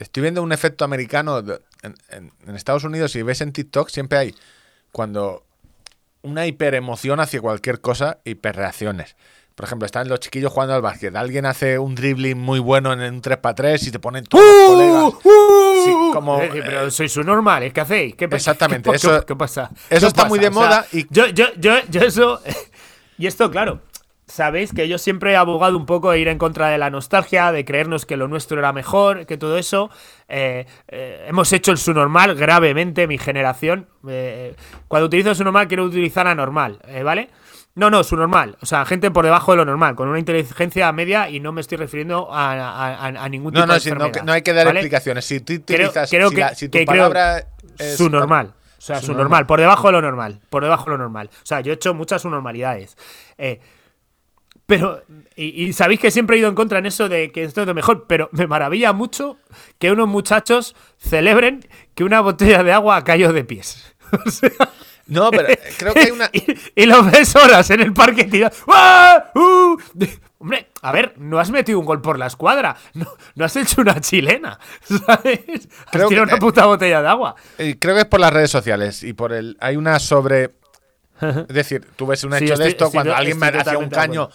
[0.00, 3.88] estoy viendo un efecto americano de- en, en- en Estados Unidos y ves en TikTok,
[3.90, 4.34] siempre hay.
[4.90, 5.44] Cuando.
[6.22, 9.14] Una hiperemoción hacia cualquier cosa, hiperreacciones.
[9.54, 11.14] Por ejemplo, están los chiquillos jugando al básquet.
[11.14, 15.12] Alguien hace un dribbling muy bueno en un 3x3 y te ponen todos los colegas.
[15.84, 18.14] Sí, como, Eh, pero eh, sois su normal, ¿qué hacéis?
[18.16, 19.70] ¿Qué, Exactamente, ¿qué, eso- qué- qué pasa?
[19.90, 22.40] eso ¿Qué está muy de O sea, moda y- Yo, yo, yo, yo eso...
[23.18, 23.82] Y esto, claro,
[24.26, 27.52] sabéis que yo siempre he abogado un poco de ir en contra de la nostalgia,
[27.52, 29.90] de creernos que lo nuestro era mejor, que todo eso.
[30.28, 33.88] Eh, eh, hemos hecho el su normal gravemente, mi generación.
[34.08, 34.54] Eh,
[34.88, 37.30] cuando utilizo su normal quiero utilizar anormal, eh, ¿vale?
[37.76, 38.56] No, no, su normal.
[38.62, 41.60] O sea, gente por debajo de lo normal, con una inteligencia media y no me
[41.60, 44.32] estoy refiriendo a, a- a- a ningún No, tipo no, de no, enfermedad, que- no
[44.32, 44.78] hay que dar ¿vale?
[44.78, 45.24] explicaciones.
[45.24, 46.08] Si tú Creo, utilizas.
[46.08, 47.44] creo si, que, la- si tu que creo palabra
[47.78, 47.96] es.
[47.96, 48.54] su normal.
[48.78, 50.40] O sea, su normal, por debajo de lo normal.
[50.50, 51.30] Por debajo de lo normal.
[51.32, 52.96] O sea, yo he hecho muchas subnormalidades.
[53.38, 53.58] Eh,
[54.66, 55.02] pero,
[55.36, 57.66] y, y sabéis que siempre he ido en contra en eso de que esto es
[57.66, 59.36] lo mejor, pero me maravilla mucho
[59.78, 63.94] que unos muchachos celebren que una botella de agua cayó de pies.
[64.26, 64.50] O sea,
[65.06, 66.30] No, pero eh, creo que hay una.
[66.32, 66.44] y,
[66.76, 68.54] y lo ves horas en el parque tirado.
[68.68, 69.30] ¡Ah!
[69.34, 69.76] ¡Uh!
[70.38, 72.76] Hombre, a ver, no has metido un gol por la escuadra.
[72.94, 74.58] No, no has hecho una chilena.
[74.82, 75.40] ¿Sabes?
[75.90, 77.34] Creo has tirado que- una puta botella de agua.
[77.58, 79.56] eh, Creo que es por las redes sociales y por el.
[79.60, 80.54] Hay una sobre.
[81.20, 83.46] Es decir, tú ves un Sí, hecho de estoy- esto, estoy cuando to- alguien me
[83.46, 84.28] estoy hacía un caño.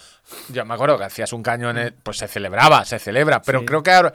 [0.48, 1.92] Yo me acuerdo que hacías un caño en el.
[1.92, 3.42] Pues se celebraba, se celebra.
[3.42, 3.66] Pero Sí.
[3.66, 4.12] creo que ahora.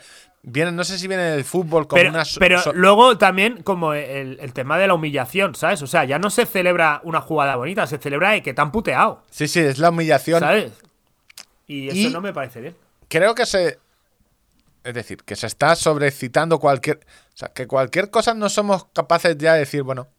[0.48, 2.24] Viene, no sé si viene del fútbol como Pero, una.
[2.24, 5.82] so- pero luego también como el, el tema de la humillación, ¿sabes?
[5.82, 8.72] O sea, ya no se celebra una jugada bonita, se celebra de que te han
[8.72, 10.40] puteado, Sí, sí, es la humillación.
[10.42, 10.72] ¿sabes?
[11.66, 12.76] Y eso Y- no me parece bien.
[13.08, 13.80] creo que se.
[14.84, 16.98] Es decir, que se está sobrecitando cualquier.
[17.34, 20.10] O sea, que cualquier cosa no somos capaces ya de decir, bueno,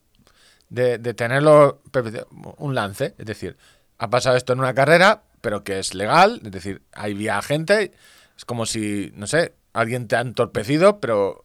[0.68, 1.80] de, de tenerlo.
[2.58, 3.14] Un lance.
[3.18, 3.56] Es decir,
[3.98, 6.40] ha pasado esto en una carrera, pero que es legal.
[6.44, 7.92] Es decir, hay vía gente.
[8.36, 11.42] Es como si, no sé, alguien te ha entorpecido, pero.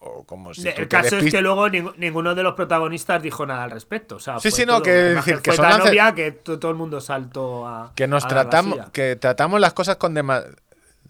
[0.00, 3.64] o como si el caso es que luego ning- ninguno de los protagonistas dijo nada
[3.64, 4.16] al respecto.
[4.16, 6.58] O sea, Sí, sí, no, que decir que fue son tan lance- obvia que to-
[6.58, 7.92] todo el mundo saltó a.
[7.94, 10.44] que nos a dar la tratamos que tratamos las cosas con dema-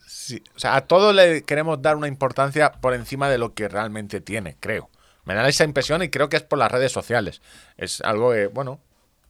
[0.06, 3.68] sí, o sea a todo le queremos dar una importancia por encima de lo que
[3.68, 4.88] realmente tiene creo
[5.28, 7.40] me da esa impresión y creo que es por las redes sociales
[7.76, 8.80] es algo que bueno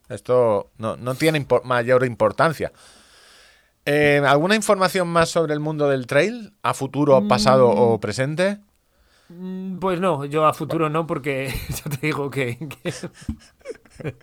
[0.09, 2.73] esto no, no tiene impor- mayor importancia
[3.91, 6.53] Eh, ¿Alguna información más sobre el mundo del trail?
[6.63, 8.59] ¿A futuro, pasado o presente?
[9.31, 12.59] Mm, Pues no, yo a futuro no, porque ya te digo que.
[12.59, 12.93] que-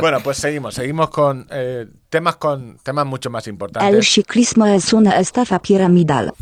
[0.00, 0.74] Bueno, pues seguimos.
[0.74, 4.08] Seguimos con eh, temas con temas mucho más El importantes.
[4.12, 6.32] ciclismo es una estafa piramidal.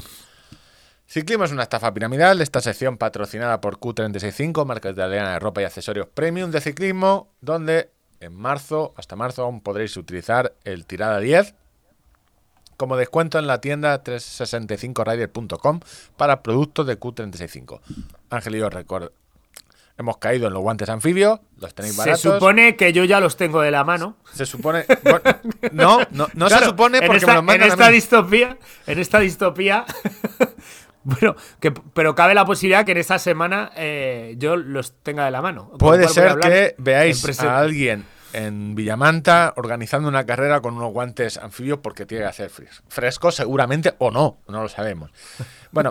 [1.12, 5.64] Ciclismo es una estafa piramidal, esta sección patrocinada por Q365, marca italiana de ropa y
[5.64, 7.90] accesorios premium de ciclismo, donde
[8.20, 11.55] en marzo, hasta marzo aún podréis utilizar el tirada 10
[12.78, 15.80] como descuento en la tienda 365rider.com
[16.16, 17.80] para productos de Q365.
[18.30, 19.12] Ángel y yo recuerdo,
[19.98, 22.20] hemos caído en los guantes anfibios, los tenéis se baratos.
[22.22, 24.16] supone que yo ya los tengo de la mano.
[24.32, 24.86] Se supone.
[25.02, 25.20] bueno,
[25.72, 27.94] no, no, no se supone porque esta, me los mandan en a esta mí.
[27.94, 28.56] distopía,
[28.86, 29.84] en esta distopía,
[31.20, 35.31] bueno, que, pero cabe la posibilidad que en esta semana eh, yo los tenga de
[35.31, 35.70] la mano.
[35.79, 38.05] Puede ser que veáis a alguien
[38.35, 43.31] en Villamanta organizando una carrera con unos guantes anfibios porque tiene que hacer fres- fresco,
[43.31, 45.11] seguramente, o no, no lo sabemos.
[45.73, 45.91] Bueno,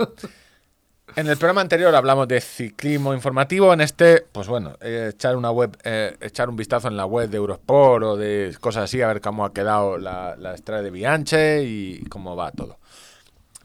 [1.16, 3.74] en el programa anterior hablamos de ciclismo informativo.
[3.74, 7.30] En este, pues bueno, eh, echar una web, eh, echar un vistazo en la web
[7.30, 10.92] de Eurosport o de cosas así, a ver cómo ha quedado la, la estrella de
[10.92, 12.78] Bianche y cómo va todo.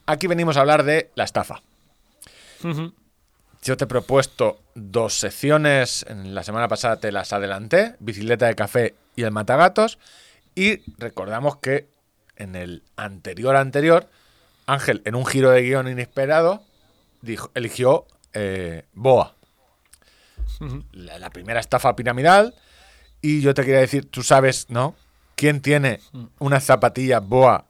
[0.07, 1.63] Aquí venimos a hablar de la estafa.
[3.63, 8.55] Yo te he propuesto dos secciones, en la semana pasada te las adelanté, bicicleta de
[8.55, 9.99] café y el matagatos,
[10.55, 11.89] y recordamos que
[12.37, 14.09] en el anterior anterior,
[14.67, 16.63] Ángel, en un giro de guion inesperado,
[17.23, 19.35] dijo, eligió eh, Boa,
[20.93, 22.55] la, la primera estafa piramidal,
[23.21, 24.95] y yo te quería decir, tú sabes, ¿no?
[25.35, 26.01] ¿Quién tiene
[26.39, 27.67] unas zapatillas Boa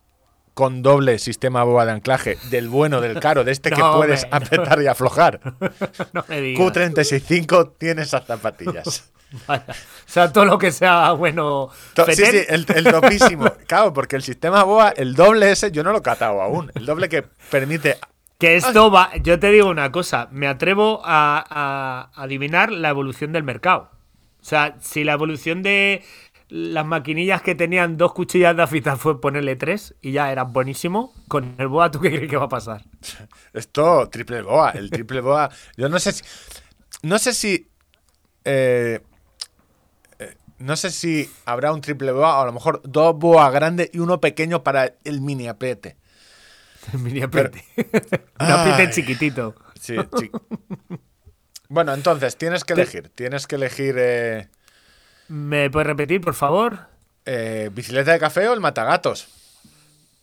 [0.56, 4.36] con doble sistema Boa de anclaje, del bueno, del caro, de este que puedes no.
[4.38, 5.38] apretar y aflojar?
[6.14, 6.60] No me digas.
[6.74, 9.12] Q365 tiene esas zapatillas.
[9.46, 9.66] Vaya.
[9.68, 9.74] O
[10.10, 11.68] sea, todo lo que sea bueno.
[11.92, 13.52] To- sí, sí, el, el topísimo.
[13.66, 16.72] Claro, porque el sistema BOA, el doble ese, yo no lo he catado aún.
[16.74, 17.98] El doble que permite.
[18.38, 19.10] Que esto va.
[19.22, 20.28] Yo te digo una cosa.
[20.30, 21.44] Me atrevo a,
[22.14, 23.90] a adivinar la evolución del mercado.
[24.40, 26.02] O sea, si la evolución de
[26.48, 31.12] las maquinillas que tenían dos cuchillas de afeitar fue ponerle tres y ya era buenísimo,
[31.28, 32.84] con el boa, ¿tú qué crees que va a pasar?
[33.52, 34.70] Esto, triple BOA.
[34.70, 35.50] El triple BOA.
[35.76, 36.22] Yo no sé si.
[37.02, 37.68] No sé si.
[38.44, 39.00] eh,
[40.18, 43.90] eh, no sé si habrá un triple BOA o a lo mejor dos BOA grandes
[43.92, 45.96] y uno pequeño para el mini apriete.
[46.92, 47.64] El mini apriete.
[48.38, 48.90] Un apriete Ay.
[48.92, 49.56] chiquitito.
[49.80, 50.30] Sí, sí.
[51.68, 53.08] Bueno, entonces, tienes que elegir.
[53.14, 54.48] Tienes que elegir eh,
[55.28, 56.78] ¿Me puedes repetir, por favor?
[57.28, 59.26] eh, bicicleta de café o el matagatos.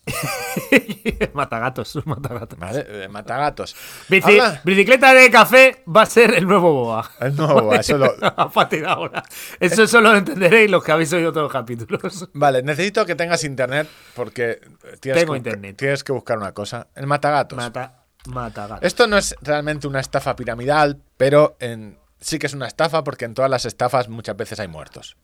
[1.33, 2.59] matagatos, matagatos.
[2.59, 2.85] ¿Vale?
[2.87, 3.75] Eh, matagatos.
[4.09, 7.09] Bici- bicicleta de café va a ser el nuevo boa.
[7.19, 9.23] El nuevo BOA, eso lo- A partir de ahora.
[9.59, 12.29] Eso solo lo entenderéis los que habéis oído todos los capítulos.
[12.33, 14.59] Vale, necesito que tengas internet porque
[14.99, 15.75] tienes, Tengo que, internet.
[15.77, 16.87] tienes que buscar una cosa.
[16.95, 17.57] El matagatos.
[17.57, 18.85] Mata, matagatos.
[18.85, 23.25] Esto no es realmente una estafa piramidal, pero en, sí que es una estafa porque
[23.25, 25.17] en todas las estafas muchas veces hay muertos.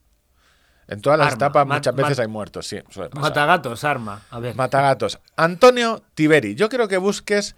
[0.87, 2.79] En todas las estafas muchas veces hay muertos, sí.
[2.89, 3.21] suele pasar.
[3.29, 4.23] Matagatos, arma.
[4.31, 4.55] A ver.
[4.55, 5.19] Matagatos.
[5.35, 6.55] Antonio Tiberi.
[6.55, 7.55] Yo quiero que busques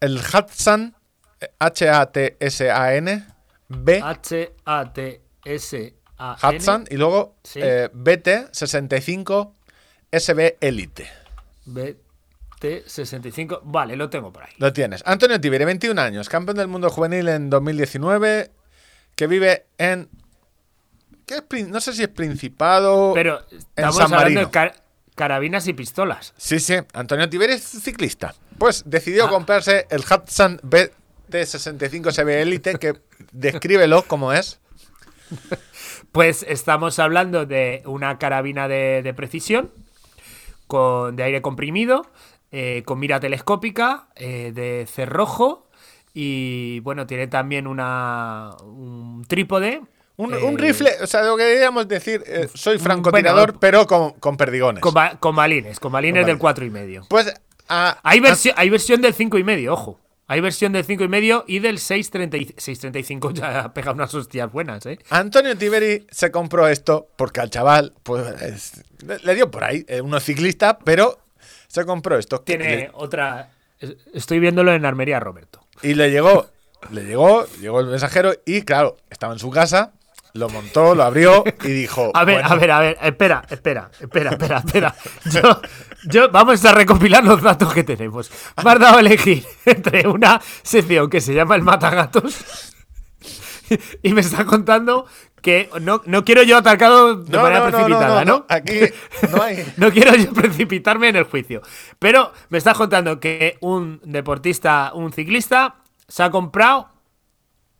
[0.00, 0.94] el Hatsan,
[1.58, 3.26] H-A-T-S-A-N,
[3.68, 5.94] B, H-A-T-S-A-N.
[6.18, 7.60] Hatsan, y luego Sí.
[7.62, 9.52] eh, BT65
[10.12, 11.10] SB Elite.
[12.62, 13.60] BT65.
[13.64, 14.52] Vale, lo tengo por ahí.
[14.58, 15.02] Lo tienes.
[15.06, 18.50] Antonio Tiberi, 21 años, campeón del mundo juvenil en 2019,
[19.16, 20.08] que vive en...
[21.26, 23.12] ¿qué es prin- no sé si es Principado...
[23.14, 24.74] Pero en estamos San hablando de car-
[25.14, 26.32] carabinas y pistolas.
[26.36, 28.34] Sí, sí, Antonio Tiberi es ciclista.
[28.58, 29.30] Pues decidió Ah.
[29.30, 32.94] comprarse el Hudson BT65 SB Elite, que
[33.32, 34.58] descríbelo como es.
[36.12, 39.70] Pues estamos hablando de una carabina de, de precisión,
[40.66, 42.06] con, de aire comprimido,
[42.52, 45.68] eh, con mira telescópica, eh, de cerrojo,
[46.14, 49.80] y bueno, tiene también una, un trípode.
[50.16, 52.22] Un, eh, un rifle, o sea, lo que deberíamos decir,
[52.54, 54.82] soy francotirador, bueno, pero con, con perdigones.
[54.82, 56.40] Con, ba- con balines, con balines Con del balines.
[56.40, 57.06] cuatro y medio.
[57.08, 57.32] Pues
[57.68, 59.98] a- Hay, a- versi- hay versión del 5 y medio, ojo.
[60.28, 64.84] Hay versión del 5 y medio y del 6.30 6.35 ya pega unas hostias buenas,
[64.86, 64.98] ¿eh?
[65.10, 68.82] Antonio Tiberi se compró esto porque al chaval pues, es-
[69.24, 71.18] le- dio por ahí, uno ciclista, pero
[71.72, 72.40] se compró esto.
[72.42, 73.50] Tiene Le- otra...
[73.78, 75.66] es- Estoy viéndolo en Armería Roberto.
[75.82, 76.48] y le llegó
[76.90, 79.92] le llegó, llegó el mensajero y claro, estaba en su casa,
[80.34, 82.10] lo montó, lo abrió y dijo...
[82.12, 84.94] A ver, bueno, a ver, a ver, espera, espera, espera, espera, espera.
[85.26, 85.60] Yo,
[86.08, 88.30] yo, vamos a recopilar los datos que tenemos.
[88.64, 92.74] Me has dado a elegir entre una sección que se llama el Matagatos
[94.02, 95.06] y me está contando
[95.42, 98.46] que no, no quiero yo atarcado de No, manera no, no, precipitada, ¿no?
[98.48, 98.80] Aquí
[99.30, 99.72] no hay...
[99.76, 101.60] No quiero yo precipitarme en el juicio.
[101.98, 105.74] Pero me estás contando que un deportista, un ciclista,
[106.08, 106.88] se ha comprado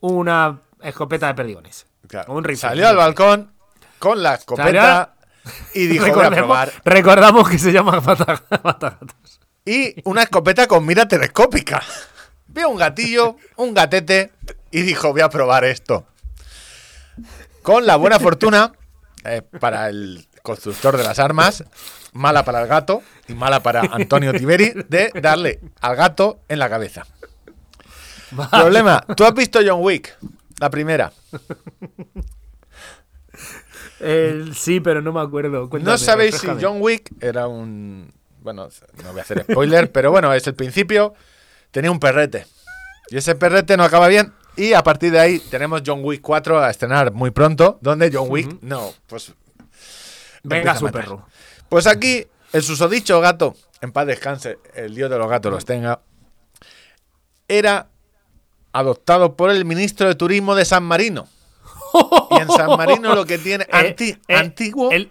[0.01, 1.87] una escopeta de perdigones.
[2.09, 2.69] Claro, Un rifle.
[2.69, 3.53] salió al balcón
[3.99, 5.15] con la escopeta
[5.75, 6.73] y dijo, voy a probar.
[6.85, 9.41] recordamos que se llama mata- matagatos.
[9.65, 11.81] Y una escopeta con mira telescópica.
[12.49, 14.33] Vio un gatillo, un gatete,
[14.73, 16.07] y dijo, voy a probar esto.
[17.63, 18.73] Con la buena fortuna,
[19.25, 21.65] eh, para el constructor de las armas,
[22.13, 26.69] mala para el gato y mala para Antonio Tiberi, de darle al gato en la
[26.69, 27.07] cabeza.
[28.51, 30.17] Problema, ¿tú has visto John Wick?
[30.59, 31.13] La primera.
[34.55, 35.69] Sí, pero no me acuerdo.
[35.69, 36.49] Cuéntame, No sabéis si.
[36.61, 38.13] John Wick era un.
[38.41, 38.69] Bueno,
[39.05, 41.15] no voy a hacer spoiler, pero bueno, es el principio.
[41.71, 42.47] Tenía un perrete.
[43.11, 44.33] Y ese perrete no acaba bien.
[44.57, 47.79] Y a partir de ahí tenemos John Wick 4 a estrenar muy pronto.
[47.81, 49.33] Donde John Wick, no, pues.
[50.43, 51.27] Venga su perro.
[51.69, 56.01] Pues aquí, el susodicho gato, en paz descanse, el dios de los gatos los tenga,
[57.49, 57.89] era
[58.73, 61.29] adoptado por el ministro de Turismo de San Marino.
[62.31, 63.65] Y en San Marino lo que tiene.
[63.73, 64.91] Eh, anti- eh, antiguo.
[64.91, 65.11] el-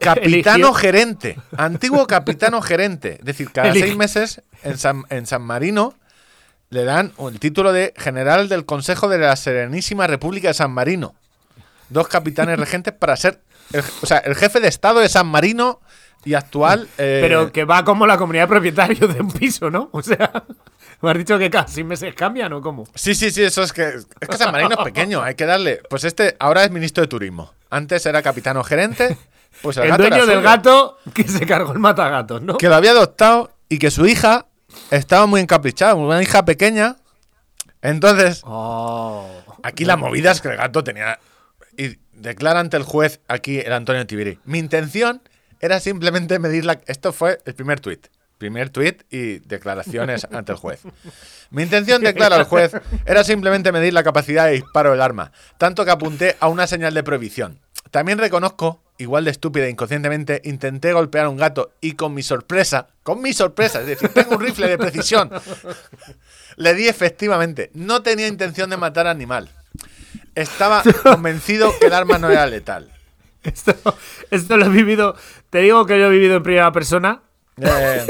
[0.00, 1.38] Capitano eligió- gerente.
[1.56, 3.16] Antiguo capitano gerente.
[3.20, 5.94] Es decir, cada seis meses en San, en San Marino
[6.70, 11.14] le dan el título de general del Consejo de la Serenísima República de San Marino.
[11.88, 13.40] Dos capitanes regentes para ser.
[13.72, 15.80] el- o sea, el jefe de Estado de San Marino
[16.24, 16.88] y actual.
[16.98, 19.88] eh, Pero que va como la comunidad de propietarios de un piso, ¿no?
[19.92, 20.30] O sea,
[21.00, 22.84] me has dicho que cada seis meses cambian o cómo.
[22.94, 23.88] Sí, sí, sí, eso es que.
[24.20, 25.80] Es que San Marino es pequeño, hay que darle.
[25.88, 27.52] Pues este ahora es ministro de Turismo.
[27.70, 29.16] Antes era capitano gerente.
[29.62, 32.58] Pues el, El, gato dueño del gato que se cargó el matagatos, ¿no?
[32.58, 34.46] que lo había adoptado y que su hija
[34.90, 36.96] estaba muy encaprichada, una hija pequeña.
[37.82, 39.28] Entonces, Oh.
[39.62, 41.18] aquí la movida es que el gato tenía.
[41.76, 44.38] Y declara ante el juez, aquí el Antonio Tibiri.
[44.44, 45.22] Mi intención
[45.60, 46.80] era simplemente medir la.
[46.86, 48.08] Esto fue el primer tuit.
[48.38, 50.80] Primer tuit y declaraciones ante el juez.
[51.50, 52.72] Mi intención, declara el juez,
[53.04, 56.94] era simplemente medir la capacidad de disparo del arma, tanto que apunté a una señal
[56.94, 57.60] de prohibición.
[57.90, 62.22] También reconozco, igual de estúpida e inconscientemente, intenté golpear a un gato y con mi
[62.22, 65.30] sorpresa, con mi sorpresa, es decir, tengo un rifle de precisión,
[66.56, 67.70] le di efectivamente.
[67.74, 69.48] No tenía intención de matar al animal.
[70.34, 72.92] Estaba convencido que el arma no era letal.
[73.44, 73.74] Esto,
[74.30, 75.16] esto lo he vivido.
[75.48, 77.22] Te digo que lo he vivido en primera persona.
[77.56, 78.04] Eh,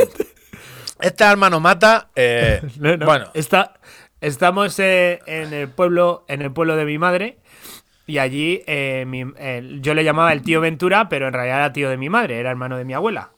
[1.01, 2.09] esta arma no mata.
[2.16, 3.06] eh, No, no.
[3.06, 3.74] Bueno, Está-
[4.23, 7.39] estamos eh, en el pueblo, en el pueblo de mi madre.
[8.09, 11.98] Y allí eh, yo le llamaba el tío Ventura, pero en realidad era tío de
[11.98, 13.32] mi madre, era hermano de mi abuela.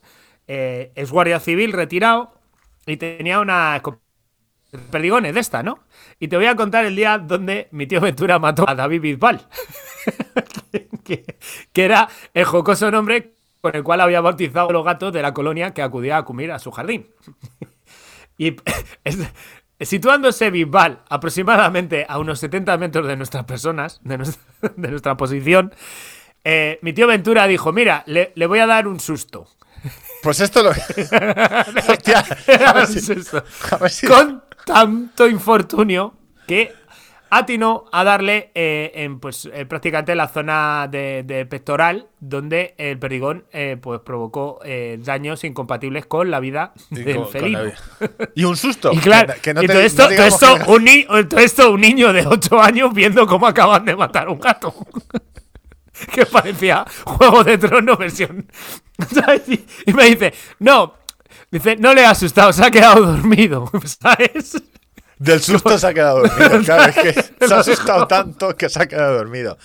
[0.47, 2.33] Eh, es guardia civil retirado
[2.87, 3.83] y tenía una
[4.91, 5.81] perdigones de esta, ¿no?
[6.21, 9.41] Y te voy a contar el día donde mi tío Ventura mató a David Bisbal,
[11.05, 11.25] que,
[11.73, 15.35] que era el jocoso nombre con el cual había bautizado a los gatos de la
[15.35, 17.09] colonia que acudía a comer a su jardín.
[18.39, 18.57] Y
[19.05, 19.19] es-
[19.87, 24.43] situándose Bisbal aproximadamente a unos 70 metros de nuestras personas, de nuestra,
[24.77, 25.75] de nuestra posición,
[26.45, 29.47] eh, mi tío Ventura dijo, mira, le, le voy a dar un susto.
[30.23, 30.71] pues esto lo.
[31.89, 32.25] Hostia,
[32.67, 33.13] a ver si-
[33.71, 36.15] a ver si- Con tanto infortunio
[36.47, 36.73] que
[37.31, 42.99] atinó a darle eh, en pues eh, prácticamente la zona de, de pectoral donde el
[42.99, 47.61] perdigón eh, pues provocó eh, daños incompatibles con la vida Y del con- con felino.
[48.35, 48.91] Y un susto.
[48.93, 50.85] Y claro, que- que no y te- todo, no esto, todo, digamos esto, que- un
[50.85, 54.41] ni- todo esto un niño de 8 años viendo cómo acaban de matar a un
[54.41, 54.75] gato.
[56.15, 58.47] que parecía Juego de Tronos versión.
[59.87, 60.95] y me dice, no,
[61.51, 64.63] dice, no le ha asustado, se ha quedado dormido, ¿sabes?
[65.21, 66.61] Del susto se ha quedado dormido.
[66.65, 69.57] Claro, es que se ha asustado tanto que se ha quedado dormido.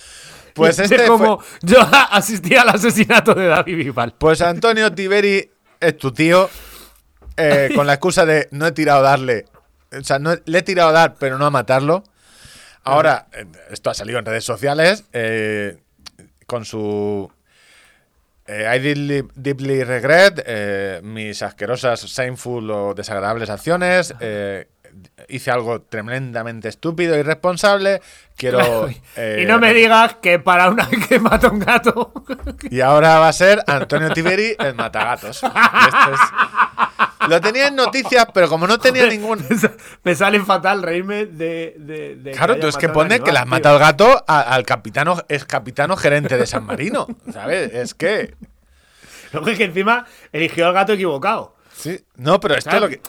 [0.54, 1.78] Pues Es este como fue- yo
[2.10, 4.12] asistí al asesinato de David Bisbal.
[4.18, 5.50] Pues Antonio Tiberi
[5.80, 6.48] es tu tío.
[7.38, 9.46] eh, con la excusa de no he tirado a darle.
[9.98, 12.04] O sea, no, le he tirado a dar, pero no a matarlo.
[12.84, 15.04] Ahora, eh, esto ha salido en redes sociales.
[15.12, 15.78] eh,
[16.46, 17.30] con su.
[18.46, 24.14] eh, I deeply, deeply regret eh, mis asquerosas, shameful o desagradables acciones.
[24.20, 24.68] eh,
[25.28, 28.00] hice algo tremendamente estúpido e irresponsable.
[28.36, 28.88] Quiero.
[29.16, 32.12] eh, y no me digas que para una que mata un gato.
[32.70, 35.42] y ahora va a ser Antonio Tiberi el matagatos.
[35.42, 39.44] Este es- Lo tenía en noticias, pero como no tenía ningún.
[40.04, 41.74] Me sale fatal reírme de.
[41.78, 44.40] de, de Claro, tú es que pone que le has animal, matado al gato a-
[44.42, 47.06] al capitano, es capitano gerente de San Marino.
[47.32, 47.72] ¿Sabes?
[47.74, 48.34] Es que.
[48.38, 48.48] tío.
[49.32, 51.55] Luego es que encima eligió al gato equivocado.
[51.76, 52.02] Sí.
[52.16, 53.00] No, pero esto es lo que.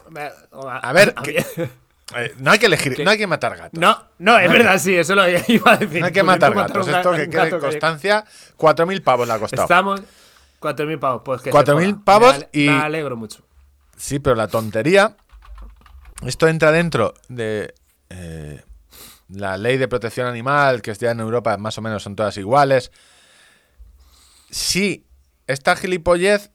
[0.81, 1.37] A ver, que-
[2.15, 3.79] eh, no hay que elegir, no hay que matar gatos.
[3.79, 5.99] No, no, es verdad, sí, eso lo iba a decir.
[6.01, 6.87] No hay que matar gatos.
[6.87, 8.25] Esto que quede constancia,
[8.57, 9.63] 4.000 pavos le ha costado.
[9.63, 10.01] Estamos.
[10.59, 12.03] 4.000 pavos, pues que se 4.000 joda.
[12.03, 13.43] pavos Me y- Me alegro mucho.
[13.95, 15.15] Sí, pero la tontería.
[16.25, 17.73] Esto entra dentro de
[18.09, 18.63] eh,
[19.29, 22.91] la ley de protección animal, que ya en Europa más o menos son todas iguales.
[24.49, 25.05] Si
[25.45, 26.51] esta gilipollez,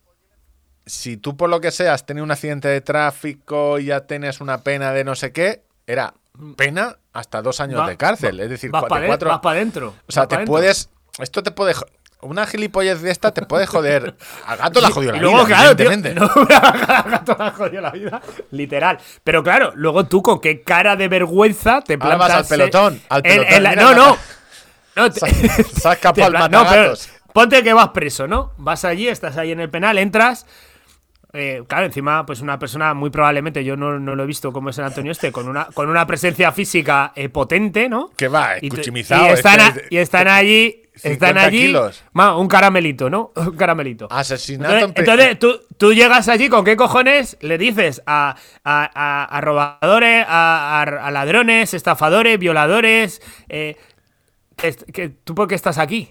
[0.86, 4.40] si tú por lo que sea has tenido un accidente de tráfico y ya tienes
[4.40, 6.14] una pena de no sé qué, era
[6.56, 8.40] pena hasta dos años Va- de cárcel.
[8.40, 9.30] va- es decir, vas para cuatro.
[9.44, 9.94] adentro.
[10.08, 10.88] O sea, te puedes.
[11.18, 11.74] Esto te puede.
[12.22, 14.14] Una gilipollez de esta te puede joder.
[14.46, 17.50] Al gato la jodió la y luego, vida, claro, tío, no, al gato le ha
[17.50, 18.22] jodido la vida,
[18.52, 18.98] literal.
[19.24, 22.52] Pero claro, luego tú con qué cara de vergüenza te Ahora vas plantas.
[22.52, 24.16] al pelotón, al pelotón, la- mira, no, no.
[24.94, 26.94] no te- Se ha- se ha escapado el no, pero
[27.32, 28.52] ponte que vas preso, ¿no?
[28.56, 30.46] Vas allí, estás ahí en el penal, entras.
[31.32, 34.70] Eh, claro, encima, pues una persona muy probablemente, yo no, no lo he visto como
[34.70, 38.10] es el Antonio Este, con una, con una presencia física eh, potente, ¿no?
[38.16, 39.26] Que va, escuchimizado.
[39.28, 40.78] Y están, este a- y están allí.
[40.94, 41.58] Están 50 allí.
[41.68, 42.04] kilos.
[42.12, 43.32] Ma, un caramelito, ¿no?
[43.36, 44.08] Un caramelito.
[44.10, 49.24] Asesinato Entonces, entonces, tú, tú llegas allí, ¿con qué cojones le dices a, a, a-
[49.24, 53.22] a robadores, a, ladrones, estafadores, violadores?
[53.48, 53.76] eh,
[54.54, 56.10] que, que tú por qué estás aquí?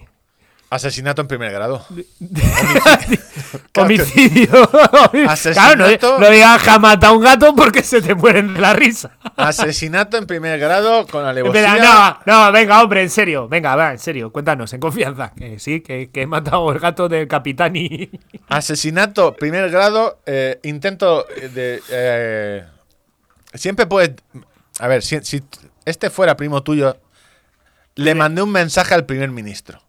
[0.72, 1.84] Asesinato en primer grado.
[3.76, 4.48] Homicidio.
[5.52, 8.60] claro, no, no digas que ha matado a un gato porque se te mueren de
[8.60, 9.10] la risa.
[9.36, 12.18] Asesinato en primer grado con Espera, alevosía.
[12.24, 13.48] no, no, venga, hombre, en serio.
[13.48, 15.32] Venga, va, en serio, cuéntanos, en confianza.
[15.36, 18.08] Que sí, que, que he matado el gato del capitán y.
[18.48, 20.20] Asesinato primer grado.
[20.24, 21.82] eh, intento de.
[21.90, 22.64] eh,
[23.52, 24.12] siempre puedes.
[24.78, 25.42] A ver, si, si
[25.84, 26.96] este fuera primo tuyo,
[27.94, 29.82] le mandé un mensaje al primer ministro.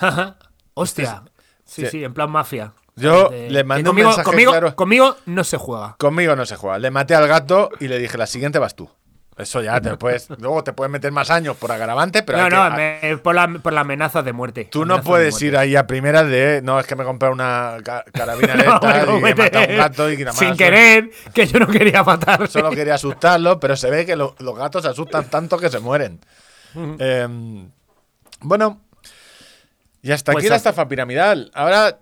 [0.74, 1.22] Hostia.
[1.64, 1.88] Sí, Sí.
[1.90, 2.72] sí, en plan mafia.
[2.96, 4.74] Yo De- le mandé un conmigo, mensaje conmigo, claro.
[4.74, 5.94] conmigo no se juega.
[5.98, 6.78] Conmigo no se juega.
[6.78, 8.90] Le maté al gato y le dije, la siguiente vas tú.
[9.36, 10.28] Eso ya te puedes.
[10.40, 12.38] luego te puedes meter más años por agravante, pero.
[12.38, 14.64] no, hay que- no, me- por, la, por la amenaza de muerte.
[14.64, 16.60] Tú no puedes ir ahí a primera de.
[16.62, 19.58] No, es que me compré una ca- carabina de No, estas no, y he matado
[19.64, 20.38] a un gato y que nada más.
[20.40, 22.48] Sin querer, que yo no quería matar.
[22.48, 25.78] Solo quería asustarlo, pero se ve que lo- los gatos se asustan tanto que se
[25.78, 26.18] mueren.
[26.98, 27.28] Eh,
[28.40, 28.80] bueno,
[30.08, 31.50] y hasta Pues aquí la hasta- estafa piramidal.
[31.54, 31.98] Ahora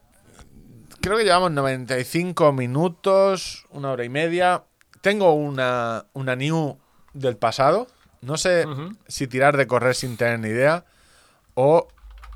[1.00, 4.62] creo que llevamos 95 minutos, una hora y media.
[5.00, 6.78] Tengo una, una new
[7.14, 7.86] del pasado.
[8.20, 8.64] No sé
[9.08, 10.84] si tirar de correr sin tener ni idea
[11.54, 11.88] o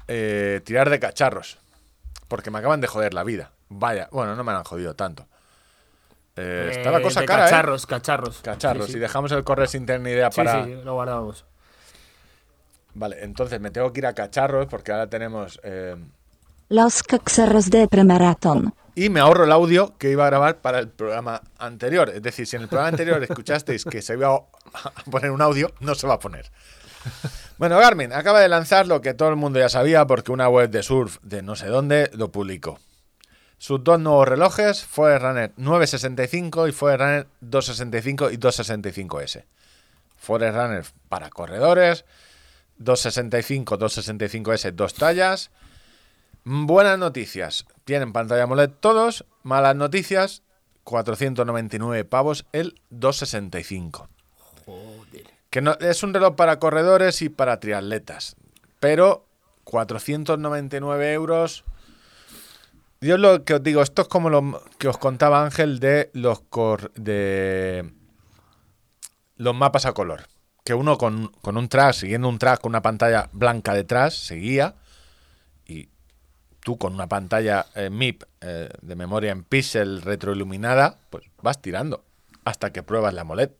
[0.08, 1.58] eh, tirar de cacharros.
[2.28, 3.52] Porque me acaban de joder la vida.
[3.68, 5.26] Vaya, bueno, no me han jodido tanto.
[6.36, 7.50] Eh, está la Eh, cosa cara, ¿eh?
[7.50, 8.40] Cacharros, cacharros.
[8.42, 8.86] Cacharros.
[8.86, 8.98] Sí, Si sí.
[9.00, 10.64] dejamos el correr sin tener ni idea Sí, para.
[10.64, 11.44] sí, lo guardamos.
[12.94, 15.60] Vale, entonces me tengo que ir a cacharros porque ahora tenemos.
[15.62, 15.96] eh,
[16.68, 18.74] Los cacharros de premaratón.
[18.94, 22.10] Y me ahorro el audio que iba a grabar para el programa anterior.
[22.10, 24.40] Es decir, si en el programa anterior escuchasteis que se iba a
[25.10, 26.50] poner un audio, no se va a poner.
[27.56, 30.70] Bueno, Garmin acaba de lanzar lo que todo el mundo ya sabía porque una web
[30.70, 32.78] de surf de no sé dónde lo publicó.
[33.58, 39.44] Sus dos nuevos relojes, Forerunner 965 y Forerunner 265 y 265S.
[40.16, 42.04] Forerunner para corredores,
[42.80, 45.50] 265, 265S, dos tallas.
[46.44, 49.24] Buenas noticias, tienen pantalla AMOLED todos.
[49.42, 50.42] Malas noticias,
[50.84, 54.08] 499 pavos el 265.
[55.50, 58.36] Que no, es un reloj para corredores y para triatletas.
[58.80, 59.26] Pero
[59.64, 61.64] 499 euros.
[63.02, 66.40] Yo lo que os digo, esto es como lo que os contaba Ángel de los
[66.42, 67.90] cor- de
[69.36, 70.26] los mapas a color.
[70.64, 74.74] Que uno con, con un track, siguiendo un track con una pantalla blanca detrás, seguía.
[75.66, 75.88] Y
[76.60, 82.04] tú con una pantalla eh, MIP eh, de memoria en píxel retroiluminada, pues vas tirando
[82.44, 83.50] hasta que pruebas la AMOLED.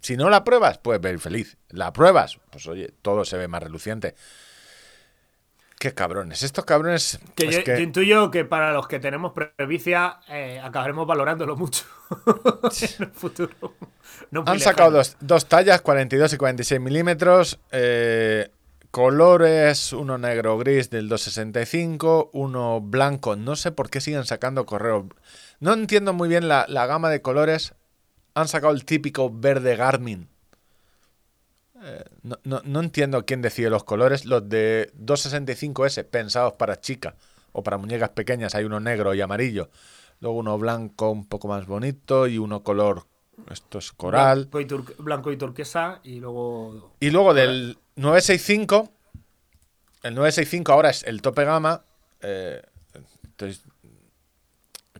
[0.00, 1.56] Si no la pruebas, puedes ver feliz.
[1.68, 4.16] La pruebas, pues oye, todo se ve más reluciente.
[5.82, 6.44] Qué cabrones.
[6.44, 7.18] Estos cabrones.
[7.34, 11.56] Que es yo, que- yo intuyo que para los que tenemos previcia eh, acabaremos valorándolo
[11.56, 11.84] mucho
[12.98, 13.74] en el futuro.
[14.30, 17.58] No Han sacado dos, dos tallas, 42 y 46 milímetros.
[17.72, 18.48] eh,
[18.92, 23.34] colores, uno negro gris del 265, uno blanco.
[23.34, 25.06] No sé por qué siguen sacando correos.
[25.58, 27.74] No entiendo muy bien la, la gama de colores.
[28.34, 30.28] Han sacado el típico verde Garmin.
[31.84, 34.24] Eh, no, no- no entiendo quién decide los colores.
[34.24, 37.16] Los de 265S pensados para chica
[37.52, 39.68] o para muñecas pequeñas hay uno negro y amarillo.
[40.20, 43.06] luego uno blanco un poco más bonito y uno color,
[43.50, 44.48] esto es coral.
[44.52, 46.94] Blanco y, tur- blanco y turquesa y luego...
[47.00, 48.92] Y luego del 965,
[50.04, 51.82] el 965 ahora es el tope gama.
[52.20, 52.62] eh,
[53.24, 53.64] entonces,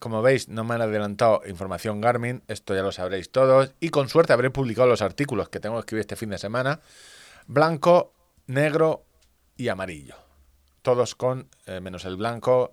[0.02, 3.72] como veis, no me han adelantado información Garmin, esto ya lo sabréis todos.
[3.78, 6.80] Y con suerte habré publicado los artículos que tengo que escribir este fin de semana.
[7.46, 8.12] Blanco,
[8.48, 9.04] negro
[9.56, 10.16] y amarillo.
[10.82, 12.72] Todos con, eh, menos el blanco,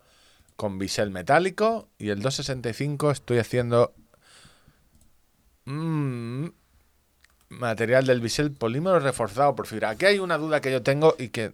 [0.55, 1.89] con bisel metálico.
[1.99, 3.93] Y el 265 estoy haciendo...
[5.65, 6.47] mm,
[7.49, 9.91] material del bisel polímero reforzado por fibra.
[9.91, 11.53] Aquí hay una duda que yo tengo y que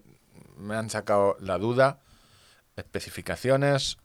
[0.56, 2.00] me han sacado la duda.
[2.76, 3.98] Especificaciones,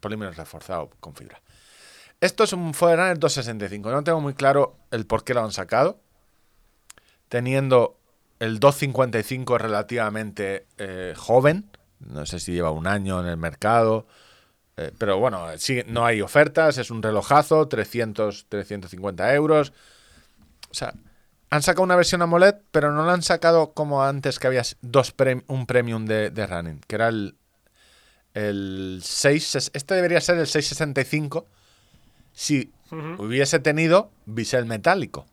[0.00, 1.40] polímero reforzado con fibra.
[2.20, 3.90] Esto es un Forerunner 265.
[3.90, 6.00] No tengo muy claro el por qué lo han sacado.
[7.28, 7.98] Teniendo
[8.40, 11.70] el 255 relativamente eh, joven.
[12.00, 14.06] No sé si lleva un año en el mercado.
[14.76, 15.46] Eh, pero bueno,
[15.86, 16.78] no hay ofertas.
[16.78, 19.72] Es un relojazo, 300, 350 euros.
[20.70, 20.94] O sea,
[21.50, 25.16] han sacado una versión AMOLED, pero no la han sacado como antes que había dos
[25.16, 27.37] prem- un premium de running, que era el,
[28.34, 29.70] el 6.
[29.72, 31.46] Este debería ser el 665
[32.32, 32.70] si
[33.18, 35.26] hubiese tenido bisel metálico.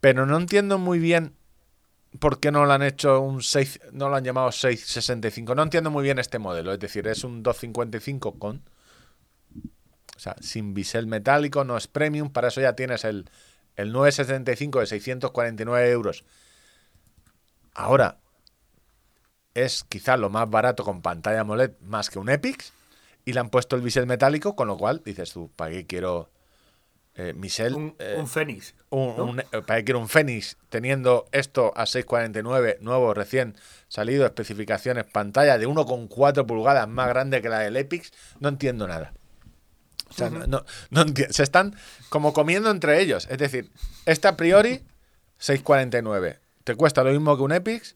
[0.00, 1.34] Pero no entiendo muy bien
[2.18, 5.54] por qué no lo han hecho un 6, no lo han llamado 665.
[5.54, 8.62] No entiendo muy bien este modelo, es decir, es un 255 con
[10.20, 13.30] o sea, sin bisel metálico, no es premium, para eso ya tienes el,
[13.76, 16.24] el 975 de 649 euros.
[17.72, 18.18] Ahora,
[19.54, 22.72] es quizá lo más barato con pantalla AMOLED más que un Epix,
[23.24, 26.30] y le han puesto el bisel metálico, con lo cual dices tú, ¿para qué quiero
[27.16, 27.74] eh, bisel?
[27.74, 28.74] Un, eh, un Fénix.
[28.90, 29.24] un, ¿no?
[29.24, 33.56] un- eh, ¿Para qué quiero un Fénix teniendo esto a 649, nuevo, recién
[33.88, 38.12] salido, especificaciones, pantalla de 1,4 pulgadas más grande que la del Epix?
[38.38, 39.12] No entiendo nada.
[40.08, 41.76] O sea, no, no- no enti- se están
[42.08, 43.26] como comiendo entre ellos.
[43.30, 43.70] Es decir,
[44.06, 44.82] este a priori,
[45.38, 46.38] 649.
[46.64, 47.94] Te cuesta lo mismo que un Epix,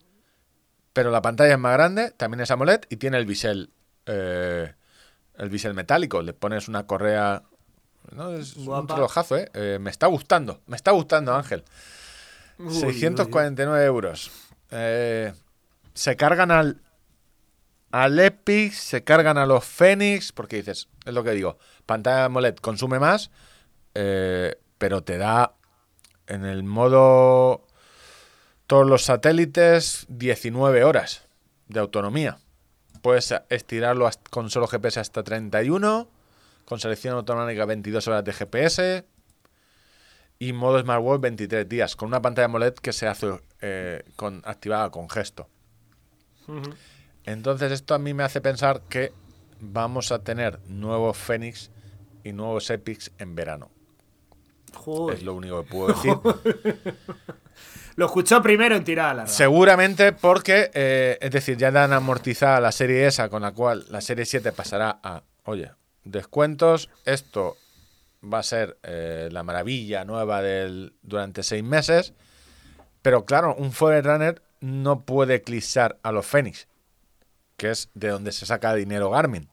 [0.95, 3.71] pero la pantalla es más grande, también es AMOLED y tiene el bisel,
[4.07, 4.73] eh,
[5.37, 6.23] el bisel metálico.
[6.23, 7.43] Le pones una correa.
[8.13, 9.51] No, es un relojazo, ¿eh?
[9.55, 11.65] Eh, Me está gustando, me está gustando, Ángel.
[12.59, 14.31] Uy, 649 euros.
[14.71, 15.33] Eh,
[15.95, 16.81] se cargan al,
[17.91, 22.57] al Epic, se cargan a los Fénix, porque dices, es lo que digo, pantalla AMOLED
[22.57, 23.33] consume más,
[23.95, 25.55] eh, pero te da
[26.29, 27.67] en el modo
[28.67, 31.27] todos los satélites 19 horas
[31.69, 32.39] de autonomía.
[33.03, 36.09] Puedes estirarlo con solo GPS hasta 31,
[36.65, 39.05] con selección automática 22 horas de GPS,
[40.39, 44.91] y modo Smartwatch 23 días, con una pantalla AMOLED que se hace eh, con, activada
[44.91, 45.49] con gesto.
[47.25, 49.13] Entonces esto a mí me hace pensar que
[49.61, 51.71] vamos a tener nuevos Fénix
[52.23, 53.71] y nuevos Epics en verano.
[54.75, 55.19] Joder.
[55.19, 56.15] Es lo único que puedo decir.
[57.97, 59.27] Lo escuchó primero en tirada.
[59.27, 64.01] Seguramente porque, eh, es decir, ya dan amortizada la serie esa, con la cual la
[64.01, 65.71] serie 7 pasará a, oye,
[66.03, 67.57] descuentos, esto
[68.23, 72.15] va a ser eh, la maravilla nueva del, durante seis meses,
[73.03, 76.67] pero claro, un Forerunner no puede eclipsar a los Fénix,
[77.57, 79.49] que es de donde se saca dinero Garmin.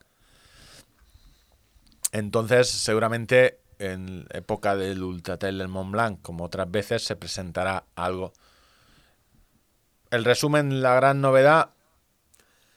[2.12, 8.34] Entonces, seguramente en época del Ultratel del Mont Blanc, como otras veces, se presentará algo.
[10.10, 11.70] El resumen, la gran novedad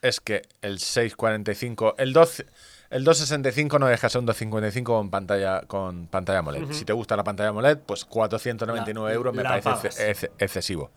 [0.02, 2.46] es que el 645, el 12,
[2.90, 6.72] el 265 no deja de ser un 255 con pantalla con pantalla AMOLED.
[6.72, 10.90] Si te gusta la pantalla AMOLED, pues 499 La- euros me parece ex- excesivo.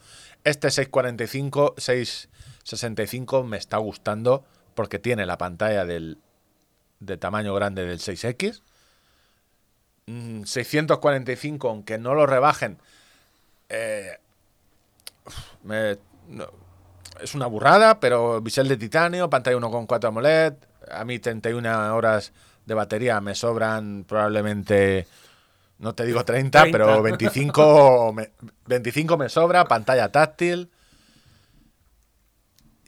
[0.43, 4.43] Este 645, 665 me está gustando
[4.75, 6.19] porque tiene la pantalla del
[6.99, 8.61] de tamaño grande del 6X.
[10.07, 12.77] Mm, 645, aunque no lo rebajen,
[13.69, 14.17] eh,
[15.63, 15.97] me-
[16.29, 16.47] no,
[17.21, 20.53] es una burrada, pero bisel de titanio, pantalla 1.4 AMOLED.
[20.91, 22.31] A mí 31 horas
[22.65, 25.07] de batería me sobran probablemente,
[25.79, 26.71] no te digo 30, 30.
[26.71, 28.31] pero 25 me,
[28.65, 30.69] 25 me sobra, pantalla táctil.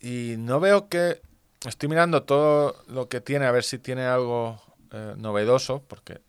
[0.02, 1.22] Y no veo que...
[1.66, 4.62] Estoy mirando todo lo que tiene, a ver si tiene algo
[4.94, 6.22] eh, novedoso, porque...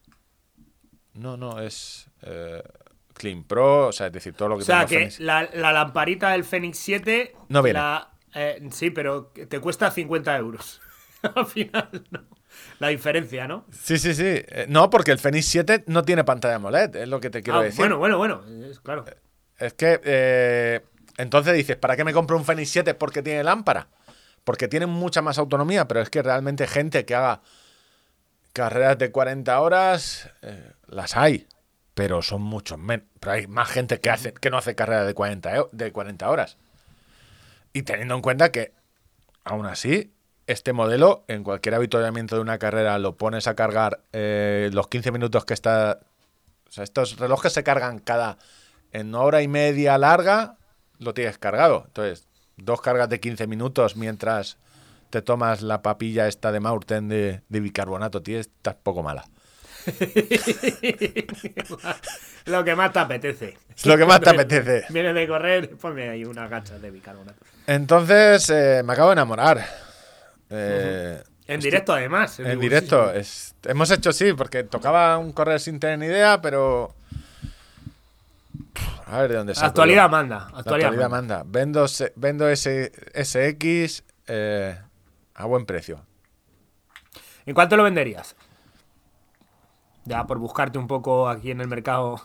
[1.15, 2.63] No, no, es eh,
[3.15, 6.31] Clean Pro, o sea, es decir, todo lo que O sea, que la, la lamparita
[6.31, 7.35] del Fenix 7.
[7.49, 7.79] No viene.
[7.79, 10.81] la- eh, sí, pero te cuesta 50 euros.
[11.35, 12.21] Al final, no.
[12.79, 13.65] La diferencia, ¿no?
[13.71, 14.25] Sí, sí, sí.
[14.25, 17.59] Eh, No, porque el Fenix 7 no tiene pantalla AMOLED, es lo que te quiero
[17.61, 17.79] Ah, decir.
[17.79, 18.43] bueno, bueno, bueno.
[18.69, 19.05] Es claro.
[19.59, 20.83] Es que
[21.17, 22.95] entonces dices, ¿para qué me compro un Fenix 7?
[22.95, 23.89] Porque tiene lámpara.
[24.45, 27.43] Porque tiene mucha más autonomía, pero es que realmente gente que haga
[28.53, 31.47] carreras de 40 horas, eh, las hay,
[31.95, 33.07] pero son muchos menos.
[33.21, 36.31] Pero hay más gente que, hace, que no hace carreras de 40, e- de 40
[36.31, 36.57] horas.
[37.73, 38.73] Y teniendo en cuenta que,
[39.45, 40.13] aún así,
[40.47, 45.13] este modelo, en cualquier avituallamiento de una carrera, lo pones a cargar eh, los 15
[45.13, 46.01] minutos que está.
[46.69, 48.39] O sea, estos relojes se cargan cada.
[48.93, 50.57] En hora y media larga,
[50.99, 51.85] lo tienes cargado.
[51.87, 54.59] Entonces, dos cargas de 15 minutos mientras
[55.11, 59.25] te tomas la papilla esta de Maurten de, de bicarbonato, tío, estás poco mala.
[62.47, 63.57] Lo que más te apetece.
[63.77, 64.85] Es lo que más te apetece.
[64.91, 67.39] Vienes de correr, ponme ahí unas gachas de bicarbonato.
[67.67, 69.65] Entonces, eh, me acabo de enamorar.
[70.51, 72.39] Eh, En directo, además.
[72.41, 73.13] En directo.
[73.13, 76.95] Es, hemos hecho sí, porque tocaba un correr sin tener ni idea, pero.
[79.07, 80.37] A ver de dónde saco Actualidad manda.
[80.55, 81.39] Actualidad, actualidad manda.
[81.39, 81.51] manda.
[81.51, 84.79] Vendo, vendo ese SX eh,
[85.41, 86.05] a buen precio.
[87.47, 88.37] ¿En cuánto lo venderías?
[90.05, 92.21] Ya por buscarte un poco aquí en el mercado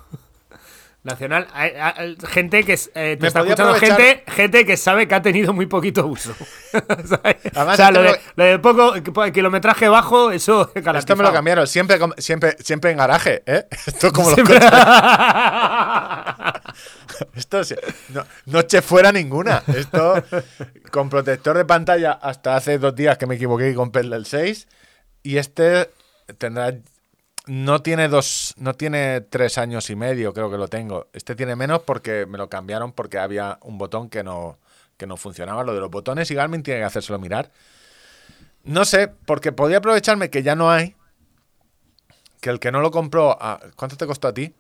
[1.04, 1.48] nacional.
[1.54, 5.22] Hay- hay- gente que eh, te está escuchando aprovechar- gente, gente que sabe que ha
[5.22, 6.34] tenido muy poquito uso.
[6.74, 10.82] Además, o sea, lo de, lo de poco el kilometraje bajo, eso es Esto me
[10.82, 11.34] lo garantizado.
[11.34, 13.68] cambiaron siempre, siempre, siempre en garaje, ¿eh?
[13.88, 14.72] Esto como los Siempre- coches.
[17.36, 17.62] Esto
[18.10, 19.64] no, noche fuera ninguna.
[19.76, 20.24] Esto
[20.92, 24.26] con protector de pantalla hasta hace dos días que me equivoqué y compré el del
[24.26, 24.68] 6.
[25.24, 25.90] Y este
[26.38, 26.74] tendrá.
[27.48, 28.56] No tiene dos.
[28.58, 31.08] No tiene tres años y medio, creo que lo tengo.
[31.14, 34.58] Este tiene menos porque me lo cambiaron porque había un botón que no,
[34.98, 35.64] que no funcionaba.
[35.64, 37.52] Lo de los botones y Garmin tiene que hacérselo mirar.
[38.64, 40.96] No sé, porque podía aprovecharme que ya no hay.
[42.42, 43.38] Que el que no lo compró.
[43.40, 44.54] a- ¿Cuánto te costó a ti?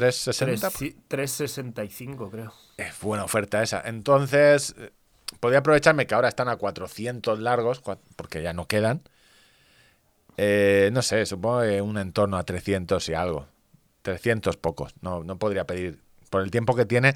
[0.00, 0.70] ¿360?
[0.70, 2.52] Tres- 365, creo.
[2.76, 3.82] Es buena oferta esa.
[3.84, 4.90] Entonces, eh,
[5.40, 7.82] podía aprovecharme que ahora están a 400 largos,
[8.16, 9.02] porque ya no quedan.
[10.36, 13.46] Eh, no sé, supongo que un entorno a 300 y algo.
[14.02, 14.94] 300 pocos.
[15.00, 16.00] No, no podría pedir.
[16.30, 17.14] Por el tiempo que tiene.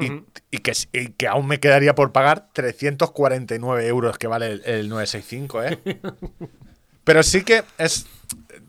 [0.00, 0.22] Y,
[0.52, 4.88] y que, y que aún me quedaría por pagar 349 euros que vale el, el
[4.88, 5.78] 965, ¿eh?
[7.10, 8.06] Pero sí que es.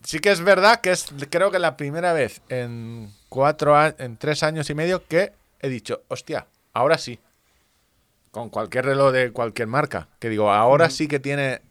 [0.04, 4.18] Sí que es verdad que es, creo que la primera vez en cuatro a- en
[4.18, 7.20] tres años y medio que he dicho, hostia, ahora sí.
[8.32, 10.08] Con cualquier reloj de cualquier marca.
[10.18, 11.62] Que digo, ahora sí que tiene.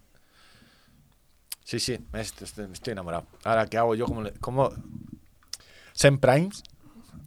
[1.64, 3.26] Sí, sí, estoy enamorado.
[3.42, 4.06] Ahora, ¿qué hago yo?
[4.06, 4.72] como cómo...
[5.96, 6.62] Zen Primes.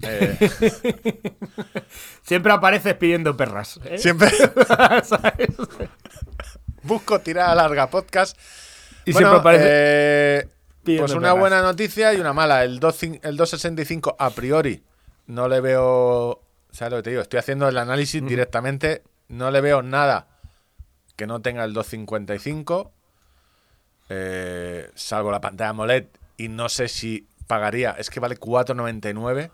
[0.03, 0.37] Eh,
[2.23, 3.77] Siempre apareces pidiendo perras.
[3.83, 3.97] ¿eh?
[3.97, 4.31] siempre
[6.83, 8.37] busco tirada larga podcast.
[9.05, 10.49] Y Bueno, siempre aparece eh,
[10.97, 12.63] pues una buena noticia y una mala.
[12.63, 14.83] El, 2, el 265 a priori
[15.27, 16.41] no le veo...
[16.71, 17.21] ¿Sabes lo que te digo?
[17.21, 19.03] Estoy haciendo el análisis directamente.
[19.27, 20.27] No le veo nada
[21.15, 22.91] que no tenga el 255.
[24.09, 26.05] eh, salvo la pantalla AMOLED.
[26.37, 27.91] Y no sé si pagaría.
[27.91, 29.51] Es que vale 4,99.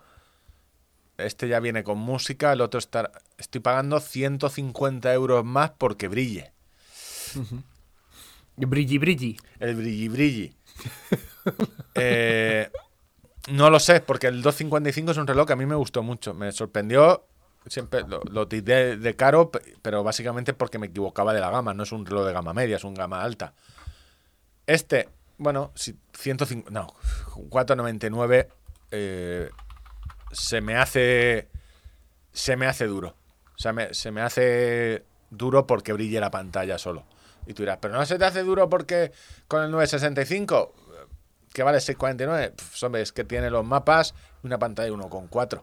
[1.17, 2.53] Este ya viene con música.
[2.53, 3.11] El otro está...
[3.37, 6.53] Estoy pagando 150 euros más porque brille.
[8.67, 9.37] Brilli, brilli.
[9.59, 10.53] El brilli brilli.
[11.95, 12.69] Eh,
[13.49, 16.33] no lo sé, porque el 255 es un reloj que a mí me gustó mucho.
[16.33, 17.25] Me sorprendió.
[17.67, 21.73] Siempre lo, lo tiré de caro, pe- pero básicamente porque me equivocaba de la gama.
[21.73, 23.53] No es un reloj de gama media, es un gama alta.
[24.65, 26.87] Este, bueno, si 105, no,
[27.49, 28.49] 499
[28.91, 29.49] eh,
[30.31, 31.49] se me hace
[32.31, 33.15] se me hace duro.
[33.55, 37.03] O sea, se me hace duro porque brille la pantalla solo.
[37.45, 39.11] Y tú dirás, pero no se te hace duro porque
[39.47, 41.07] con el 965, eh,
[41.53, 44.13] que vale 649, Pff, hombre, es que tiene los mapas
[44.43, 45.61] y una pantalla de 1,4.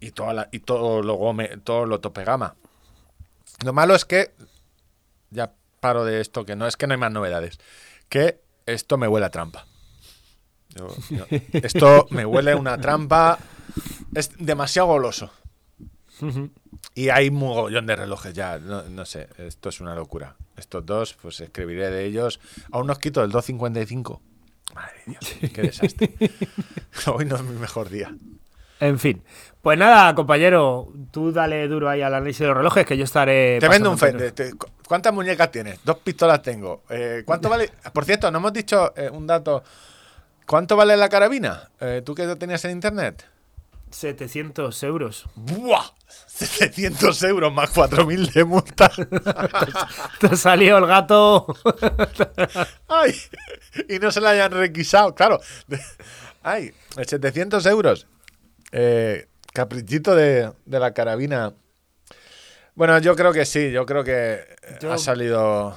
[0.00, 2.54] Y, toda la- y todo lo gome, todo lo tope gama.
[3.64, 4.32] Lo malo es que,
[5.30, 7.58] ya paro de esto, que no es que no hay más novedades,
[8.08, 9.66] que esto me huele a trampa.
[10.68, 13.38] Yo- yo- esto me huele a una trampa,
[14.14, 15.30] es demasiado goloso.
[16.98, 20.34] Y hay un mogollón de relojes ya, no, no sé, esto es una locura.
[20.56, 22.40] Estos dos, pues escribiré de ellos.
[22.72, 24.20] Aún nos quito el 255.
[24.74, 26.10] Madre Dios, qué desastre.
[27.14, 28.12] Hoy no es mi mejor día.
[28.80, 29.22] En fin.
[29.62, 33.60] Pues nada, compañero, tú dale duro ahí al análisis de los relojes que yo estaré.
[33.60, 34.34] Te vendo un Fender.
[34.84, 35.78] ¿Cuántas muñecas tienes?
[35.84, 36.82] Dos pistolas tengo.
[36.90, 37.70] Eh, ¿Cuánto vale?
[37.92, 39.62] Por cierto, no hemos dicho eh, un dato.
[40.44, 41.70] ¿Cuánto vale la carabina?
[41.78, 43.24] Eh, ¿Tú que tenías en internet?
[43.90, 45.24] 700 euros.
[45.34, 45.84] ¡Buah!
[46.26, 48.90] 700 euros más 4.000 de multa.
[50.20, 51.46] Te salió el gato.
[52.88, 53.14] ¡Ay!
[53.88, 55.40] Y no se la hayan requisado, claro.
[56.42, 56.72] ¡Ay!
[57.06, 58.06] 700 euros.
[58.72, 61.54] Eh, caprichito de, de la carabina.
[62.74, 64.44] Bueno, yo creo que sí, yo creo que
[64.80, 65.76] Yo- ha salido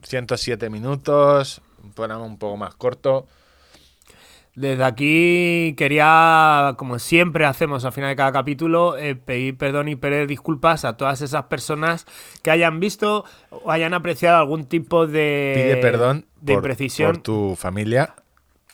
[0.00, 3.26] 207 minutos, un programa un poco más corto.
[4.56, 9.96] Desde aquí quería, como siempre hacemos al final de cada capítulo, eh, pedir perdón y
[9.96, 12.04] pedir disculpas a todas esas personas
[12.42, 17.12] que hayan visto o hayan apreciado algún tipo de, Pide perdón de por, imprecisión.
[17.12, 18.14] por tu familia.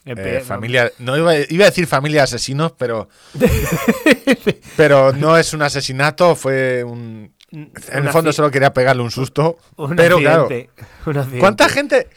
[0.06, 3.08] Eh, Eh, familia, no iba, iba a decir familia de asesinos, pero,
[4.76, 7.34] pero no es un asesinato, fue un...
[7.50, 9.58] En el fondo solo quería pegarle un susto.
[9.76, 10.70] un pero claro, accidente,
[11.06, 11.38] un accidente.
[11.40, 12.08] ¿cuánta gente,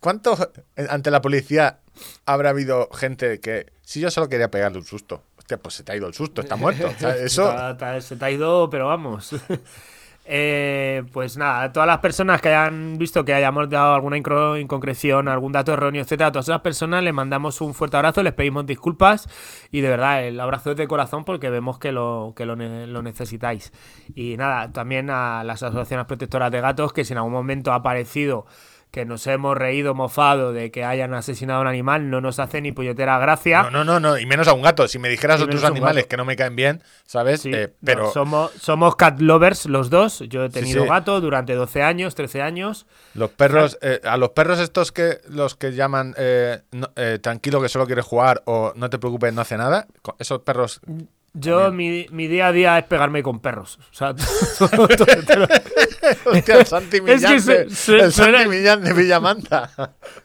[0.00, 0.52] cuánto
[0.88, 1.78] ante la policía
[2.26, 5.92] habrá habido gente que, si yo solo quería pegarle un susto, hostia, pues se te
[5.92, 6.88] ha ido el susto, está muerto.
[6.96, 9.34] O sea, eso, Ta- ta- se te ha ido, pero vamos.
[10.26, 15.28] Eh, pues nada, a todas las personas que hayan visto que hayamos dado alguna inconcreción,
[15.28, 18.64] algún dato erróneo, etcétera, a todas esas personas les mandamos un fuerte abrazo, les pedimos
[18.64, 19.28] disculpas
[19.70, 22.86] y de verdad el abrazo es de corazón porque vemos que lo, que lo, ne-
[22.86, 23.70] lo necesitáis.
[24.14, 27.76] Y nada, también a las asociaciones protectoras de gatos que si en algún momento ha
[27.76, 28.46] aparecido
[28.94, 32.60] que nos hemos reído, mofado de que hayan asesinado a un animal, no nos hace
[32.60, 33.64] ni puñetera gracia.
[33.64, 34.86] no, no, no, no, y menos a un gato.
[34.86, 37.40] Si me dijeras otros animales que no me caen bien, ¿sabes?
[37.40, 40.20] Sí, Eh, no, pero somos, somos cat lovers los dos.
[40.28, 40.88] Yo he tenido sí.
[40.88, 42.86] gato durante 12 años, 13 años.
[43.14, 46.90] Los perros, eh, a los perros estos que los que llaman eh, no-
[47.20, 49.88] tranquilo que solo quiere jugar o no te preocupes, no hace nada,
[50.20, 50.80] esos perros.
[51.36, 53.78] Yo, mi, mi día a día es pegarme con perros.
[53.90, 54.14] O sea,
[54.58, 55.46] todo- todo- todo-
[56.26, 59.70] Hostia, el Santi Es que Millán, su- de, su- el suena- Santi Millán de Villamanta.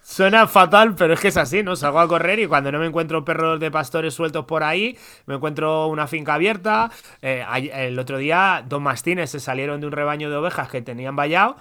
[0.04, 1.76] suena fatal, pero es que es así, ¿no?
[1.76, 5.36] Salgo a correr y cuando no me encuentro perros de pastores sueltos por ahí, me
[5.36, 6.92] encuentro una finca abierta.
[7.22, 11.16] Eh, el otro día, dos mastines se salieron de un rebaño de ovejas que tenían
[11.16, 11.56] vallado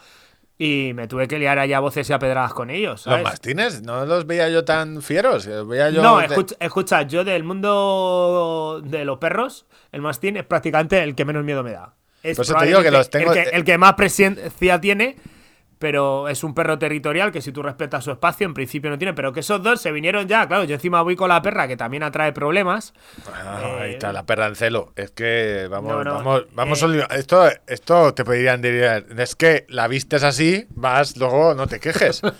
[0.58, 3.06] y me tuve que liar allá a voces y a pedradas con ellos.
[3.06, 5.46] Los mastines, no los veía yo tan fieros.
[5.46, 10.44] Los veía yo no, escucha, escucha, yo del mundo de los perros, el mastín es
[10.44, 11.94] prácticamente el que menos miedo me da.
[12.22, 15.16] Es Por eso te digo que los tengo- El que, el que más presencia tiene,
[15.78, 19.14] pero es un perro territorial que si tú respetas su espacio, en principio no tiene.
[19.14, 20.64] Pero que esos dos se vinieron ya, claro.
[20.64, 22.94] Yo encima voy con la perra, que también atrae problemas.
[23.32, 24.92] Ah, Eh, ahí está la perra en celo.
[24.96, 26.82] Es que vamos, No, no, vamos, vamos.
[26.82, 27.06] eh.
[27.10, 32.22] esto, esto te pedirían dirían, es que la vistes así, vas, luego no te quejes.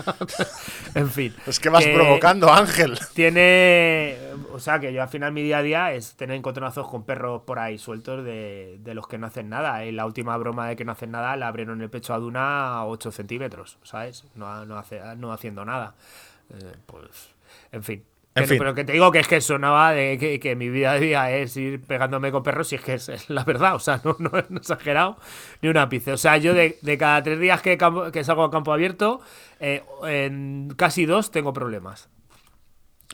[0.95, 1.35] En fin.
[1.47, 2.99] es que vas provocando, Ángel.
[3.15, 4.17] Tiene.
[4.53, 7.43] O sea, que yo al final mi día a día es tener encontronazos con perros
[7.43, 9.85] por ahí sueltos de, de los que no hacen nada.
[9.85, 12.79] En la última broma de que no hacen nada, le abrieron el pecho a Duna
[12.79, 13.28] a 8 centímetros,
[13.83, 14.25] ¿sabes?
[14.35, 15.95] No, no, hace, no haciendo nada.
[16.51, 17.31] Eh, pues.
[17.73, 18.05] En fin.
[18.35, 18.59] En fin.
[18.59, 21.31] Pero que te digo que es que sonaba de que, que mi vida a día
[21.33, 24.17] es ir pegándome con perros y es que es, es la verdad, o sea, no,
[24.21, 25.17] no he exagerado
[25.61, 26.13] ni un ápice.
[26.13, 29.21] O sea, yo de, de cada tres días que, campo- que salgo a campo abierto,
[29.59, 32.09] eh, en casi dos tengo problemas.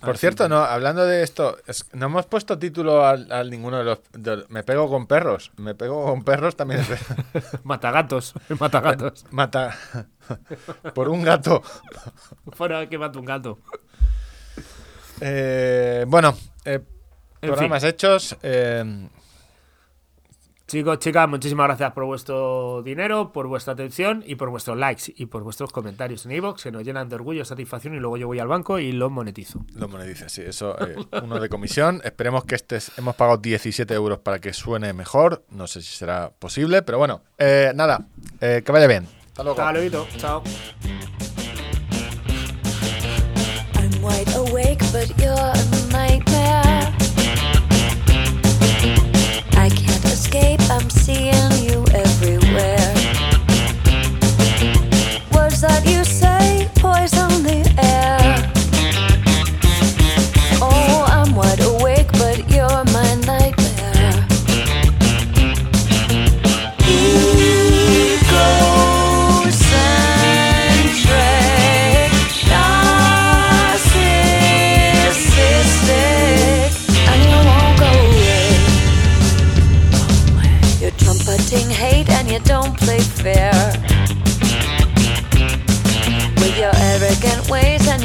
[0.03, 3.85] Por cierto, no, hablando de esto, es- no hemos puesto título al, al ninguno de
[3.85, 5.51] los, de- Me pego con perros.
[5.57, 6.85] Me pego con perros también.
[7.65, 9.25] Matagatos, matagatos.
[9.31, 9.77] Mata.
[10.95, 11.63] Por un gato.
[12.53, 13.59] Fuera que mata un gato.
[15.21, 16.81] Eh, bueno, eh,
[17.41, 18.37] programas hechos.
[18.43, 19.09] eh,
[20.67, 25.27] Chicos, chicas, muchísimas gracias por vuestro dinero, por vuestra atención y por vuestros likes y
[25.27, 28.39] por vuestros comentarios en iVoox que nos llenan de orgullo, satisfacción y luego yo voy
[28.39, 29.61] al banco y lo monetizo.
[29.75, 32.01] Lo monetiza, sí, eso, eh, uno de comisión.
[32.03, 35.45] Esperemos que este, es- hemos pagado 17 euros para que suene mejor.
[35.51, 38.07] No sé si será posible, pero bueno, eh, nada,
[38.41, 39.07] eh, que vaya bien.
[39.29, 39.61] Hasta luego.
[39.61, 40.43] Hasta luego, chao.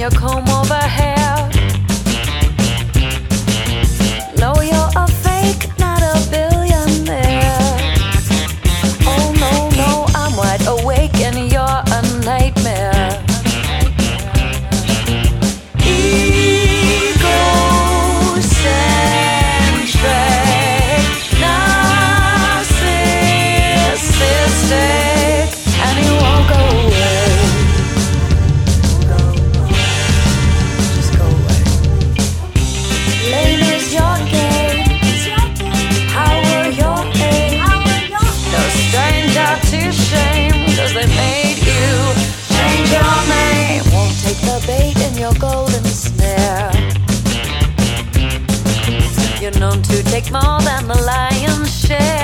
[0.10, 1.19] come overhead.
[50.22, 52.19] Take more than the lion's share.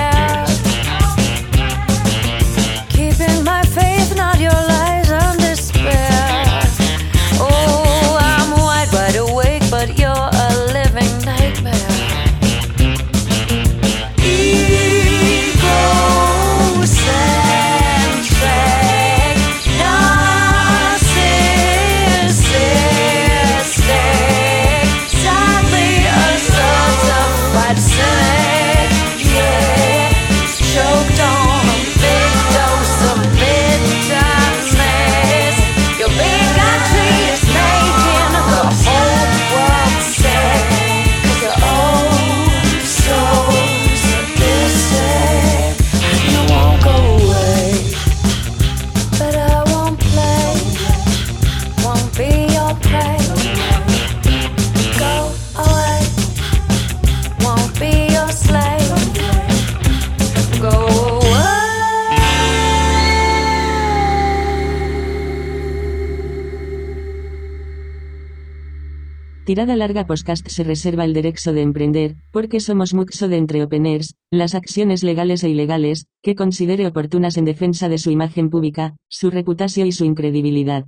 [69.56, 74.54] Tirada Larga Podcast se reserva el derecho de emprender, porque somos muxo de entreopeners, las
[74.54, 79.86] acciones legales e ilegales, que considere oportunas en defensa de su imagen pública, su reputación
[79.86, 80.84] y su incredibilidad.